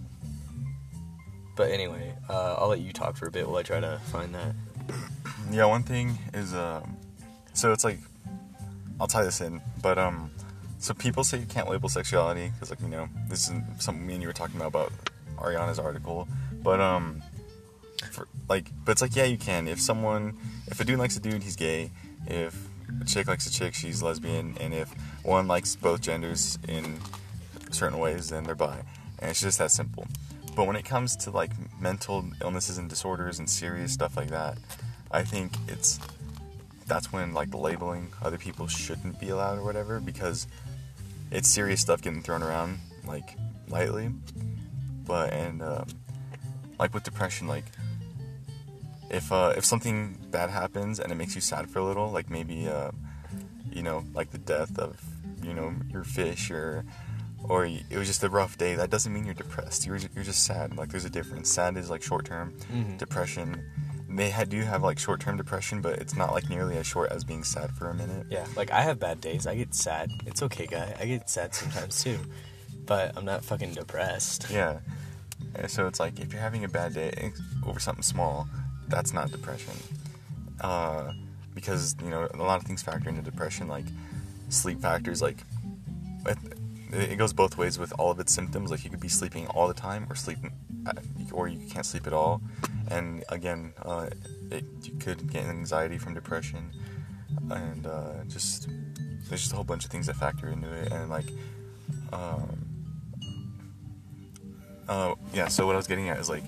But 1.56 1.72
anyway, 1.72 2.14
uh, 2.30 2.56
I'll 2.58 2.70
let 2.70 2.80
you 2.80 2.94
talk 2.94 3.18
for 3.18 3.28
a 3.28 3.32
bit 3.32 3.48
while 3.48 3.58
I 3.58 3.64
try 3.64 3.80
to 3.80 4.00
find 4.06 4.34
that. 4.34 4.56
Yeah, 5.52 5.66
one 5.66 5.84
thing 5.84 6.18
is, 6.34 6.54
um, 6.54 6.98
so 7.54 7.72
it's 7.72 7.84
like, 7.84 8.00
I'll 9.00 9.08
tie 9.08 9.24
this 9.24 9.42
in, 9.42 9.62
but 9.82 9.98
um, 9.98 10.32
so 10.80 10.94
people 10.94 11.24
say 11.24 11.38
you 11.40 11.46
can't 11.46 11.70
label 11.70 11.90
sexuality 11.90 12.52
because, 12.54 12.70
like, 12.70 12.82
you 12.82 12.88
know, 12.88 13.10
this 13.28 13.50
is 13.50 13.56
something 13.80 14.06
me 14.06 14.14
and 14.14 14.22
you 14.22 14.28
were 14.28 14.34
talking 14.34 14.56
about 14.56 14.68
about 14.68 14.92
Ariana's 15.38 15.80
article, 15.80 16.28
but 16.64 16.80
um, 16.80 17.22
for 18.12 18.28
like, 18.48 18.72
but 18.86 18.94
it's 18.94 19.02
like, 19.02 19.16
yeah, 19.16 19.26
you 19.26 19.38
can. 19.38 19.68
If 19.68 19.82
someone, 19.82 20.38
if 20.68 20.80
a 20.80 20.84
dude 20.84 21.00
likes 21.00 21.18
a 21.18 21.20
dude, 21.20 21.44
he's 21.44 21.56
gay. 21.56 21.92
If 22.28 22.56
a 23.02 23.06
chick 23.06 23.28
likes 23.28 23.46
a 23.48 23.52
chick, 23.52 23.74
she's 23.74 24.02
lesbian, 24.02 24.56
and 24.60 24.74
if 24.74 24.90
one 25.24 25.48
likes 25.48 25.76
both 25.76 26.02
genders 26.02 26.58
in 26.68 27.00
certain 27.72 28.00
ways, 28.00 28.30
then 28.30 28.44
they're 28.44 28.56
bi, 28.56 28.84
and 29.20 29.32
it's 29.32 29.42
just 29.42 29.58
that 29.60 29.72
simple. 29.72 30.08
But 30.56 30.68
when 30.68 30.76
it 30.76 30.84
comes 30.84 31.16
to 31.18 31.32
like 31.32 31.52
mental 31.80 32.26
illnesses 32.42 32.78
and 32.78 32.90
disorders 32.90 33.40
and 33.40 33.50
serious 33.50 33.94
stuff 33.94 34.18
like 34.18 34.30
that, 34.30 34.58
I 35.12 35.24
think 35.24 35.54
it's 35.68 36.00
that's 36.88 37.12
when 37.12 37.34
like 37.34 37.52
the 37.52 37.58
labeling 37.58 38.12
other 38.22 38.38
people 38.38 38.68
shouldn't 38.68 39.20
be 39.20 39.30
allowed 39.30 39.58
or 39.58 39.64
whatever 39.64 40.00
because 40.00 40.48
it's 41.32 41.48
serious 41.48 41.80
stuff 41.80 42.02
getting 42.02 42.22
thrown 42.22 42.44
around 42.44 42.80
like 43.06 43.36
lightly. 43.70 44.10
But 45.06 45.34
and 45.34 45.62
um, 45.62 45.88
like 46.80 46.94
with 46.94 47.04
depression, 47.04 47.48
like 47.48 47.66
if 49.10 49.32
uh, 49.32 49.54
if 49.56 49.66
something 49.66 50.18
bad 50.32 50.50
happens 50.50 51.00
and 51.00 51.12
it 51.12 51.16
makes 51.16 51.36
you 51.36 51.42
sad 51.42 51.70
for 51.70 51.80
a 51.80 51.86
little, 51.86 52.12
like 52.12 52.30
maybe 52.30 52.68
uh, 52.68 52.92
you 53.72 53.84
know 53.84 54.04
like 54.14 54.32
the 54.32 54.38
death 54.38 54.78
of 54.78 55.00
you 55.44 55.54
know 55.54 55.74
your 55.90 56.04
fish 56.04 56.52
or 56.52 56.86
or 57.50 57.66
it 57.66 57.84
was 57.98 58.08
just 58.08 58.24
a 58.24 58.30
rough 58.30 58.58
day, 58.58 58.76
that 58.76 58.90
doesn't 58.90 59.12
mean 59.14 59.26
you're 59.26 59.34
depressed. 59.34 59.86
You're 59.86 59.98
you're 60.16 60.24
just 60.24 60.46
sad. 60.46 60.78
Like 60.78 60.90
there's 60.90 61.06
a 61.06 61.10
difference. 61.10 61.50
Sad 61.50 61.78
is 61.78 61.90
like 61.90 62.02
short 62.02 62.26
term. 62.26 62.54
Mhm. 62.72 62.98
Depression, 62.98 63.64
they 64.10 64.30
had, 64.30 64.50
do 64.50 64.62
have 64.62 64.84
like 64.84 65.00
short 65.00 65.20
term 65.22 65.38
depression, 65.38 65.82
but 65.82 66.00
it's 66.00 66.16
not 66.16 66.32
like 66.34 66.50
nearly 66.50 66.78
as 66.78 66.86
short 66.86 67.12
as 67.12 67.24
being 67.24 67.44
sad 67.44 67.72
for 67.72 67.90
a 67.90 67.94
minute. 67.94 68.28
Yeah, 68.30 68.46
like 68.56 68.72
I 68.72 68.82
have 68.82 69.00
bad 69.00 69.22
days. 69.22 69.48
I 69.48 69.56
get 69.56 69.74
sad. 69.74 70.12
It's 70.26 70.42
okay, 70.44 70.66
guy. 70.68 70.96
I 71.00 71.06
get 71.06 71.30
sad 71.30 71.54
sometimes 71.56 72.04
too. 72.04 72.20
But 72.86 73.16
I'm 73.18 73.26
not 73.26 73.44
fucking 73.46 73.74
depressed. 73.74 74.48
Yeah. 74.50 74.80
So 75.68 75.88
it's 75.88 76.00
like 76.00 76.20
if 76.20 76.32
you're 76.32 76.42
having 76.42 76.64
a 76.64 76.70
bad 76.70 76.94
day 76.94 77.32
over 77.66 77.80
something 77.80 78.04
small, 78.04 78.48
that's 78.88 79.14
not 79.14 79.32
depression. 79.32 79.74
Uh, 80.62 81.14
because 81.56 81.96
you 82.04 82.10
know 82.10 82.28
a 82.34 82.38
lot 82.38 82.60
of 82.60 82.66
things 82.68 82.82
factor 82.84 83.10
into 83.10 83.22
depression, 83.22 83.68
like 83.68 83.86
sleep 84.50 84.80
factors. 84.82 85.22
Like 85.22 85.38
it, 86.92 87.18
goes 87.18 87.34
both 87.34 87.58
ways 87.58 87.80
with 87.80 87.94
all 87.98 88.12
of 88.12 88.20
its 88.20 88.34
symptoms. 88.34 88.72
Like 88.72 88.84
you 88.84 88.90
could 88.90 89.00
be 89.00 89.08
sleeping 89.08 89.48
all 89.48 89.68
the 89.68 89.74
time, 89.74 90.08
or 90.10 90.16
sleeping, 90.16 90.52
or 91.32 91.48
you 91.48 91.68
can't 91.70 91.86
sleep 91.86 92.08
at 92.08 92.14
all. 92.14 92.42
and 92.90 93.24
again, 93.30 93.74
uh, 93.84 94.10
it, 94.50 94.66
you 94.84 94.98
could 95.00 95.32
get 95.32 95.46
anxiety 95.46 95.98
from 95.98 96.14
depression, 96.14 96.72
and 97.50 97.88
uh, 97.88 98.24
just 98.28 98.68
there's 99.30 99.42
just 99.42 99.54
a 99.54 99.56
whole 99.56 99.64
bunch 99.64 99.86
of 99.86 99.92
things 99.92 100.08
that 100.08 100.16
factor 100.16 100.50
into 100.50 100.72
it, 100.72 100.92
and 100.92 101.10
like, 101.10 101.28
um, 102.12 102.66
uh, 104.88 105.16
yeah. 105.34 105.48
So 105.48 105.66
what 105.66 105.76
I 105.76 105.78
was 105.78 105.88
getting 105.88 106.10
at 106.10 106.20
is 106.20 106.30
like, 106.30 106.44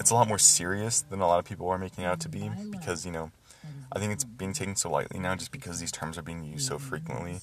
it's 0.00 0.10
a 0.10 0.14
lot 0.14 0.26
more 0.26 0.38
serious 0.38 1.02
than 1.02 1.20
a 1.20 1.26
lot 1.26 1.38
of 1.38 1.44
people 1.44 1.68
are 1.68 1.78
making 1.78 2.04
it 2.04 2.06
out 2.08 2.20
to 2.20 2.28
be 2.28 2.50
because 2.70 3.06
you 3.06 3.12
know. 3.12 3.30
I 3.92 4.00
think 4.00 4.12
it's 4.12 4.24
being 4.24 4.52
taken 4.52 4.74
so 4.74 4.90
lightly 4.90 5.20
now 5.20 5.36
just 5.36 5.52
because 5.52 5.78
these 5.78 5.92
terms 5.92 6.18
are 6.18 6.22
being 6.22 6.42
used 6.42 6.66
so 6.66 6.78
frequently 6.78 7.38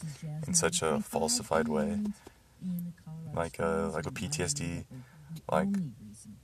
in 0.46 0.54
such 0.54 0.82
a 0.82 1.00
falsified 1.00 1.70
way. 1.70 1.98
Like, 3.34 3.60
uh, 3.60 3.90
like 3.90 4.06
with 4.06 4.14
PTSD, 4.16 4.86
like, 5.52 5.70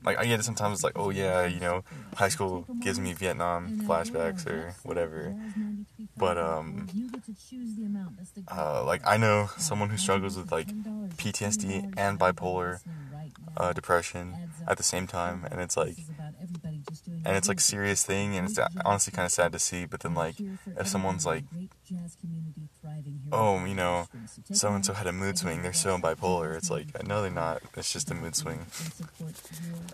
like 0.06 0.18
I 0.18 0.26
get 0.26 0.40
it 0.40 0.44
sometimes 0.44 0.76
it's 0.76 0.84
like, 0.84 0.98
oh 0.98 1.10
yeah, 1.10 1.46
you 1.46 1.60
know, 1.60 1.84
high 2.16 2.30
school 2.30 2.68
gives 2.82 3.00
me 3.00 3.14
Vietnam 3.14 3.72
flashbacks 3.86 4.48
or 4.48 4.76
whatever. 4.84 5.36
But 6.18 6.38
um 6.38 6.88
uh, 8.50 8.84
like 8.86 9.02
I 9.06 9.18
know 9.18 9.50
someone 9.58 9.90
who 9.90 9.98
struggles 9.98 10.38
with 10.38 10.52
like 10.52 10.74
PTSD 11.18 11.84
and 11.98 12.20
bipolar 12.20 12.80
uh, 13.56 13.74
depression 13.74 14.36
at 14.68 14.78
the 14.78 14.84
same 14.84 15.08
time, 15.08 15.46
and 15.52 15.62
it's 15.62 15.78
like, 15.78 15.98
and 17.26 17.36
it's 17.38 17.48
like 17.48 17.60
serious 17.60 18.04
thing, 18.04 18.36
and 18.36 18.50
it's 18.50 18.60
honestly 18.86 19.12
kind 19.12 19.26
of 19.26 19.32
sad 19.32 19.52
to 19.52 19.60
see. 19.60 19.86
But 19.86 20.02
then 20.02 20.14
like, 20.14 20.36
if 20.78 20.88
someone's 20.88 21.26
like, 21.26 21.44
oh, 23.32 23.66
you 23.66 23.74
know, 23.76 24.08
so 24.52 24.74
and 24.74 24.86
so 24.86 24.94
had 24.94 25.08
a 25.08 25.12
mood 25.14 25.38
swing, 25.38 25.62
they're 25.62 25.74
so 25.74 25.98
bipolar. 25.98 26.56
It's 26.56 26.70
like, 26.70 26.88
no, 27.08 27.22
they're 27.22 27.32
not. 27.32 27.62
It's 27.76 27.92
just 27.92 28.12
a 28.12 28.16
mood 28.16 28.36
swing. 28.36 28.66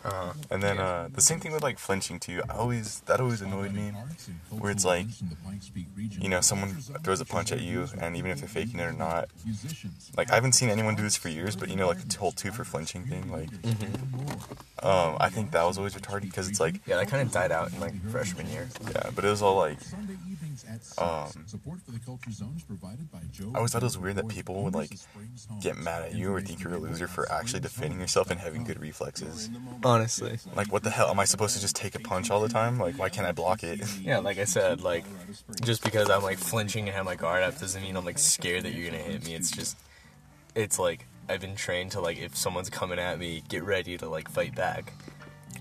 Uh, 0.03 0.33
And 0.51 0.61
then 0.61 0.79
uh, 0.79 1.09
the 1.11 1.21
same 1.21 1.39
thing 1.39 1.51
with 1.53 1.63
like 1.63 1.79
flinching 1.79 2.19
too. 2.19 2.41
I 2.49 2.53
always 2.53 2.99
that 3.01 3.19
always 3.19 3.41
annoyed 3.41 3.73
me, 3.73 3.91
where 4.49 4.71
it's 4.71 4.85
like, 4.85 5.07
you 5.95 6.29
know, 6.29 6.41
someone 6.41 6.75
throws 7.03 7.21
a 7.21 7.25
punch 7.25 7.51
at 7.51 7.61
you, 7.61 7.87
and 7.99 8.15
even 8.15 8.31
if 8.31 8.39
they're 8.39 8.47
faking 8.49 8.79
it 8.79 8.83
or 8.83 8.93
not, 8.93 9.29
like 10.17 10.31
I 10.31 10.35
haven't 10.35 10.53
seen 10.53 10.69
anyone 10.69 10.95
do 10.95 11.03
this 11.03 11.15
for 11.17 11.29
years, 11.29 11.55
but 11.55 11.69
you 11.69 11.75
know, 11.75 11.87
like 11.87 12.07
the 12.07 12.17
whole 12.17 12.31
two 12.31 12.51
for 12.51 12.63
flinching 12.63 13.03
thing, 13.05 13.22
like, 13.31 13.49
um, 14.81 15.17
I 15.19 15.29
think 15.29 15.51
that 15.51 15.63
was 15.63 15.77
always 15.77 15.93
retarded 15.95 16.21
because 16.23 16.49
it's 16.49 16.59
like, 16.59 16.81
yeah, 16.87 16.97
that 16.97 17.07
kind 17.07 17.21
of 17.25 17.31
died 17.31 17.51
out 17.51 17.71
in 17.71 17.79
like 17.79 17.93
freshman 18.09 18.49
year. 18.49 18.67
yeah, 18.93 19.09
but 19.15 19.23
it 19.23 19.29
was 19.29 19.41
all 19.41 19.55
like, 19.57 19.77
Um, 20.97 21.29
I 23.53 23.57
always 23.57 23.71
thought 23.71 23.81
it 23.81 23.85
was 23.85 23.97
weird 23.97 24.15
that 24.17 24.27
people 24.27 24.63
would 24.63 24.73
like 24.75 24.91
get 25.61 25.77
mad 25.77 26.03
at 26.03 26.15
you 26.15 26.33
or 26.33 26.41
think 26.41 26.63
you're 26.63 26.73
a 26.73 26.77
loser 26.77 27.07
for 27.07 27.31
actually 27.31 27.59
defending 27.61 27.99
yourself 27.99 28.29
and 28.31 28.39
having 28.39 28.63
good 28.63 28.79
reflexes. 28.79 29.49
Honestly. 29.83 30.37
Like, 30.55 30.71
what 30.71 30.83
the 30.83 30.89
hell? 30.89 31.09
Am 31.09 31.19
I 31.19 31.25
supposed 31.25 31.55
to 31.55 31.61
just 31.61 31.75
take 31.75 31.95
a 31.95 31.99
punch 31.99 32.29
all 32.29 32.41
the 32.41 32.49
time? 32.49 32.77
Like, 32.79 32.97
why 32.97 33.09
can't 33.09 33.27
I 33.27 33.31
block 33.31 33.63
it? 33.63 33.81
Yeah, 34.03 34.17
like 34.17 34.37
I 34.37 34.43
said, 34.43 34.81
like 34.81 35.05
just 35.63 35.81
because 35.83 36.09
I'm 36.09 36.23
like 36.23 36.37
flinching 36.37 36.87
and 36.87 36.95
have 36.95 37.05
my 37.05 37.15
guard 37.15 37.41
up 37.43 37.57
doesn't 37.57 37.81
mean 37.81 37.95
I'm 37.95 38.03
like 38.03 38.17
scared 38.19 38.63
that 38.63 38.73
you're 38.73 38.89
gonna 38.91 39.01
hit 39.01 39.23
me. 39.25 39.33
It's 39.33 39.49
just, 39.49 39.77
it's 40.55 40.77
like 40.77 41.05
I've 41.29 41.41
been 41.41 41.55
trained 41.55 41.91
to 41.91 42.01
like 42.01 42.17
if 42.19 42.35
someone's 42.35 42.69
coming 42.69 42.99
at 42.99 43.17
me, 43.19 43.43
get 43.47 43.63
ready 43.63 43.97
to 43.97 44.09
like 44.09 44.29
fight 44.29 44.55
back. 44.55 44.93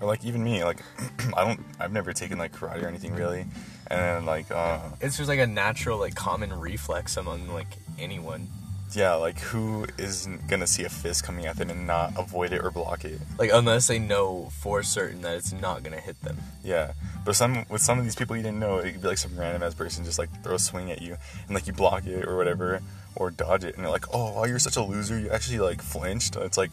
Or 0.01 0.07
like 0.07 0.25
even 0.25 0.43
me, 0.43 0.63
like 0.63 0.79
I 1.37 1.45
don't, 1.45 1.59
I've 1.79 1.91
never 1.93 2.13
taken 2.13 2.37
like 2.37 2.51
karate 2.51 2.83
or 2.83 2.87
anything 2.87 3.13
really, 3.15 3.41
and 3.87 3.99
then 3.99 4.25
like, 4.25 4.51
uh, 4.51 4.79
It's 5.01 5.17
just 5.17 5.29
like 5.29 5.39
a 5.39 5.47
natural 5.47 5.97
like 5.99 6.15
common 6.15 6.51
reflex 6.53 7.15
among 7.15 7.47
like 7.47 7.67
anyone. 7.99 8.49
yeah, 8.93 9.13
like 9.13 9.39
who 9.39 9.85
isn't 9.97 10.47
gonna 10.47 10.67
see 10.67 10.83
a 10.83 10.89
fist 10.89 11.23
coming 11.23 11.45
at 11.45 11.57
them 11.57 11.69
and 11.69 11.87
not 11.87 12.13
avoid 12.17 12.51
it 12.53 12.61
or 12.63 12.71
block 12.71 13.05
it? 13.05 13.19
Like 13.37 13.51
unless 13.53 13.87
they 13.87 13.99
know 13.99 14.49
for 14.61 14.83
certain 14.83 15.21
that 15.21 15.35
it's 15.35 15.53
not 15.53 15.83
gonna 15.83 16.01
hit 16.01 16.19
them. 16.21 16.37
Yeah, 16.63 16.93
but 17.23 17.35
some 17.35 17.65
with 17.69 17.81
some 17.81 17.97
of 17.99 18.03
these 18.03 18.15
people 18.15 18.35
you 18.35 18.43
didn't 18.43 18.59
know, 18.59 18.79
it 18.79 18.91
could 18.93 19.01
be 19.01 19.07
like 19.07 19.17
some 19.19 19.37
random 19.39 19.63
ass 19.63 19.73
person 19.75 20.03
just 20.03 20.19
like 20.19 20.29
throw 20.43 20.55
a 20.55 20.59
swing 20.59 20.91
at 20.91 21.01
you 21.01 21.15
and 21.47 21.55
like 21.55 21.67
you 21.67 21.73
block 21.73 22.05
it 22.07 22.25
or 22.27 22.35
whatever 22.35 22.81
or 23.15 23.31
dodge 23.31 23.63
it, 23.63 23.75
and 23.75 23.83
they're 23.83 23.91
like, 23.91 24.05
oh, 24.13 24.33
wow, 24.33 24.45
you're 24.45 24.59
such 24.59 24.75
a 24.75 24.83
loser. 24.83 25.19
You 25.19 25.29
actually 25.29 25.59
like 25.59 25.81
flinched. 25.81 26.35
It's 26.35 26.57
like, 26.57 26.71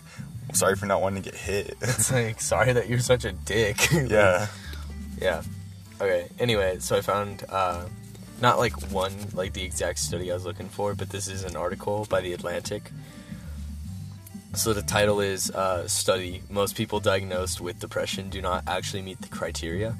sorry 0.52 0.76
for 0.76 0.86
not 0.86 1.00
wanting 1.00 1.22
to 1.22 1.30
get 1.30 1.38
hit. 1.38 1.76
It's 1.82 2.10
like 2.12 2.40
sorry 2.40 2.72
that 2.72 2.88
you're 2.88 3.00
such 3.00 3.24
a 3.24 3.32
dick. 3.32 3.76
Like, 3.92 4.10
yeah, 4.10 4.46
Yeah. 5.20 5.42
Okay. 6.00 6.28
Anyway, 6.38 6.78
so 6.78 6.96
I 6.96 7.02
found 7.02 7.44
uh, 7.48 7.84
not 8.40 8.58
like 8.58 8.72
one 8.90 9.12
like 9.34 9.52
the 9.52 9.62
exact 9.62 9.98
study 9.98 10.30
I 10.30 10.34
was 10.34 10.44
looking 10.46 10.68
for, 10.68 10.94
but 10.94 11.10
this 11.10 11.28
is 11.28 11.44
an 11.44 11.56
article 11.56 12.06
by 12.08 12.20
the 12.22 12.32
Atlantic. 12.32 12.90
So 14.54 14.72
the 14.72 14.82
title 14.82 15.20
is 15.20 15.50
uh, 15.50 15.86
"Study: 15.86 16.42
Most 16.50 16.74
people 16.74 17.00
diagnosed 17.00 17.60
with 17.60 17.78
depression 17.78 18.30
do 18.30 18.40
not 18.40 18.64
actually 18.66 19.02
meet 19.02 19.20
the 19.20 19.28
criteria." 19.28 19.96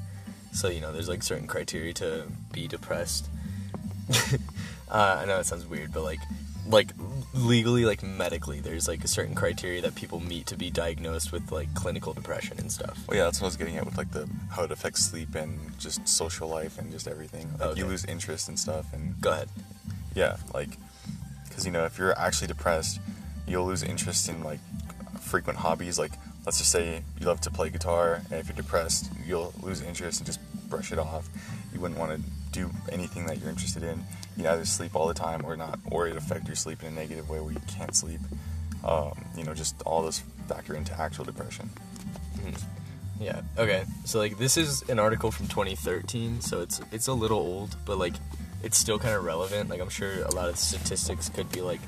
So 0.53 0.69
you 0.69 0.81
know, 0.81 0.91
there's 0.91 1.07
like 1.07 1.23
certain 1.23 1.47
criteria 1.47 1.93
to 1.93 2.25
be 2.51 2.67
depressed. 2.67 3.29
uh, 4.91 5.19
I 5.21 5.25
know 5.25 5.39
it 5.39 5.45
sounds 5.45 5.65
weird, 5.65 5.91
but 5.93 6.03
like, 6.03 6.19
like 6.67 6.91
legally, 7.33 7.85
like 7.85 8.03
medically, 8.03 8.59
there's 8.59 8.87
like 8.87 9.03
a 9.03 9.07
certain 9.07 9.33
criteria 9.35 9.81
that 9.81 9.95
people 9.95 10.19
meet 10.19 10.45
to 10.47 10.57
be 10.57 10.69
diagnosed 10.69 11.31
with 11.31 11.51
like 11.51 11.73
clinical 11.73 12.13
depression 12.13 12.57
and 12.59 12.71
stuff. 12.71 13.03
well, 13.07 13.17
yeah, 13.17 13.23
that's 13.23 13.39
what 13.41 13.45
I 13.45 13.49
was 13.49 13.57
getting 13.57 13.77
at 13.77 13.85
with 13.85 13.97
like 13.97 14.11
the 14.11 14.29
how 14.51 14.63
it 14.63 14.71
affects 14.71 15.03
sleep 15.03 15.33
and 15.35 15.59
just 15.79 16.07
social 16.07 16.47
life 16.47 16.77
and 16.77 16.91
just 16.91 17.07
everything. 17.07 17.49
Like 17.59 17.77
you 17.77 17.85
lose 17.85 18.05
interest 18.05 18.47
and 18.49 18.59
stuff, 18.59 18.93
and 18.93 19.19
Go 19.21 19.31
ahead. 19.31 19.49
yeah, 20.15 20.37
like 20.53 20.77
because 21.47 21.65
you 21.65 21.71
know 21.71 21.85
if 21.85 21.97
you're 21.97 22.17
actually 22.17 22.47
depressed, 22.47 22.99
you'll 23.47 23.65
lose 23.65 23.83
interest 23.83 24.29
in 24.29 24.43
like 24.43 24.59
frequent 25.19 25.59
hobbies. 25.59 25.97
Like 25.97 26.11
let's 26.45 26.57
just 26.59 26.71
say 26.71 27.01
you 27.19 27.25
love 27.27 27.41
to 27.41 27.51
play 27.51 27.69
guitar, 27.69 28.21
and 28.29 28.39
if 28.39 28.47
you're 28.47 28.55
depressed, 28.55 29.11
you'll 29.25 29.53
lose 29.61 29.81
interest 29.81 30.19
and 30.19 30.27
just 30.27 30.39
brush 30.69 30.91
it 30.91 30.99
off. 30.99 31.27
You 31.73 31.79
wouldn't 31.79 31.99
want 31.99 32.11
to 32.15 32.29
do 32.51 32.69
anything 32.91 33.25
that 33.25 33.39
you're 33.39 33.49
interested 33.49 33.83
in. 33.83 34.03
You 34.37 34.47
either 34.47 34.65
sleep 34.65 34.95
all 34.95 35.07
the 35.07 35.13
time 35.13 35.41
or 35.45 35.55
not, 35.57 35.79
or 35.91 36.07
it 36.07 36.15
affect 36.15 36.47
your 36.47 36.55
sleep 36.55 36.81
in 36.83 36.89
a 36.89 36.91
negative 36.91 37.29
way 37.29 37.39
where 37.39 37.53
you 37.53 37.61
can't 37.67 37.95
sleep. 37.95 38.21
Um, 38.83 39.13
you 39.37 39.43
know, 39.43 39.53
just 39.53 39.81
all 39.83 40.01
those 40.01 40.19
factor 40.47 40.73
into 40.75 40.99
actual 40.99 41.25
depression. 41.25 41.69
Yeah. 43.19 43.41
Okay. 43.57 43.83
So 44.05 44.17
like 44.19 44.37
this 44.37 44.57
is 44.57 44.81
an 44.89 44.97
article 44.99 45.31
from 45.31 45.47
2013, 45.47 46.41
so 46.41 46.61
it's 46.61 46.81
it's 46.91 47.07
a 47.07 47.13
little 47.13 47.37
old, 47.39 47.75
but 47.85 47.97
like 47.99 48.13
it's 48.63 48.77
still 48.77 48.97
kind 48.97 49.15
of 49.15 49.23
relevant. 49.23 49.69
Like 49.69 49.79
I'm 49.81 49.89
sure 49.89 50.23
a 50.23 50.31
lot 50.33 50.49
of 50.49 50.57
statistics 50.57 51.29
could 51.29 51.51
be 51.51 51.61
like 51.61 51.81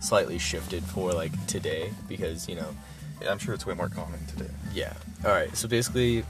slightly 0.00 0.38
shifted 0.38 0.82
for 0.82 1.12
like 1.12 1.32
today 1.46 1.92
because 2.08 2.48
you 2.48 2.56
know 2.56 2.74
Yeah, 3.22 3.30
I'm 3.30 3.38
sure 3.38 3.54
it's 3.54 3.66
way 3.66 3.74
more 3.74 3.88
common 3.88 4.24
today. 4.26 4.50
yeah. 4.74 4.94
All 5.24 5.30
right. 5.30 5.54
So 5.56 5.68
basically, 5.68 6.24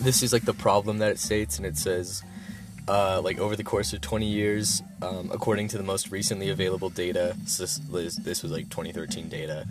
this 0.00 0.22
is 0.22 0.32
like 0.32 0.44
the 0.44 0.52
problem 0.54 0.98
that 0.98 1.12
it 1.12 1.18
states, 1.18 1.56
and 1.56 1.64
it 1.66 1.78
says, 1.78 2.22
uh, 2.88 3.20
like 3.22 3.38
over 3.38 3.56
the 3.56 3.64
course 3.64 3.92
of 3.92 4.00
20 4.00 4.26
years, 4.26 4.82
um, 5.02 5.30
according 5.32 5.68
to 5.68 5.78
the 5.78 5.84
most 5.84 6.10
recently 6.10 6.50
available 6.50 6.90
data, 6.90 7.36
this, 7.44 7.80
was 7.88 8.18
like 8.44 8.68
2013 8.70 9.28
data. 9.28 9.66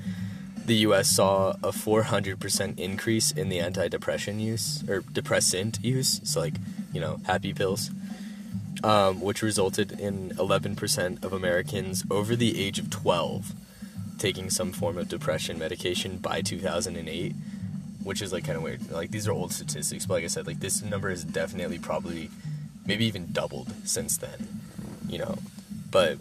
The 0.65 0.75
U.S. 0.75 1.09
saw 1.09 1.51
a 1.63 1.71
400% 1.71 2.79
increase 2.79 3.31
in 3.31 3.49
the 3.49 3.59
antidepressant 3.59 4.39
use 4.39 4.87
or 4.87 5.01
depressant 5.01 5.79
use, 5.83 6.21
so 6.23 6.41
like 6.41 6.55
you 6.93 7.01
know 7.01 7.19
happy 7.25 7.53
pills, 7.53 7.89
um, 8.83 9.19
which 9.21 9.41
resulted 9.41 9.99
in 9.99 10.29
11% 10.31 11.23
of 11.23 11.33
Americans 11.33 12.03
over 12.11 12.35
the 12.35 12.63
age 12.63 12.77
of 12.77 12.89
12 12.89 13.53
taking 14.19 14.49
some 14.49 14.71
form 14.71 14.97
of 14.97 15.07
depression 15.07 15.57
medication 15.57 16.17
by 16.17 16.41
2008 16.41 17.33
which 18.03 18.21
is 18.21 18.31
like 18.33 18.43
kind 18.43 18.57
of 18.57 18.63
weird 18.63 18.91
like 18.91 19.11
these 19.11 19.27
are 19.27 19.31
old 19.31 19.51
statistics 19.51 20.05
but 20.05 20.15
like 20.15 20.23
i 20.23 20.27
said 20.27 20.45
like 20.45 20.59
this 20.59 20.81
number 20.81 21.09
is 21.09 21.23
definitely 21.23 21.79
probably 21.79 22.29
maybe 22.89 23.05
even 23.05 23.31
doubled 23.31 23.71
since 23.85 24.17
then 24.17 24.39
you 25.07 25.17
know? 25.17 25.35
But 25.91 26.17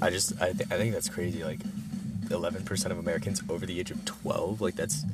i 0.00 0.10
just 0.10 0.40
i, 0.40 0.52
th- 0.52 0.70
I 0.70 0.76
think 0.76 0.92
that's 0.92 1.08
crazy 1.08 1.42
like 1.44 1.60
11% 1.60 2.86
of 2.90 2.98
americans 2.98 3.42
over 3.48 3.64
the 3.66 3.78
age 3.80 3.90
of 3.90 4.04
12 4.04 4.60
like 4.60 4.76
that's 4.76 5.04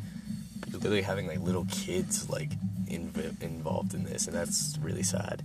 you're 0.68 0.78
literally 0.78 1.02
having 1.02 1.26
like 1.26 1.40
little 1.40 1.66
kids 1.70 2.28
like 2.28 2.50
inv- 2.86 3.40
involved 3.42 3.94
in 3.94 4.04
this 4.04 4.26
and 4.26 4.36
that's 4.36 4.78
really 4.82 5.02
sad. 5.02 5.42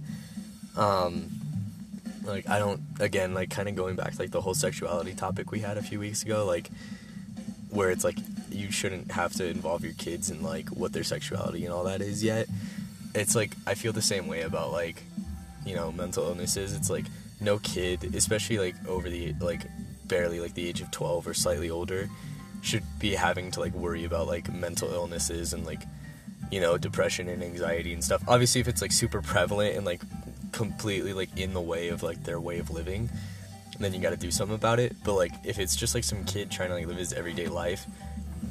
Um 0.75 1.29
like 2.25 2.49
i 2.49 2.59
don't 2.59 2.81
again 2.99 3.33
like 3.33 3.49
kind 3.49 3.69
of 3.69 3.75
going 3.75 3.95
back 3.95 4.11
to 4.13 4.19
like 4.19 4.31
the 4.31 4.41
whole 4.41 4.53
sexuality 4.53 5.13
topic 5.13 5.51
we 5.51 5.59
had 5.59 5.77
a 5.77 5.81
few 5.81 5.99
weeks 5.99 6.21
ago 6.23 6.45
like 6.45 6.69
where 7.69 7.89
it's 7.91 8.03
like 8.03 8.17
you 8.49 8.71
shouldn't 8.71 9.11
have 9.11 9.31
to 9.33 9.45
involve 9.47 9.83
your 9.83 9.93
kids 9.93 10.29
in 10.29 10.41
like 10.43 10.67
what 10.69 10.91
their 10.91 11.03
sexuality 11.03 11.63
and 11.65 11.73
all 11.73 11.83
that 11.83 12.01
is 12.01 12.23
yet. 12.23 12.47
It's 13.15 13.35
like 13.35 13.51
i 13.67 13.73
feel 13.75 13.93
the 13.93 14.01
same 14.01 14.27
way 14.27 14.41
about 14.41 14.71
like 14.71 15.03
you 15.65 15.75
know 15.75 15.91
mental 15.91 16.25
illnesses 16.25 16.73
it's 16.73 16.89
like 16.89 17.05
no 17.41 17.59
kid 17.59 18.15
especially 18.15 18.57
like 18.57 18.75
over 18.87 19.09
the 19.09 19.33
like 19.39 19.65
barely 20.05 20.39
like 20.39 20.53
the 20.53 20.67
age 20.67 20.81
of 20.81 20.89
12 20.91 21.27
or 21.27 21.33
slightly 21.33 21.69
older 21.69 22.09
should 22.61 22.83
be 22.99 23.13
having 23.13 23.51
to 23.51 23.59
like 23.59 23.73
worry 23.73 24.03
about 24.03 24.27
like 24.27 24.51
mental 24.51 24.91
illnesses 24.91 25.53
and 25.53 25.65
like 25.65 25.83
you 26.51 26.59
know 26.59 26.77
depression 26.77 27.29
and 27.29 27.43
anxiety 27.43 27.93
and 27.93 28.03
stuff 28.03 28.21
obviously 28.27 28.59
if 28.59 28.67
it's 28.67 28.81
like 28.81 28.91
super 28.91 29.21
prevalent 29.21 29.75
and 29.75 29.85
like 29.85 30.01
completely 30.51 31.13
like 31.13 31.29
in 31.37 31.53
the 31.53 31.61
way 31.61 31.89
of 31.89 32.01
like 32.01 32.23
their 32.23 32.39
way 32.39 32.59
of 32.59 32.71
living 32.71 33.09
then 33.79 33.93
you 33.93 34.01
got 34.01 34.09
to 34.09 34.17
do 34.17 34.31
something 34.31 34.55
about 34.55 34.79
it 34.79 34.93
but 35.05 35.13
like 35.13 35.31
if 35.45 35.57
it's 35.57 35.75
just 35.75 35.95
like 35.95 36.03
some 36.03 36.25
kid 36.25 36.51
trying 36.51 36.69
to 36.69 36.75
like 36.75 36.87
live 36.87 36.97
his 36.97 37.13
everyday 37.13 37.47
life 37.47 37.85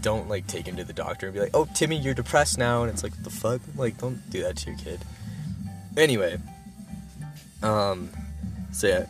don't 0.00 0.28
like 0.28 0.46
take 0.46 0.66
him 0.66 0.76
to 0.76 0.84
the 0.84 0.92
doctor 0.92 1.26
and 1.26 1.34
be 1.34 1.40
like, 1.40 1.50
"Oh, 1.54 1.66
Timmy, 1.74 1.96
you're 1.96 2.14
depressed 2.14 2.58
now," 2.58 2.82
and 2.82 2.92
it's 2.92 3.02
like, 3.02 3.20
"The 3.22 3.30
fuck?" 3.30 3.60
Like, 3.76 3.98
don't 3.98 4.28
do 4.30 4.42
that 4.42 4.56
to 4.58 4.70
your 4.70 4.78
kid. 4.78 5.00
Anyway, 5.96 6.38
um, 7.62 8.10
so 8.72 8.86
yeah, 8.86 9.06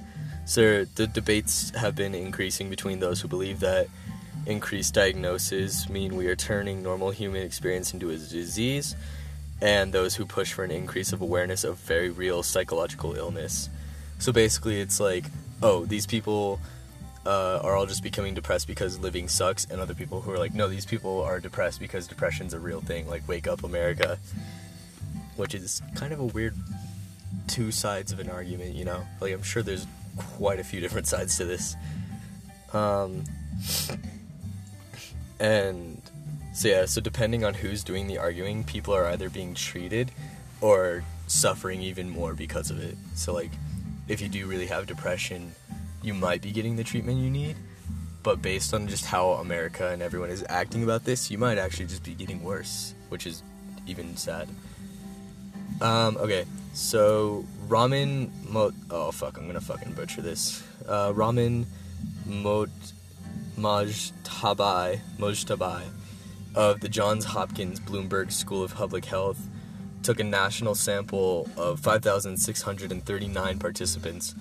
so 0.47 0.85
the 0.85 1.07
debates 1.07 1.71
have 1.71 1.95
been 1.95 2.15
increasing 2.15 2.71
between 2.71 3.01
those 3.01 3.21
who 3.21 3.29
believe 3.29 3.61
that 3.61 3.89
increased 4.47 4.95
diagnoses 4.95 5.89
mean 5.91 6.17
we 6.17 6.27
are 6.27 6.37
turning 6.37 6.83
normal 6.83 7.11
human 7.11 7.43
experience 7.43 7.93
into 7.93 8.11
a 8.11 8.17
disease, 8.17 8.97
and 9.61 9.93
those 9.93 10.15
who 10.15 10.25
push 10.25 10.53
for 10.53 10.65
an 10.65 10.71
increase 10.71 11.13
of 11.13 11.21
awareness 11.21 11.65
of 11.65 11.77
very 11.79 12.11
real 12.11 12.43
psychological 12.43 13.15
illness. 13.15 13.69
So 14.19 14.33
basically, 14.33 14.81
it's 14.81 15.01
like, 15.01 15.27
oh, 15.63 15.85
these 15.85 16.07
people 16.07 16.61
uh, 17.27 17.61
are 17.63 17.77
all 17.77 17.87
just 17.87 18.03
becoming 18.03 18.35
depressed 18.35 18.67
because 18.67 18.99
living 18.99 19.29
sucks, 19.29 19.67
and 19.67 19.81
other 19.81 19.95
people 19.95 20.23
who 20.23 20.31
are 20.31 20.39
like, 20.39 20.55
no, 20.55 20.67
these 20.67 20.87
people 20.87 21.23
are 21.23 21.41
depressed 21.41 21.79
because 21.79 22.07
depression's 22.07 22.55
a 22.55 22.59
real 22.59 22.81
thing. 22.81 23.07
Like, 23.09 23.27
wake 23.29 23.47
up, 23.47 23.65
America. 23.65 24.19
Which 25.37 25.55
is 25.55 25.83
kind 25.95 26.13
of 26.13 26.19
a 26.19 26.25
weird 26.25 26.55
two 27.49 27.73
sides 27.73 28.13
of 28.13 28.21
an 28.21 28.31
argument, 28.31 28.75
you 28.75 28.85
know? 28.85 29.05
Like, 29.21 29.33
I'm 29.33 29.43
sure 29.43 29.63
there's 29.63 29.87
quite 30.17 30.59
a 30.59 30.65
few 30.65 30.81
different 30.81 31.07
sides 31.15 31.37
to 31.39 31.45
this. 31.45 31.75
Um, 32.73 33.25
and 35.41 36.01
so, 36.55 36.69
yeah, 36.69 36.85
so 36.87 37.01
depending 37.01 37.45
on 37.45 37.55
who's 37.55 37.83
doing 37.83 38.07
the 38.07 38.19
arguing, 38.19 38.65
people 38.65 38.95
are 38.95 39.07
either 39.07 39.31
being 39.31 39.55
treated 39.55 40.11
or 40.61 41.05
suffering 41.27 41.81
even 41.83 42.11
more 42.11 42.35
because 42.35 42.71
of 42.71 42.83
it. 42.83 42.97
So, 43.15 43.33
like, 43.33 43.51
if 44.09 44.21
you 44.21 44.29
do 44.29 44.47
really 44.47 44.67
have 44.67 44.87
depression, 44.87 45.53
you 46.03 46.15
might 46.15 46.43
be 46.43 46.51
getting 46.51 46.77
the 46.77 46.85
treatment 46.85 47.19
you 47.19 47.31
need. 47.31 47.57
But 48.23 48.43
based 48.43 48.75
on 48.75 48.89
just 48.89 49.07
how 49.07 49.33
America 49.33 49.89
and 49.89 50.03
everyone 50.03 50.31
is 50.31 50.45
acting 50.49 50.83
about 50.83 51.05
this, 51.05 51.31
you 51.31 51.39
might 51.39 51.59
actually 51.59 51.87
just 51.87 52.03
be 52.03 52.15
getting 52.15 52.43
worse, 52.43 52.95
which 53.09 53.27
is 53.27 53.43
even 53.87 54.17
sad. 54.17 54.49
Um, 55.81 56.17
okay, 56.17 56.45
so 56.73 57.45
Ramin 57.67 58.33
Mo- 58.49 58.73
oh 58.91 59.11
fuck, 59.11 59.39
I'm 59.39 59.47
gonna 59.47 59.61
fucking 59.61 59.93
butcher 59.93 60.23
this. 60.23 60.63
Uh, 60.87 61.13
Ramin 61.15 61.67
Mot 62.27 62.69
Mojtabai 63.57 65.01
Mojtabai 65.19 65.83
of 66.55 66.81
the 66.81 66.89
Johns 66.89 67.25
Hopkins 67.25 67.81
Bloomberg 67.81 68.33
School 68.33 68.63
of 68.63 68.75
Public 68.75 69.05
Health 69.05 69.41
took 70.03 70.21
a 70.21 70.25
national 70.25 70.75
sample 70.75 71.49
of 71.57 71.81
5,639 71.81 73.59
participants 73.59 74.35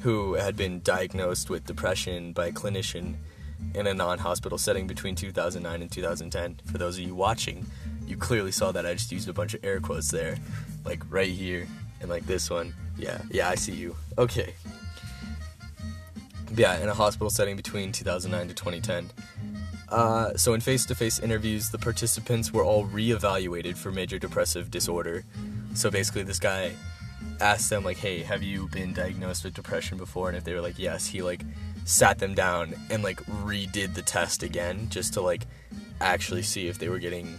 who 0.00 0.34
had 0.34 0.56
been 0.56 0.80
diagnosed 0.82 1.50
with 1.50 1.66
depression 1.66 2.32
by 2.32 2.46
a 2.46 2.52
clinician 2.52 3.16
in 3.74 3.86
a 3.86 3.94
non-hospital 3.94 4.58
setting 4.58 4.86
between 4.86 5.14
2009 5.14 5.82
and 5.82 5.90
2010. 5.90 6.60
For 6.70 6.78
those 6.78 6.98
of 6.98 7.04
you 7.04 7.14
watching, 7.14 7.66
you 8.10 8.16
clearly 8.16 8.52
saw 8.52 8.72
that 8.72 8.84
I 8.84 8.94
just 8.94 9.12
used 9.12 9.28
a 9.28 9.32
bunch 9.32 9.54
of 9.54 9.64
air 9.64 9.80
quotes 9.80 10.10
there, 10.10 10.36
like 10.84 11.02
right 11.08 11.30
here 11.30 11.66
and 12.00 12.10
like 12.10 12.26
this 12.26 12.50
one. 12.50 12.74
Yeah, 12.98 13.20
yeah, 13.30 13.48
I 13.48 13.54
see 13.54 13.72
you. 13.72 13.96
Okay. 14.18 14.54
Yeah, 16.54 16.78
in 16.82 16.88
a 16.88 16.94
hospital 16.94 17.30
setting 17.30 17.56
between 17.56 17.92
2009 17.92 18.48
to 18.48 18.54
2010. 18.54 19.10
Uh, 19.88 20.36
so 20.36 20.54
in 20.54 20.60
face-to-face 20.60 21.20
interviews, 21.20 21.70
the 21.70 21.78
participants 21.78 22.52
were 22.52 22.64
all 22.64 22.84
re-evaluated 22.84 23.76
for 23.76 23.90
major 23.90 24.18
depressive 24.18 24.70
disorder. 24.70 25.24
So 25.74 25.90
basically, 25.90 26.22
this 26.24 26.38
guy 26.38 26.72
asked 27.40 27.70
them 27.70 27.84
like, 27.84 27.96
"Hey, 27.96 28.22
have 28.22 28.42
you 28.42 28.68
been 28.68 28.92
diagnosed 28.92 29.44
with 29.44 29.54
depression 29.54 29.98
before?" 29.98 30.28
And 30.28 30.36
if 30.36 30.44
they 30.44 30.54
were 30.54 30.60
like, 30.60 30.78
"Yes," 30.78 31.06
he 31.06 31.22
like 31.22 31.44
sat 31.84 32.18
them 32.18 32.34
down 32.34 32.74
and 32.90 33.02
like 33.02 33.20
redid 33.44 33.94
the 33.94 34.02
test 34.02 34.42
again 34.42 34.88
just 34.90 35.14
to 35.14 35.20
like 35.20 35.46
actually 36.00 36.42
see 36.42 36.68
if 36.68 36.78
they 36.78 36.88
were 36.88 36.98
getting 36.98 37.38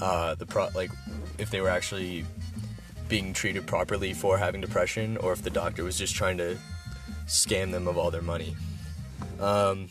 uh, 0.00 0.34
the 0.34 0.46
pro 0.46 0.68
like 0.74 0.90
if 1.38 1.50
they 1.50 1.60
were 1.60 1.68
actually 1.68 2.24
being 3.08 3.32
treated 3.32 3.66
properly 3.66 4.12
for 4.14 4.38
having 4.38 4.60
depression 4.60 5.16
or 5.18 5.32
if 5.32 5.42
the 5.42 5.50
doctor 5.50 5.84
was 5.84 5.98
just 5.98 6.14
trying 6.14 6.38
to 6.38 6.56
scam 7.26 7.70
them 7.70 7.86
of 7.86 7.98
all 7.98 8.10
their 8.10 8.22
money. 8.22 8.56
Um, 9.40 9.88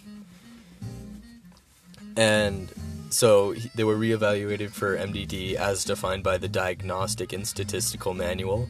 and 2.15 2.71
so 3.09 3.51
he- 3.51 3.69
they 3.75 3.83
were 3.83 3.95
reevaluated 3.95 4.71
for 4.71 4.95
MDD 4.97 5.55
as 5.55 5.83
defined 5.83 6.23
by 6.23 6.37
the 6.37 6.47
Diagnostic 6.47 7.33
and 7.33 7.47
Statistical 7.47 8.13
Manual, 8.13 8.69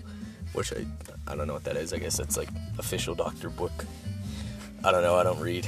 which 0.53 0.73
I 0.73 0.85
I 1.25 1.35
don't 1.35 1.47
know 1.47 1.53
what 1.53 1.63
that 1.63 1.77
is. 1.77 1.93
I 1.93 1.97
guess 1.99 2.17
that's 2.17 2.35
like 2.35 2.49
official 2.77 3.15
doctor 3.15 3.49
book. 3.49 3.85
I 4.83 4.91
don't 4.91 5.03
know. 5.03 5.15
I 5.15 5.23
don't 5.23 5.39
read. 5.39 5.67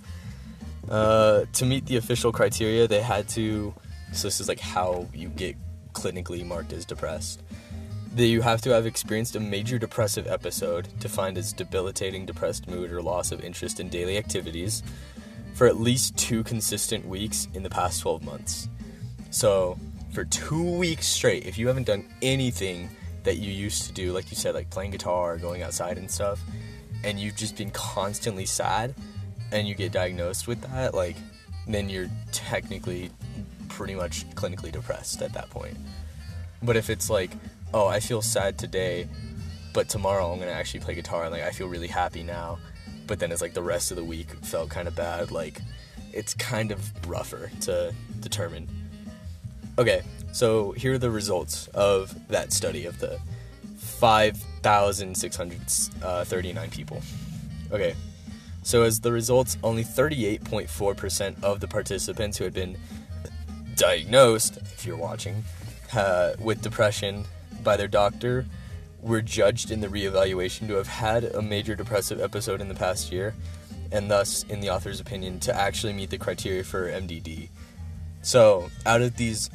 uh, 0.88 1.44
to 1.52 1.66
meet 1.66 1.84
the 1.86 1.96
official 1.96 2.32
criteria, 2.32 2.88
they 2.88 3.02
had 3.02 3.28
to. 3.30 3.74
So 4.12 4.28
this 4.28 4.40
is 4.40 4.48
like 4.48 4.60
how 4.60 5.08
you 5.14 5.28
get 5.28 5.56
clinically 5.92 6.44
marked 6.44 6.72
as 6.72 6.84
depressed. 6.84 7.42
That 8.14 8.26
you 8.26 8.42
have 8.42 8.60
to 8.62 8.70
have 8.70 8.84
experienced 8.84 9.36
a 9.36 9.40
major 9.40 9.78
depressive 9.78 10.26
episode, 10.26 10.88
defined 10.98 11.38
as 11.38 11.52
debilitating 11.52 12.26
depressed 12.26 12.68
mood 12.68 12.92
or 12.92 13.00
loss 13.00 13.32
of 13.32 13.42
interest 13.42 13.80
in 13.80 13.88
daily 13.88 14.18
activities, 14.18 14.82
for 15.54 15.66
at 15.66 15.78
least 15.78 16.16
two 16.16 16.42
consistent 16.44 17.06
weeks 17.06 17.48
in 17.54 17.62
the 17.62 17.70
past 17.70 18.02
12 18.02 18.22
months. 18.22 18.68
So, 19.30 19.78
for 20.12 20.24
two 20.26 20.76
weeks 20.76 21.06
straight, 21.06 21.46
if 21.46 21.56
you 21.56 21.68
haven't 21.68 21.86
done 21.86 22.04
anything 22.20 22.90
that 23.24 23.38
you 23.38 23.50
used 23.50 23.84
to 23.84 23.92
do, 23.92 24.12
like 24.12 24.30
you 24.30 24.36
said, 24.36 24.54
like 24.54 24.68
playing 24.68 24.90
guitar 24.90 25.34
or 25.34 25.38
going 25.38 25.62
outside 25.62 25.96
and 25.96 26.10
stuff, 26.10 26.38
and 27.04 27.18
you've 27.18 27.36
just 27.36 27.56
been 27.56 27.70
constantly 27.70 28.44
sad 28.44 28.94
and 29.52 29.66
you 29.66 29.74
get 29.74 29.90
diagnosed 29.90 30.46
with 30.46 30.60
that, 30.62 30.94
like, 30.94 31.16
then 31.66 31.88
you're 31.88 32.10
technically 32.32 33.10
pretty 33.72 33.94
much 33.94 34.28
clinically 34.30 34.70
depressed 34.70 35.22
at 35.22 35.32
that 35.32 35.48
point. 35.50 35.76
But 36.62 36.76
if 36.76 36.90
it's 36.90 37.08
like, 37.08 37.30
oh, 37.72 37.86
I 37.86 38.00
feel 38.00 38.20
sad 38.20 38.58
today, 38.58 39.08
but 39.72 39.88
tomorrow 39.88 40.30
I'm 40.30 40.38
gonna 40.38 40.52
actually 40.52 40.80
play 40.80 40.94
guitar 40.94 41.24
and 41.24 41.32
like 41.32 41.42
I 41.42 41.50
feel 41.50 41.68
really 41.68 41.88
happy 41.88 42.22
now, 42.22 42.58
but 43.06 43.18
then 43.18 43.32
it's 43.32 43.40
like 43.40 43.54
the 43.54 43.62
rest 43.62 43.90
of 43.90 43.96
the 43.96 44.04
week 44.04 44.28
felt 44.44 44.68
kind 44.68 44.86
of 44.86 44.94
bad, 44.94 45.30
like 45.30 45.62
it's 46.12 46.34
kind 46.34 46.70
of 46.70 46.92
rougher 47.08 47.50
to 47.62 47.94
determine. 48.20 48.68
Okay, 49.78 50.02
so 50.32 50.72
here 50.72 50.92
are 50.92 50.98
the 50.98 51.10
results 51.10 51.68
of 51.68 52.14
that 52.28 52.52
study 52.52 52.84
of 52.84 52.98
the 52.98 53.18
5,639 53.78 56.70
people. 56.70 57.00
Okay, 57.72 57.94
so 58.62 58.82
as 58.82 59.00
the 59.00 59.10
results, 59.10 59.56
only 59.62 59.82
38.4% 59.82 61.42
of 61.42 61.60
the 61.60 61.66
participants 61.66 62.36
who 62.36 62.44
had 62.44 62.52
been 62.52 62.76
diagnosed, 63.82 64.58
if 64.58 64.86
you're 64.86 64.96
watching, 64.96 65.42
uh, 65.92 66.34
with 66.38 66.62
depression 66.62 67.24
by 67.64 67.76
their 67.76 67.88
doctor 67.88 68.46
were 69.00 69.20
judged 69.20 69.72
in 69.72 69.80
the 69.80 69.88
reevaluation 69.88 70.68
to 70.68 70.74
have 70.74 70.86
had 70.86 71.24
a 71.24 71.42
major 71.42 71.74
depressive 71.74 72.20
episode 72.20 72.60
in 72.60 72.68
the 72.68 72.76
past 72.76 73.10
year, 73.10 73.34
and 73.90 74.08
thus, 74.08 74.44
in 74.44 74.60
the 74.60 74.70
author's 74.70 75.00
opinion, 75.00 75.40
to 75.40 75.52
actually 75.52 75.92
meet 75.92 76.10
the 76.10 76.16
criteria 76.16 76.62
for 76.62 76.88
MDD. 76.88 77.48
So, 78.22 78.70
out 78.86 79.02
of 79.02 79.16
these 79.16 79.50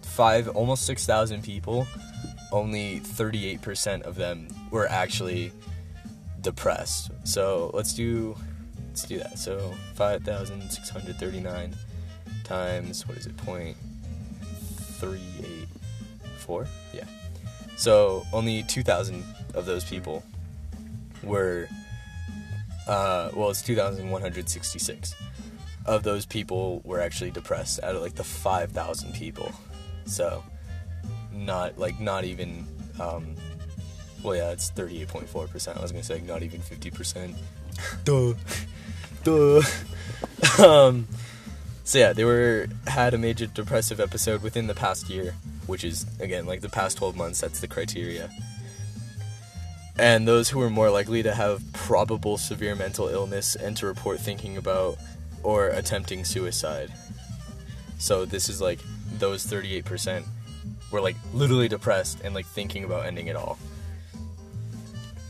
five, 0.00 0.48
almost 0.48 0.86
6,000 0.86 1.42
people, 1.42 1.86
only 2.52 3.00
38% 3.00 4.00
of 4.04 4.14
them 4.14 4.48
were 4.70 4.88
actually 4.88 5.52
depressed. 6.40 7.10
So, 7.24 7.70
let's 7.74 7.92
do 7.92 8.34
let's 8.88 9.04
do 9.04 9.18
that. 9.18 9.38
So, 9.38 9.74
5,639 9.96 11.74
times 12.46 13.06
what 13.08 13.18
is 13.18 13.26
it? 13.26 13.36
Point 13.36 13.76
three 14.98 15.20
eight 15.40 15.68
four. 16.38 16.66
Yeah. 16.94 17.04
So 17.76 18.24
only 18.32 18.62
two 18.62 18.82
thousand 18.82 19.24
of 19.54 19.66
those 19.66 19.84
people 19.84 20.22
were. 21.22 21.68
Uh, 22.86 23.30
well, 23.34 23.50
it's 23.50 23.62
two 23.62 23.74
thousand 23.74 24.08
one 24.10 24.22
hundred 24.22 24.48
sixty-six. 24.48 25.14
Of 25.86 26.02
those 26.02 26.26
people 26.26 26.80
were 26.84 27.00
actually 27.00 27.30
depressed 27.30 27.82
out 27.82 27.94
of 27.94 28.02
like 28.02 28.14
the 28.14 28.24
five 28.24 28.72
thousand 28.72 29.14
people. 29.14 29.52
So, 30.04 30.42
not 31.32 31.78
like 31.78 32.00
not 32.00 32.24
even. 32.24 32.66
Um, 33.00 33.34
well, 34.22 34.36
yeah, 34.36 34.50
it's 34.50 34.70
thirty-eight 34.70 35.08
point 35.08 35.28
four 35.28 35.46
percent. 35.48 35.78
I 35.78 35.82
was 35.82 35.92
gonna 35.92 36.04
say 36.04 36.20
not 36.20 36.42
even 36.42 36.60
fifty 36.60 36.90
percent. 36.90 37.34
Duh, 38.04 38.34
duh. 39.24 39.62
um. 40.64 41.06
So 41.86 42.00
yeah, 42.00 42.12
they 42.12 42.24
were 42.24 42.66
had 42.88 43.14
a 43.14 43.18
major 43.18 43.46
depressive 43.46 44.00
episode 44.00 44.42
within 44.42 44.66
the 44.66 44.74
past 44.74 45.08
year, 45.08 45.36
which 45.68 45.84
is 45.84 46.04
again 46.18 46.44
like 46.44 46.60
the 46.60 46.68
past 46.68 46.98
12 46.98 47.14
months. 47.14 47.40
That's 47.40 47.60
the 47.60 47.68
criteria. 47.68 48.28
And 49.96 50.26
those 50.26 50.48
who 50.48 50.58
were 50.58 50.68
more 50.68 50.90
likely 50.90 51.22
to 51.22 51.32
have 51.32 51.62
probable 51.72 52.38
severe 52.38 52.74
mental 52.74 53.06
illness 53.06 53.54
and 53.54 53.76
to 53.76 53.86
report 53.86 54.18
thinking 54.18 54.56
about 54.56 54.98
or 55.44 55.68
attempting 55.68 56.24
suicide. 56.24 56.92
So 57.98 58.24
this 58.24 58.48
is 58.48 58.60
like 58.60 58.80
those 59.20 59.46
38% 59.46 60.24
were 60.90 61.00
like 61.00 61.16
literally 61.32 61.68
depressed 61.68 62.20
and 62.24 62.34
like 62.34 62.46
thinking 62.46 62.82
about 62.82 63.06
ending 63.06 63.28
it 63.28 63.36
all. 63.36 63.60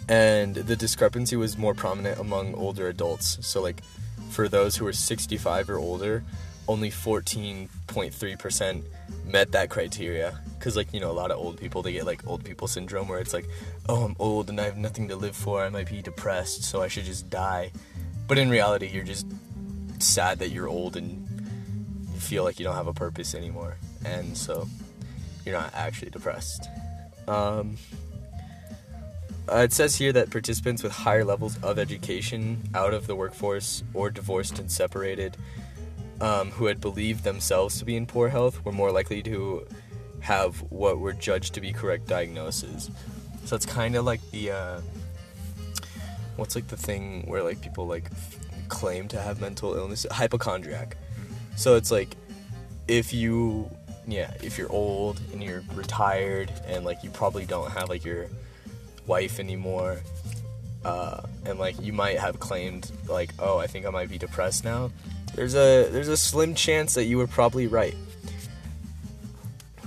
And 0.09 0.55
the 0.55 0.75
discrepancy 0.75 1.37
was 1.37 1.59
more 1.59 1.75
prominent 1.75 2.19
among 2.19 2.55
older 2.55 2.89
adults. 2.89 3.47
So 3.47 3.61
like 3.61 3.83
for 4.31 4.49
those 4.49 4.77
who 4.77 4.87
were 4.87 4.95
65 4.95 5.69
or 5.69 5.79
older, 5.79 6.25
only 6.69 6.91
14.3% 6.91 8.83
met 9.27 9.53
that 9.53 9.71
criteria. 9.71 10.41
Because, 10.59 10.77
like, 10.77 10.93
you 10.93 11.01
know, 11.01 11.11
a 11.11 11.13
lot 11.13 11.31
of 11.31 11.39
old 11.39 11.59
people, 11.59 11.83
they 11.83 11.93
get, 11.93 12.07
like, 12.07 12.27
old 12.27 12.45
people 12.45 12.69
syndrome 12.69 13.09
where 13.09 13.19
it's 13.19 13.33
like, 13.33 13.47
oh, 13.89 14.05
I'm 14.05 14.17
old 14.19 14.49
and 14.49 14.61
I 14.61 14.65
have 14.65 14.77
nothing 14.77 15.09
to 15.09 15.17
live 15.17 15.37
for. 15.37 15.63
I 15.63 15.69
might 15.69 15.89
be 15.89 16.03
depressed, 16.03 16.65
so 16.65 16.83
I 16.83 16.89
should 16.89 17.05
just 17.05 17.31
die. 17.31 17.73
But 18.27 18.39
in 18.39 18.51
reality, 18.51 18.89
you're 18.93 19.05
just 19.05 19.27
sad 19.99 20.39
that 20.41 20.51
you're 20.51 20.69
old 20.69 20.97
and 20.97 21.27
you 22.13 22.21
feel 22.21 22.45
like 22.45 22.59
you 22.59 22.65
don't 22.65 22.75
have 22.75 22.87
a 22.87 22.95
purpose 22.95 23.35
anymore. 23.35 23.77
And 24.05 24.37
so 24.37 24.69
you're 25.45 25.57
not 25.57 25.73
actually 25.75 26.11
depressed. 26.11 26.69
Um, 27.29 27.77
uh, 29.49 29.59
it 29.59 29.73
says 29.73 29.95
here 29.95 30.13
that 30.13 30.31
participants 30.31 30.83
with 30.83 30.93
higher 30.93 31.25
levels 31.25 31.57
of 31.63 31.79
education 31.79 32.63
out 32.75 32.93
of 32.93 33.07
the 33.07 33.15
workforce 33.15 33.85
or 33.95 34.11
divorced 34.11 34.59
and 34.59 34.71
separated 34.71 35.37
um, 36.21 36.51
who 36.51 36.67
had 36.67 36.81
believed 36.81 37.25
themselves 37.25 37.79
to 37.79 37.85
be 37.85 37.97
in 37.97 38.07
poor 38.07 38.29
health 38.29 38.65
were 38.65 38.73
more 38.73 38.91
likely 38.91 39.23
to 39.23 39.67
have 40.21 40.61
what 40.71 40.99
were 40.99 41.13
judged 41.13 41.55
to 41.55 41.61
be 41.61 41.73
correct 41.73 42.07
diagnoses. 42.07 42.91
So 43.45 43.57
it's 43.57 43.67
kind 43.67 43.95
of 43.97 44.05
like 44.05 44.21
the 44.31 44.51
uh, 44.51 44.81
what's 46.37 46.55
like 46.55 46.69
the 46.69 46.77
thing 46.77 47.23
where 47.27 47.43
like 47.43 47.61
people 47.61 47.87
like 47.87 48.11
f- 48.11 48.39
claim 48.69 49.09
to 49.09 49.21
have 49.21 49.41
mental 49.41 49.75
illness, 49.75 50.07
hypochondriac. 50.11 50.97
So 51.57 51.77
it's 51.77 51.91
like 51.91 52.17
if 52.89 53.13
you 53.13 53.71
yeah 54.07 54.33
if 54.43 54.57
you're 54.57 54.71
old 54.71 55.21
and 55.33 55.43
you're 55.43 55.63
retired 55.75 56.53
and 56.67 56.85
like 56.85 57.03
you 57.03 57.11
probably 57.11 57.45
don't 57.45 57.71
have 57.71 57.89
like 57.89 58.05
your 58.05 58.29
wife 59.07 59.41
anymore 59.41 60.01
uh, 60.85 61.23
and 61.45 61.59
like 61.59 61.81
you 61.81 61.93
might 61.93 62.19
have 62.19 62.39
claimed 62.39 62.91
like 63.09 63.31
oh 63.41 63.59
i 63.59 63.67
think 63.67 63.85
i 63.87 63.91
might 63.91 64.09
be 64.09 64.19
depressed 64.19 64.65
now 64.65 64.91
there's 65.35 65.55
a 65.55 65.89
there's 65.91 66.09
a 66.09 66.17
slim 66.17 66.55
chance 66.55 66.95
that 66.95 67.05
you 67.05 67.19
were 67.19 67.27
probably 67.27 67.67
right 67.67 67.95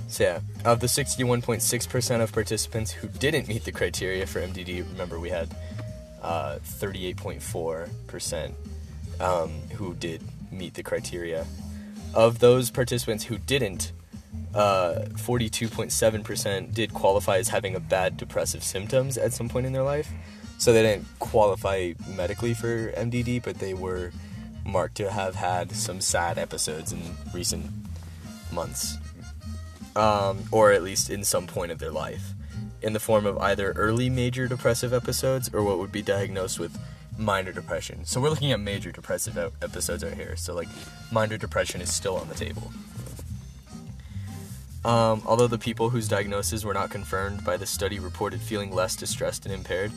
so 0.08 0.24
yeah 0.24 0.40
of 0.64 0.80
the 0.80 0.86
61.6% 0.86 2.20
of 2.20 2.32
participants 2.32 2.90
who 2.90 3.08
didn't 3.08 3.48
meet 3.48 3.64
the 3.64 3.72
criteria 3.72 4.26
for 4.26 4.40
mdd 4.40 4.88
remember 4.92 5.18
we 5.18 5.30
had 5.30 5.48
uh, 6.22 6.58
38.4% 6.62 8.52
um, 9.20 9.50
who 9.76 9.94
did 9.94 10.22
meet 10.52 10.74
the 10.74 10.82
criteria 10.82 11.46
of 12.14 12.40
those 12.40 12.70
participants 12.70 13.24
who 13.24 13.38
didn't 13.38 13.92
uh, 14.54 15.04
42.7% 15.12 16.74
did 16.74 16.92
qualify 16.92 17.38
as 17.38 17.48
having 17.48 17.76
a 17.76 17.80
bad 17.80 18.16
depressive 18.16 18.62
symptoms 18.64 19.16
at 19.16 19.32
some 19.32 19.48
point 19.48 19.66
in 19.66 19.72
their 19.72 19.82
life. 19.82 20.10
So 20.58 20.72
they 20.72 20.82
didn't 20.82 21.06
qualify 21.20 21.92
medically 22.16 22.54
for 22.54 22.92
MDD, 22.92 23.42
but 23.42 23.58
they 23.58 23.74
were 23.74 24.12
marked 24.70 24.96
to 24.96 25.10
have 25.10 25.34
had 25.34 25.72
some 25.72 26.00
sad 26.00 26.38
episodes 26.38 26.92
in 26.92 27.00
recent 27.34 27.70
months, 28.52 28.96
um, 29.96 30.44
or 30.50 30.72
at 30.72 30.82
least 30.82 31.10
in 31.10 31.24
some 31.24 31.46
point 31.46 31.72
of 31.72 31.78
their 31.78 31.90
life, 31.90 32.32
in 32.82 32.92
the 32.92 33.00
form 33.00 33.26
of 33.26 33.36
either 33.38 33.72
early 33.72 34.08
major 34.08 34.48
depressive 34.48 34.92
episodes 34.92 35.50
or 35.52 35.62
what 35.62 35.78
would 35.78 35.92
be 35.92 36.02
diagnosed 36.02 36.58
with 36.58 36.78
minor 37.18 37.52
depression. 37.52 38.04
So 38.04 38.20
we're 38.20 38.30
looking 38.30 38.52
at 38.52 38.60
major 38.60 38.90
depressive 38.90 39.36
episodes 39.36 40.02
right 40.02 40.14
here. 40.14 40.36
So 40.36 40.54
like 40.54 40.68
minor 41.12 41.36
depression 41.36 41.80
is 41.80 41.92
still 41.92 42.16
on 42.16 42.28
the 42.28 42.34
table. 42.34 42.72
Um, 44.84 45.22
although 45.26 45.46
the 45.46 45.58
people 45.58 45.90
whose 45.90 46.08
diagnoses 46.08 46.64
were 46.64 46.72
not 46.72 46.90
confirmed 46.90 47.44
by 47.44 47.58
the 47.58 47.66
study 47.66 47.98
reported 47.98 48.40
feeling 48.40 48.74
less 48.74 48.96
distressed 48.96 49.44
and 49.44 49.54
impaired. 49.54 49.92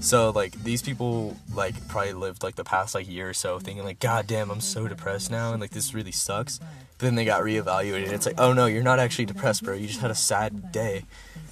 So 0.00 0.30
like 0.30 0.52
these 0.62 0.82
people 0.82 1.36
like 1.54 1.88
probably 1.88 2.12
lived 2.12 2.42
like 2.42 2.56
the 2.56 2.64
past 2.64 2.94
like 2.94 3.08
year 3.08 3.30
or 3.30 3.34
so 3.34 3.58
thinking 3.58 3.84
like 3.84 4.00
god 4.00 4.26
damn 4.26 4.50
I'm 4.50 4.60
so 4.60 4.86
depressed 4.86 5.30
now 5.30 5.52
and 5.52 5.60
like 5.60 5.70
this 5.70 5.94
really 5.94 6.12
sucks. 6.12 6.58
But 6.58 7.06
then 7.06 7.14
they 7.14 7.24
got 7.24 7.42
reevaluated 7.42 8.04
and 8.04 8.12
it's 8.12 8.26
like 8.26 8.38
oh 8.38 8.52
no 8.52 8.66
you're 8.66 8.82
not 8.82 8.98
actually 8.98 9.26
depressed 9.26 9.64
bro 9.64 9.74
you 9.74 9.86
just 9.86 10.00
had 10.00 10.10
a 10.10 10.16
sad 10.16 10.72
day. 10.72 11.04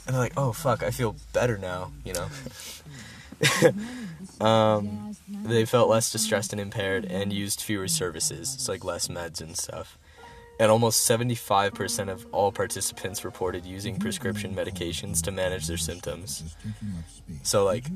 And 0.07 0.15
they're 0.15 0.23
like 0.23 0.35
oh 0.37 0.53
fuck 0.53 0.83
I 0.83 0.91
feel 0.91 1.17
better 1.33 1.57
now 1.59 1.93
you 2.05 2.13
know. 2.13 2.29
um, 4.41 5.17
they 5.45 5.65
felt 5.65 5.89
less 5.89 6.13
distressed 6.13 6.53
and 6.53 6.61
impaired 6.61 7.05
and 7.05 7.33
used 7.33 7.61
fewer 7.61 7.89
services, 7.89 8.57
so 8.59 8.73
like 8.73 8.85
less 8.85 9.09
meds 9.09 9.41
and 9.41 9.57
stuff. 9.57 9.99
And 10.63 10.71
almost 10.71 11.11
75% 11.11 12.09
of 12.09 12.25
all 12.31 12.53
participants 12.53 13.25
reported 13.25 13.67
using 13.67 13.99
prescription 13.99 14.55
medications 14.55 15.21
to 15.23 15.33
manage 15.33 15.67
their 15.67 15.77
symptoms. 15.77 16.55
So, 17.43 17.65
like, 17.65 17.87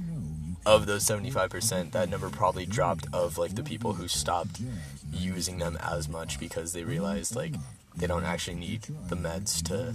of 0.66 0.86
those 0.86 1.04
75%, 1.04 1.92
that 1.92 2.08
number 2.08 2.28
probably 2.28 2.66
dropped 2.66 3.06
of 3.12 3.38
like 3.38 3.54
the 3.54 3.62
people 3.62 3.92
who 3.92 4.08
stopped 4.08 4.60
using 5.12 5.58
them 5.58 5.78
as 5.80 6.08
much 6.08 6.40
because 6.40 6.72
they 6.72 6.82
realized 6.82 7.36
like 7.36 7.54
they 7.96 8.06
don't 8.06 8.24
actually 8.24 8.56
need 8.56 8.82
the 9.08 9.16
meds 9.16 9.62
to 9.64 9.94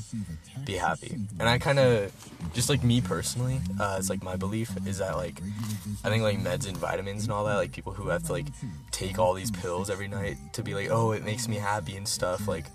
be 0.66 0.74
happy. 0.74 1.16
And 1.39 1.47
I 1.47 1.58
kind 1.58 1.80
of, 1.80 2.12
just 2.54 2.70
like 2.70 2.84
me 2.84 3.02
personally, 3.02 3.60
uh, 3.80 3.95
it's 3.99 4.10
like 4.10 4.24
my 4.24 4.36
belief 4.36 4.76
is 4.88 4.97
that 4.97 5.18
like, 5.18 5.41
I 6.04 6.10
think 6.10 6.24
like 6.24 6.39
meds 6.39 6.68
and 6.68 6.76
vitamins 6.76 7.24
and 7.24 7.32
all 7.32 7.45
that, 7.45 7.56
like 7.56 7.72
people 7.72 7.93
who 7.93 8.10
have 8.10 8.24
to 8.24 8.32
like 8.32 8.47
take 8.91 9.20
all 9.20 9.34
these 9.34 9.52
pills 9.52 9.89
every 9.89 10.08
night 10.08 10.38
to 10.54 10.64
be 10.64 10.74
like, 10.74 10.89
oh, 10.89 11.12
it 11.12 11.24
makes 11.24 11.47
me 11.47 11.58
happy 11.58 11.95
and 11.95 12.08
stuff. 12.08 12.47
Like, 12.47 12.66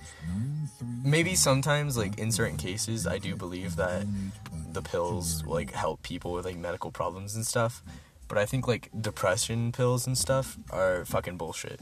maybe 1.05 1.35
sometimes 1.35 1.97
like 1.97 2.19
in 2.19 2.31
certain 2.33 2.57
cases, 2.57 3.07
I 3.07 3.19
do 3.19 3.37
believe 3.37 3.77
that 3.77 4.07
the 4.73 4.83
pills 4.83 5.45
like 5.45 5.73
help 5.73 6.03
people 6.03 6.33
with 6.33 6.45
like 6.45 6.57
medical 6.57 6.91
problems 6.91 7.35
and 7.35 7.47
stuff. 7.47 7.83
But 8.29 8.39
I 8.39 8.47
think 8.47 8.67
like 8.67 8.91
depression 9.01 9.73
pills 9.73 10.07
and 10.07 10.17
stuff 10.19 10.59
are 10.71 11.05
fucking 11.05 11.37
bullshit. 11.37 11.81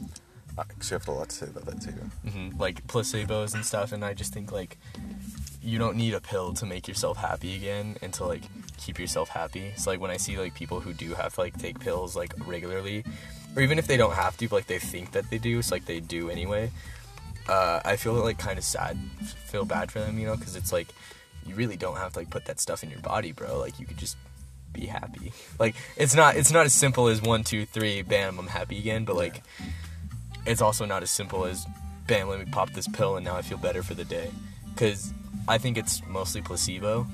Actually 0.57 0.99
have 0.99 1.07
a 1.07 1.11
lot 1.11 1.29
to 1.29 1.35
say 1.35 1.45
about 1.47 1.65
that 1.65 1.81
too. 1.81 2.29
hmm 2.29 2.57
like 2.59 2.85
placebos 2.87 3.53
and 3.53 3.65
stuff 3.65 3.91
and 3.91 4.05
i 4.05 4.13
just 4.13 4.33
think 4.33 4.51
like 4.51 4.77
you 5.61 5.77
don't 5.79 5.97
need 5.97 6.13
a 6.13 6.21
pill 6.21 6.53
to 6.53 6.65
make 6.65 6.87
yourself 6.87 7.17
happy 7.17 7.55
again 7.55 7.97
and 8.01 8.13
to 8.13 8.23
like 8.23 8.43
keep 8.77 8.99
yourself 8.99 9.29
happy. 9.29 9.73
So 9.77 9.89
like 9.91 9.99
when 9.99 10.11
i 10.11 10.17
see 10.17 10.37
like 10.37 10.53
people 10.53 10.79
who 10.79 10.93
do 10.93 11.13
have 11.15 11.35
to 11.35 11.41
like 11.41 11.57
take 11.57 11.79
pills 11.79 12.15
like 12.15 12.33
regularly 12.47 13.03
or 13.55 13.61
even 13.61 13.79
if 13.79 13.87
they 13.87 13.97
don't 13.97 14.13
have 14.13 14.37
to 14.37 14.47
but 14.47 14.55
like 14.57 14.67
they 14.67 14.79
think 14.79 15.11
that 15.11 15.29
they 15.29 15.37
do 15.39 15.61
so 15.61 15.75
like 15.75 15.85
they 15.85 15.99
do 15.99 16.29
anyway 16.29 16.71
uh, 17.49 17.79
i 17.85 17.95
feel 17.95 18.13
like 18.13 18.37
kind 18.37 18.57
of 18.57 18.63
sad 18.63 18.97
feel 19.45 19.65
bad 19.65 19.91
for 19.91 19.99
them 19.99 20.17
you 20.19 20.25
know 20.25 20.35
because 20.35 20.55
it's 20.55 20.71
like 20.71 20.87
you 21.45 21.55
really 21.55 21.77
don't 21.77 21.97
have 21.97 22.13
to 22.13 22.19
like 22.19 22.29
put 22.29 22.45
that 22.45 22.59
stuff 22.59 22.83
in 22.83 22.89
your 22.89 22.99
body 23.01 23.31
bro. 23.31 23.59
Like 23.59 23.79
you 23.79 23.85
could 23.85 23.97
just 23.97 24.17
be 24.73 24.87
happy. 24.87 25.31
Like 25.59 25.75
it's 25.95 26.15
not 26.15 26.35
it's 26.35 26.51
not 26.51 26.65
as 26.65 26.73
simple 26.73 27.07
as 27.07 27.21
one 27.21 27.43
two 27.43 27.65
three 27.65 28.01
bam 28.01 28.39
i'm 28.39 28.47
happy 28.47 28.77
again 28.79 29.05
but 29.05 29.15
like 29.15 29.41
it's 30.45 30.61
also 30.61 30.85
not 30.85 31.03
as 31.03 31.11
simple 31.11 31.45
as 31.45 31.65
bam 32.07 32.27
let 32.29 32.39
me 32.39 32.45
pop 32.45 32.69
this 32.71 32.87
pill 32.87 33.15
and 33.15 33.25
now 33.25 33.35
i 33.35 33.41
feel 33.41 33.57
better 33.57 33.83
for 33.83 33.93
the 33.93 34.05
day. 34.05 34.29
Because 34.73 35.13
i 35.47 35.57
think 35.57 35.77
it's 35.77 36.01
mostly 36.07 36.41
placebo. 36.41 37.07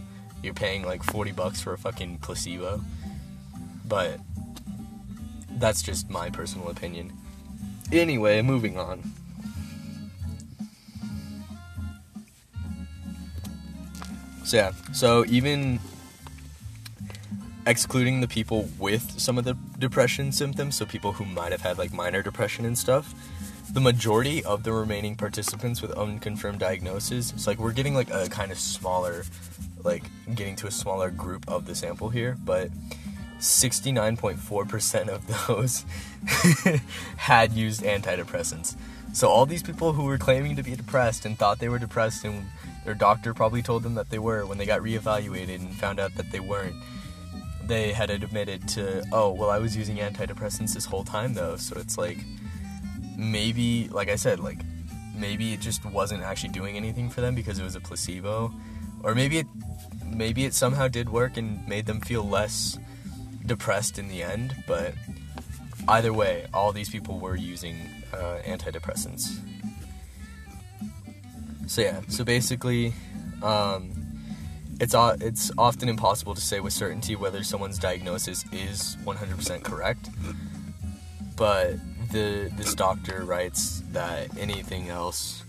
You're 0.43 0.53
paying 0.53 0.83
like 0.83 1.03
40 1.03 1.31
bucks 1.33 1.61
for 1.61 1.73
a 1.73 1.77
fucking 1.77 2.17
placebo. 2.19 2.81
But 3.87 4.19
that's 5.51 5.81
just 5.81 6.09
my 6.09 6.29
personal 6.29 6.69
opinion. 6.69 7.13
Anyway 7.91 8.41
moving 8.41 8.77
on. 8.77 9.03
So 14.43 14.57
yeah. 14.57 14.71
So 14.91 15.23
even 15.27 15.79
excluding 17.65 18.21
the 18.21 18.27
people 18.27 18.67
with 18.79 19.19
some 19.19 19.37
of 19.37 19.43
the 19.43 19.55
depression 19.77 20.31
symptoms, 20.31 20.75
so 20.75 20.85
people 20.85 21.13
who 21.13 21.25
might 21.25 21.51
have 21.51 21.61
had 21.61 21.77
like 21.77 21.93
minor 21.93 22.21
depression 22.21 22.65
and 22.65 22.77
stuff, 22.77 23.13
the 23.73 23.79
majority 23.79 24.43
of 24.43 24.63
the 24.63 24.73
remaining 24.73 25.15
participants 25.15 25.81
with 25.81 25.91
unconfirmed 25.91 26.59
diagnosis, 26.59 27.31
it's 27.31 27.47
like 27.47 27.59
we're 27.59 27.71
getting 27.71 27.93
like 27.93 28.09
a 28.11 28.27
kind 28.29 28.51
of 28.51 28.57
smaller, 28.57 29.23
like 29.83 30.03
getting 30.35 30.55
to 30.57 30.67
a 30.67 30.71
smaller 30.71 31.09
group 31.09 31.47
of 31.47 31.65
the 31.65 31.75
sample 31.75 32.09
here, 32.09 32.37
but 32.43 32.69
69.4% 33.39 35.07
of 35.07 35.47
those 35.47 35.85
had 37.17 37.53
used 37.53 37.81
antidepressants. 37.81 38.75
So 39.13 39.29
all 39.29 39.45
these 39.45 39.63
people 39.63 39.93
who 39.93 40.03
were 40.03 40.17
claiming 40.17 40.55
to 40.55 40.63
be 40.63 40.75
depressed 40.75 41.25
and 41.25 41.37
thought 41.37 41.59
they 41.59 41.69
were 41.69 41.79
depressed 41.79 42.23
and 42.23 42.45
their 42.85 42.93
doctor 42.93 43.33
probably 43.33 43.61
told 43.61 43.83
them 43.83 43.95
that 43.95 44.09
they 44.09 44.19
were 44.19 44.45
when 44.45 44.57
they 44.57 44.65
got 44.65 44.81
reevaluated 44.81 45.55
and 45.55 45.73
found 45.75 45.99
out 45.99 46.15
that 46.15 46.31
they 46.31 46.39
weren't 46.39 46.75
they 47.67 47.91
had 47.91 48.09
admitted 48.09 48.67
to, 48.69 49.03
oh, 49.11 49.31
well, 49.31 49.49
I 49.49 49.59
was 49.59 49.75
using 49.75 49.97
antidepressants 49.97 50.73
this 50.73 50.85
whole 50.85 51.03
time 51.03 51.33
though, 51.33 51.55
so 51.55 51.77
it's 51.79 51.97
like 51.97 52.17
maybe, 53.17 53.87
like 53.89 54.09
I 54.09 54.15
said, 54.15 54.39
like 54.39 54.59
maybe 55.15 55.53
it 55.53 55.59
just 55.59 55.85
wasn't 55.85 56.23
actually 56.23 56.49
doing 56.49 56.75
anything 56.75 57.09
for 57.09 57.21
them 57.21 57.35
because 57.35 57.59
it 57.59 57.63
was 57.63 57.75
a 57.75 57.81
placebo, 57.81 58.53
or 59.03 59.15
maybe 59.15 59.39
it 59.39 59.47
maybe 60.05 60.45
it 60.45 60.53
somehow 60.53 60.87
did 60.87 61.09
work 61.09 61.37
and 61.37 61.65
made 61.67 61.85
them 61.85 62.01
feel 62.01 62.27
less 62.27 62.77
depressed 63.45 63.97
in 63.97 64.07
the 64.07 64.23
end. 64.23 64.55
But 64.67 64.93
either 65.87 66.13
way, 66.13 66.47
all 66.53 66.71
these 66.71 66.89
people 66.89 67.19
were 67.19 67.35
using 67.35 67.75
uh, 68.13 68.39
antidepressants. 68.45 69.39
So 71.67 71.81
yeah, 71.81 72.01
so 72.07 72.23
basically. 72.23 72.93
Um, 73.41 74.00
it's 74.81 74.95
it's 75.21 75.51
often 75.59 75.89
impossible 75.89 76.33
to 76.33 76.41
say 76.41 76.59
with 76.59 76.73
certainty 76.73 77.15
whether 77.15 77.43
someone's 77.43 77.77
diagnosis 77.77 78.43
is 78.51 78.97
100% 79.05 79.63
correct. 79.63 80.09
But 81.37 81.75
the 82.11 82.51
this 82.57 82.73
doctor 82.73 83.23
writes 83.23 83.83
that 83.91 84.35
anything 84.37 84.89
else 84.89 85.43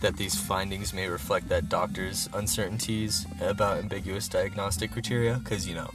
that 0.00 0.16
these 0.16 0.34
findings 0.34 0.92
may 0.92 1.08
reflect 1.08 1.48
that 1.48 1.68
doctors' 1.68 2.28
uncertainties 2.34 3.24
about 3.40 3.78
ambiguous 3.78 4.28
diagnostic 4.28 4.90
criteria, 4.90 5.36
because 5.36 5.68
you 5.68 5.76
know, 5.76 5.90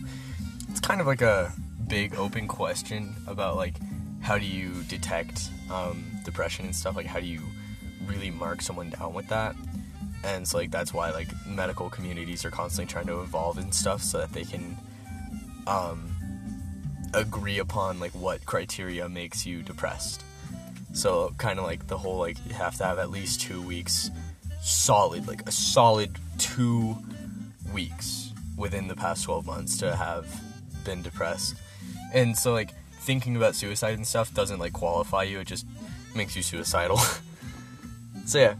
it's 0.69 0.79
kind 0.79 1.01
of 1.01 1.07
like 1.07 1.21
a 1.21 1.51
big 1.87 2.15
open 2.15 2.47
question 2.47 3.13
about 3.27 3.57
like 3.57 3.75
how 4.21 4.37
do 4.37 4.45
you 4.45 4.71
detect 4.83 5.49
um, 5.69 6.05
depression 6.23 6.65
and 6.65 6.75
stuff. 6.75 6.95
Like 6.95 7.05
how 7.05 7.19
do 7.19 7.25
you 7.25 7.41
really 8.05 8.31
mark 8.31 8.61
someone 8.61 8.91
down 8.91 9.13
with 9.13 9.27
that? 9.27 9.57
And 10.23 10.47
so 10.47 10.57
like 10.57 10.71
that's 10.71 10.93
why 10.93 11.11
like 11.11 11.29
medical 11.47 11.89
communities 11.89 12.43
are 12.45 12.51
constantly 12.51 12.91
trying 12.91 13.07
to 13.07 13.21
evolve 13.21 13.57
and 13.57 13.73
stuff 13.73 14.01
so 14.01 14.19
that 14.19 14.33
they 14.33 14.43
can 14.43 14.77
um, 15.67 16.15
agree 17.13 17.59
upon 17.59 17.99
like 17.99 18.11
what 18.11 18.45
criteria 18.45 19.07
makes 19.07 19.45
you 19.45 19.61
depressed. 19.61 20.23
So 20.93 21.33
kind 21.37 21.59
of 21.59 21.65
like 21.65 21.87
the 21.87 21.97
whole 21.97 22.17
like 22.17 22.37
you 22.47 22.53
have 22.53 22.75
to 22.77 22.83
have 22.83 22.99
at 22.99 23.09
least 23.09 23.41
two 23.41 23.61
weeks 23.61 24.09
solid, 24.61 25.27
like 25.27 25.47
a 25.47 25.51
solid 25.51 26.17
two 26.37 26.97
weeks 27.73 28.31
within 28.57 28.87
the 28.87 28.95
past 28.95 29.23
12 29.25 29.45
months 29.45 29.77
to 29.77 29.95
have 29.95 30.27
been 30.83 31.01
depressed. 31.01 31.55
And 32.13 32.37
so 32.37 32.53
like 32.53 32.71
thinking 33.01 33.35
about 33.35 33.55
suicide 33.55 33.95
and 33.95 34.05
stuff 34.05 34.33
doesn't 34.33 34.59
like 34.59 34.73
qualify 34.73 35.23
you, 35.23 35.39
it 35.39 35.47
just 35.47 35.65
makes 36.15 36.35
you 36.35 36.41
suicidal. 36.41 36.97
so 38.25 38.39
yeah. 38.39 38.55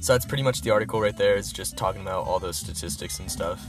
So 0.00 0.14
that's 0.14 0.24
pretty 0.24 0.42
much 0.42 0.62
the 0.62 0.70
article 0.70 1.00
right 1.00 1.16
there. 1.16 1.36
It's 1.36 1.52
just 1.52 1.76
talking 1.76 2.00
about 2.00 2.26
all 2.26 2.38
those 2.38 2.56
statistics 2.56 3.20
and 3.20 3.30
stuff. 3.30 3.64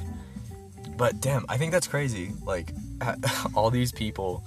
But 0.97 1.19
damn, 1.19 1.45
I 1.49 1.57
think 1.57 1.71
that's 1.71 1.87
crazy. 1.87 2.31
Like 2.43 2.73
all 3.55 3.69
these 3.69 3.91
people 3.91 4.43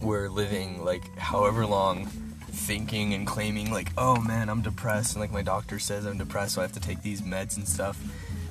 were 0.00 0.28
living 0.28 0.84
like 0.84 1.16
however 1.16 1.66
long 1.66 2.06
thinking 2.06 3.14
and 3.14 3.26
claiming 3.26 3.70
like 3.72 3.88
oh 3.98 4.20
man 4.20 4.48
i'm 4.48 4.62
depressed 4.62 5.14
and 5.14 5.20
like 5.20 5.32
my 5.32 5.42
doctor 5.42 5.78
says 5.78 6.04
i'm 6.04 6.18
depressed 6.18 6.54
so 6.54 6.60
i 6.60 6.64
have 6.64 6.72
to 6.72 6.80
take 6.80 7.02
these 7.02 7.22
meds 7.22 7.56
and 7.56 7.66
stuff 7.66 8.00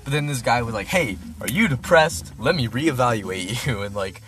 but 0.03 0.11
then 0.11 0.25
this 0.25 0.41
guy 0.41 0.61
was 0.61 0.73
like 0.73 0.87
hey 0.87 1.17
are 1.39 1.47
you 1.47 1.67
depressed 1.67 2.33
let 2.37 2.55
me 2.55 2.67
reevaluate 2.67 3.65
you 3.67 3.81
and 3.83 3.95
like 3.95 4.21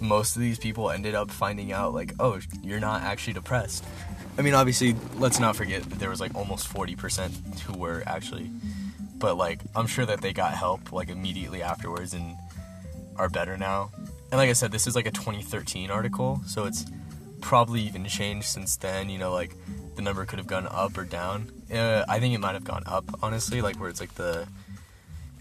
most 0.00 0.34
of 0.34 0.42
these 0.42 0.58
people 0.58 0.90
ended 0.90 1.14
up 1.14 1.30
finding 1.30 1.70
out 1.70 1.94
like 1.94 2.14
oh 2.18 2.40
you're 2.62 2.80
not 2.80 3.02
actually 3.02 3.34
depressed 3.34 3.84
i 4.40 4.42
mean 4.42 4.54
obviously 4.54 4.96
let's 5.18 5.38
not 5.38 5.54
forget 5.54 5.82
that 5.84 5.98
there 6.00 6.10
was 6.10 6.20
like 6.20 6.34
almost 6.34 6.72
40% 6.72 7.60
who 7.60 7.78
were 7.78 8.02
actually 8.06 8.50
but 9.18 9.36
like 9.36 9.60
i'm 9.76 9.86
sure 9.86 10.06
that 10.06 10.20
they 10.20 10.32
got 10.32 10.54
help 10.54 10.90
like 10.90 11.08
immediately 11.10 11.62
afterwards 11.62 12.14
and 12.14 12.36
are 13.16 13.28
better 13.28 13.56
now 13.56 13.90
and 14.30 14.38
like 14.38 14.48
I 14.48 14.52
said, 14.52 14.70
this 14.70 14.86
is 14.86 14.94
like 14.94 15.06
a 15.06 15.10
2013 15.10 15.90
article, 15.90 16.40
so 16.46 16.64
it's 16.64 16.86
probably 17.40 17.80
even 17.82 18.04
changed 18.06 18.46
since 18.46 18.76
then. 18.76 19.10
You 19.10 19.18
know, 19.18 19.32
like 19.32 19.54
the 19.96 20.02
number 20.02 20.24
could 20.24 20.38
have 20.38 20.46
gone 20.46 20.68
up 20.70 20.96
or 20.96 21.04
down. 21.04 21.50
Uh, 21.72 22.04
I 22.08 22.20
think 22.20 22.34
it 22.34 22.38
might 22.38 22.52
have 22.52 22.64
gone 22.64 22.84
up, 22.86 23.04
honestly, 23.22 23.60
like 23.60 23.76
where 23.76 23.90
it's 23.90 24.00
like 24.00 24.14
the 24.14 24.46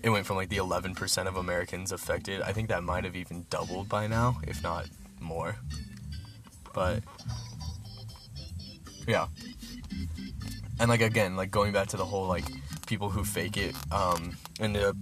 it 0.02 0.10
went 0.10 0.26
from 0.26 0.38
like 0.38 0.50
the 0.50 0.58
11% 0.58 1.28
of 1.28 1.36
Americans 1.36 1.92
affected. 1.92 2.42
I 2.42 2.54
think 2.54 2.70
that 2.70 2.84
might 2.84 3.04
have 3.04 3.16
even 3.16 3.46
doubled 3.50 3.90
by 3.90 4.08
now, 4.08 4.40
if 4.48 4.64
not 4.64 4.88
more. 5.20 5.58
But 6.74 7.04
yeah. 9.10 9.28
And 10.80 10.88
like 10.88 11.02
again, 11.02 11.36
like 11.36 11.52
going 11.52 11.74
back 11.74 11.88
to 11.88 11.98
the 11.98 12.06
whole 12.06 12.28
like 12.28 12.46
people 12.86 13.10
who 13.10 13.24
fake 13.24 13.58
it 13.58 13.76
um 13.92 14.38
ended 14.60 14.84
up 14.84 14.96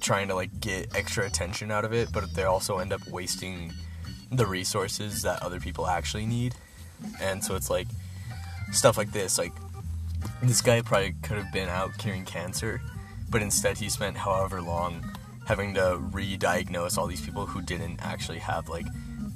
trying 0.00 0.28
to 0.28 0.34
like 0.34 0.60
get 0.60 0.94
extra 0.96 1.26
attention 1.26 1.70
out 1.70 1.84
of 1.84 1.92
it, 1.92 2.12
but 2.12 2.32
they 2.34 2.44
also 2.44 2.78
end 2.78 2.92
up 2.92 3.06
wasting 3.08 3.72
the 4.30 4.46
resources 4.46 5.22
that 5.22 5.42
other 5.42 5.58
people 5.58 5.86
actually 5.86 6.24
need. 6.24 6.54
And 7.20 7.42
so 7.42 7.56
it's 7.56 7.68
like 7.68 7.88
stuff 8.70 8.96
like 8.96 9.12
this, 9.12 9.38
like 9.38 9.52
this 10.42 10.60
guy 10.62 10.80
probably 10.80 11.14
could 11.22 11.36
have 11.36 11.52
been 11.52 11.68
out 11.68 11.98
curing 11.98 12.24
cancer, 12.24 12.80
but 13.28 13.42
instead 13.42 13.78
he 13.78 13.88
spent 13.88 14.16
however 14.16 14.62
long 14.62 15.04
having 15.46 15.74
to 15.74 15.98
re-diagnose 16.12 16.96
all 16.96 17.06
these 17.06 17.20
people 17.20 17.46
who 17.46 17.60
didn't 17.62 18.00
actually 18.02 18.38
have 18.38 18.68
like 18.68 18.86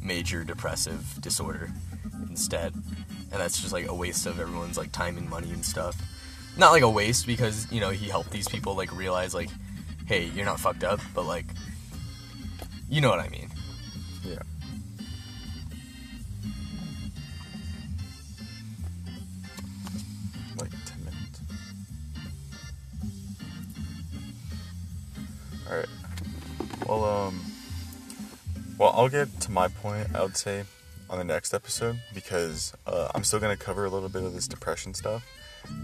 major 0.03 0.45
depressive 0.45 1.21
disorder 1.21 1.73
instead. 2.29 2.75
And 3.33 3.41
that's 3.41 3.61
just 3.61 3.73
like 3.73 3.87
a 3.87 3.95
waste 3.95 4.27
of 4.27 4.41
everyone's 4.41 4.77
like 4.77 4.93
time 4.93 5.17
and 5.17 5.29
money 5.29 5.51
and 5.51 5.65
stuff. 5.65 5.97
Not 6.57 6.73
like 6.73 6.83
a 6.83 6.91
waste 6.91 7.27
because, 7.27 7.71
you 7.71 7.81
know, 7.81 7.91
he 7.91 8.09
helped 8.09 8.31
these 8.31 8.49
people 8.49 8.75
like 8.75 8.93
realize 8.95 9.35
like 9.35 9.51
hey, 10.11 10.25
you're 10.35 10.45
not 10.45 10.59
fucked 10.59 10.83
up, 10.83 10.99
but 11.15 11.25
like, 11.25 11.45
you 12.89 13.01
know 13.01 13.11
what 13.11 13.21
I 13.21 13.29
mean. 13.29 13.49
Yeah. 14.25 14.43
Like 20.59 20.73
10 20.85 21.05
minutes. 21.05 21.41
Alright. 25.71 25.87
Well, 26.89 27.05
um. 27.05 27.41
Well, 28.79 28.93
I'll 28.97 29.09
get 29.09 29.41
to 29.43 29.53
my 29.53 29.69
point, 29.69 30.09
I 30.13 30.23
would 30.23 30.37
say, 30.37 30.65
on 31.11 31.19
the 31.19 31.25
next 31.25 31.53
episode 31.53 32.01
because 32.15 32.73
uh, 32.87 33.11
I'm 33.15 33.25
still 33.25 33.41
going 33.41 33.57
to 33.57 33.63
cover 33.63 33.85
a 33.85 33.91
little 33.91 34.09
bit 34.09 34.23
of 34.23 34.33
this 34.33 34.49
depression 34.49 34.95
stuff, 34.95 35.27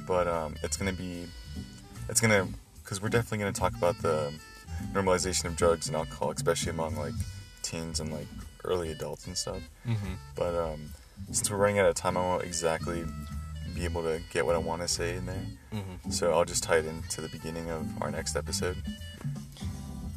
but 0.07 0.27
um, 0.27 0.55
it's 0.63 0.77
going 0.77 0.95
to 0.95 0.97
be. 0.97 1.27
It's 2.09 2.21
going 2.21 2.31
to 2.31 2.53
because 2.83 3.03
we're 3.03 3.09
definitely 3.09 3.39
going 3.39 3.53
to 3.53 3.61
talk 3.61 3.75
about 3.75 4.01
the 4.01 4.33
normalization 4.93 5.47
of 5.47 5.57
drugs 5.57 5.89
and 5.89 5.97
alcohol, 5.97 6.31
especially 6.31 6.71
among 6.71 6.97
like 6.97 7.15
teens 7.63 7.99
and 7.99 8.13
like 8.13 8.29
early 8.65 8.93
adults 8.93 9.27
and 9.27 9.37
stuff. 9.37 9.61
Mm-hmm. 9.87 10.15
But 10.37 10.55
um, 10.55 10.91
since 11.33 11.51
we're 11.51 11.57
running 11.57 11.81
out 11.81 11.87
of 11.87 11.97
time, 11.97 12.17
I 12.17 12.21
won't 12.21 12.45
exactly 12.45 13.05
be 13.75 13.85
able 13.85 14.03
to 14.03 14.21
get 14.33 14.47
what 14.47 14.55
I 14.55 14.59
want 14.59 14.83
to 14.83 14.89
say 14.89 15.17
in 15.17 15.27
there. 15.27 15.47
Mm-hmm. 15.75 16.11
So 16.11 16.33
I'll 16.33 16.45
just 16.45 16.63
tie 16.63 16.77
it 16.77 16.87
into 16.87 17.21
the 17.21 17.29
beginning 17.29 17.71
of 17.71 17.87
our 18.01 18.11
next 18.11 18.37
episode. 18.37 18.77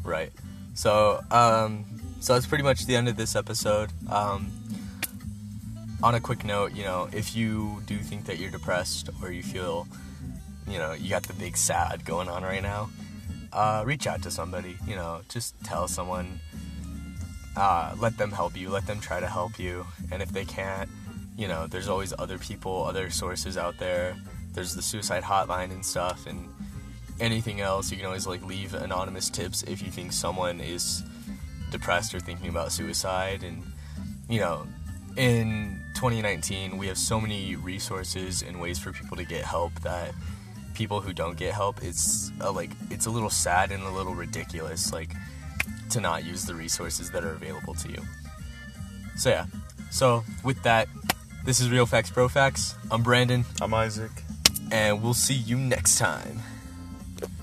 Right. 0.03 0.31
So, 0.75 1.21
um, 1.31 1.85
so 2.19 2.33
that's 2.33 2.45
pretty 2.45 2.63
much 2.63 2.85
the 2.85 2.95
end 2.95 3.09
of 3.09 3.17
this 3.17 3.35
episode. 3.35 3.89
Um, 4.09 4.51
on 6.01 6.15
a 6.15 6.19
quick 6.19 6.45
note, 6.45 6.73
you 6.73 6.83
know, 6.83 7.09
if 7.11 7.35
you 7.35 7.81
do 7.85 7.97
think 7.97 8.25
that 8.25 8.37
you're 8.37 8.51
depressed 8.51 9.09
or 9.21 9.31
you 9.31 9.43
feel 9.43 9.87
you 10.69 10.77
know, 10.77 10.93
you 10.93 11.09
got 11.09 11.23
the 11.23 11.33
big 11.33 11.57
sad 11.57 12.05
going 12.05 12.29
on 12.29 12.43
right 12.43 12.61
now, 12.61 12.89
uh, 13.51 13.83
reach 13.85 14.05
out 14.05 14.21
to 14.21 14.31
somebody. 14.31 14.77
You 14.87 14.95
know, 14.95 15.21
just 15.27 15.61
tell 15.63 15.87
someone. 15.87 16.39
Uh, 17.57 17.93
let 17.99 18.17
them 18.17 18.31
help 18.31 18.55
you. 18.55 18.69
Let 18.69 18.85
them 18.85 18.99
try 19.01 19.19
to 19.19 19.27
help 19.27 19.59
you. 19.59 19.85
And 20.11 20.21
if 20.21 20.29
they 20.29 20.45
can't, 20.45 20.89
you 21.35 21.47
know, 21.47 21.67
there's 21.67 21.89
always 21.89 22.13
other 22.17 22.37
people, 22.37 22.83
other 22.83 23.09
sources 23.09 23.57
out 23.57 23.79
there. 23.79 24.15
There's 24.53 24.75
the 24.75 24.81
suicide 24.81 25.23
hotline 25.23 25.71
and 25.71 25.83
stuff, 25.83 26.27
and 26.27 26.47
anything 27.19 27.59
else. 27.61 27.91
You 27.91 27.97
can 27.97 28.05
always 28.05 28.27
like 28.27 28.45
leave 28.45 28.75
anonymous 28.75 29.29
tips 29.29 29.63
if 29.63 29.81
you 29.81 29.89
think 29.89 30.13
someone 30.13 30.61
is 30.61 31.03
depressed 31.71 32.13
or 32.13 32.19
thinking 32.19 32.49
about 32.49 32.71
suicide. 32.71 33.43
And 33.43 33.63
you 34.29 34.39
know, 34.39 34.67
in 35.17 35.81
2019, 35.99 36.77
we 36.77 36.87
have 36.87 36.97
so 36.97 37.19
many 37.19 37.57
resources 37.57 38.41
and 38.41 38.61
ways 38.61 38.79
for 38.79 38.93
people 38.93 39.17
to 39.17 39.25
get 39.25 39.43
help 39.43 39.73
that 39.81 40.13
people 40.73 41.01
who 41.01 41.11
don't 41.11 41.35
get 41.35 41.53
help, 41.53 41.83
it's 41.83 42.31
a, 42.39 42.49
like 42.49 42.71
it's 42.89 43.05
a 43.05 43.09
little 43.09 43.29
sad 43.29 43.73
and 43.73 43.83
a 43.83 43.89
little 43.89 44.15
ridiculous, 44.15 44.93
like 44.93 45.13
to 45.89 45.99
not 45.99 46.23
use 46.23 46.45
the 46.45 46.55
resources 46.55 47.11
that 47.11 47.25
are 47.25 47.33
available 47.33 47.73
to 47.73 47.89
you. 47.89 48.01
So 49.17 49.29
yeah. 49.29 49.47
So 49.91 50.23
with 50.41 50.63
that, 50.63 50.87
this 51.43 51.59
is 51.59 51.69
Real 51.69 51.85
Facts 51.85 52.09
Pro 52.09 52.29
Facts. 52.29 52.75
I'm 52.89 53.03
Brandon, 53.03 53.43
I'm 53.61 53.73
Isaac. 53.73 54.11
and 54.71 55.03
we'll 55.03 55.13
see 55.13 55.33
you 55.33 55.57
next 55.57 55.97
time. 55.97 56.39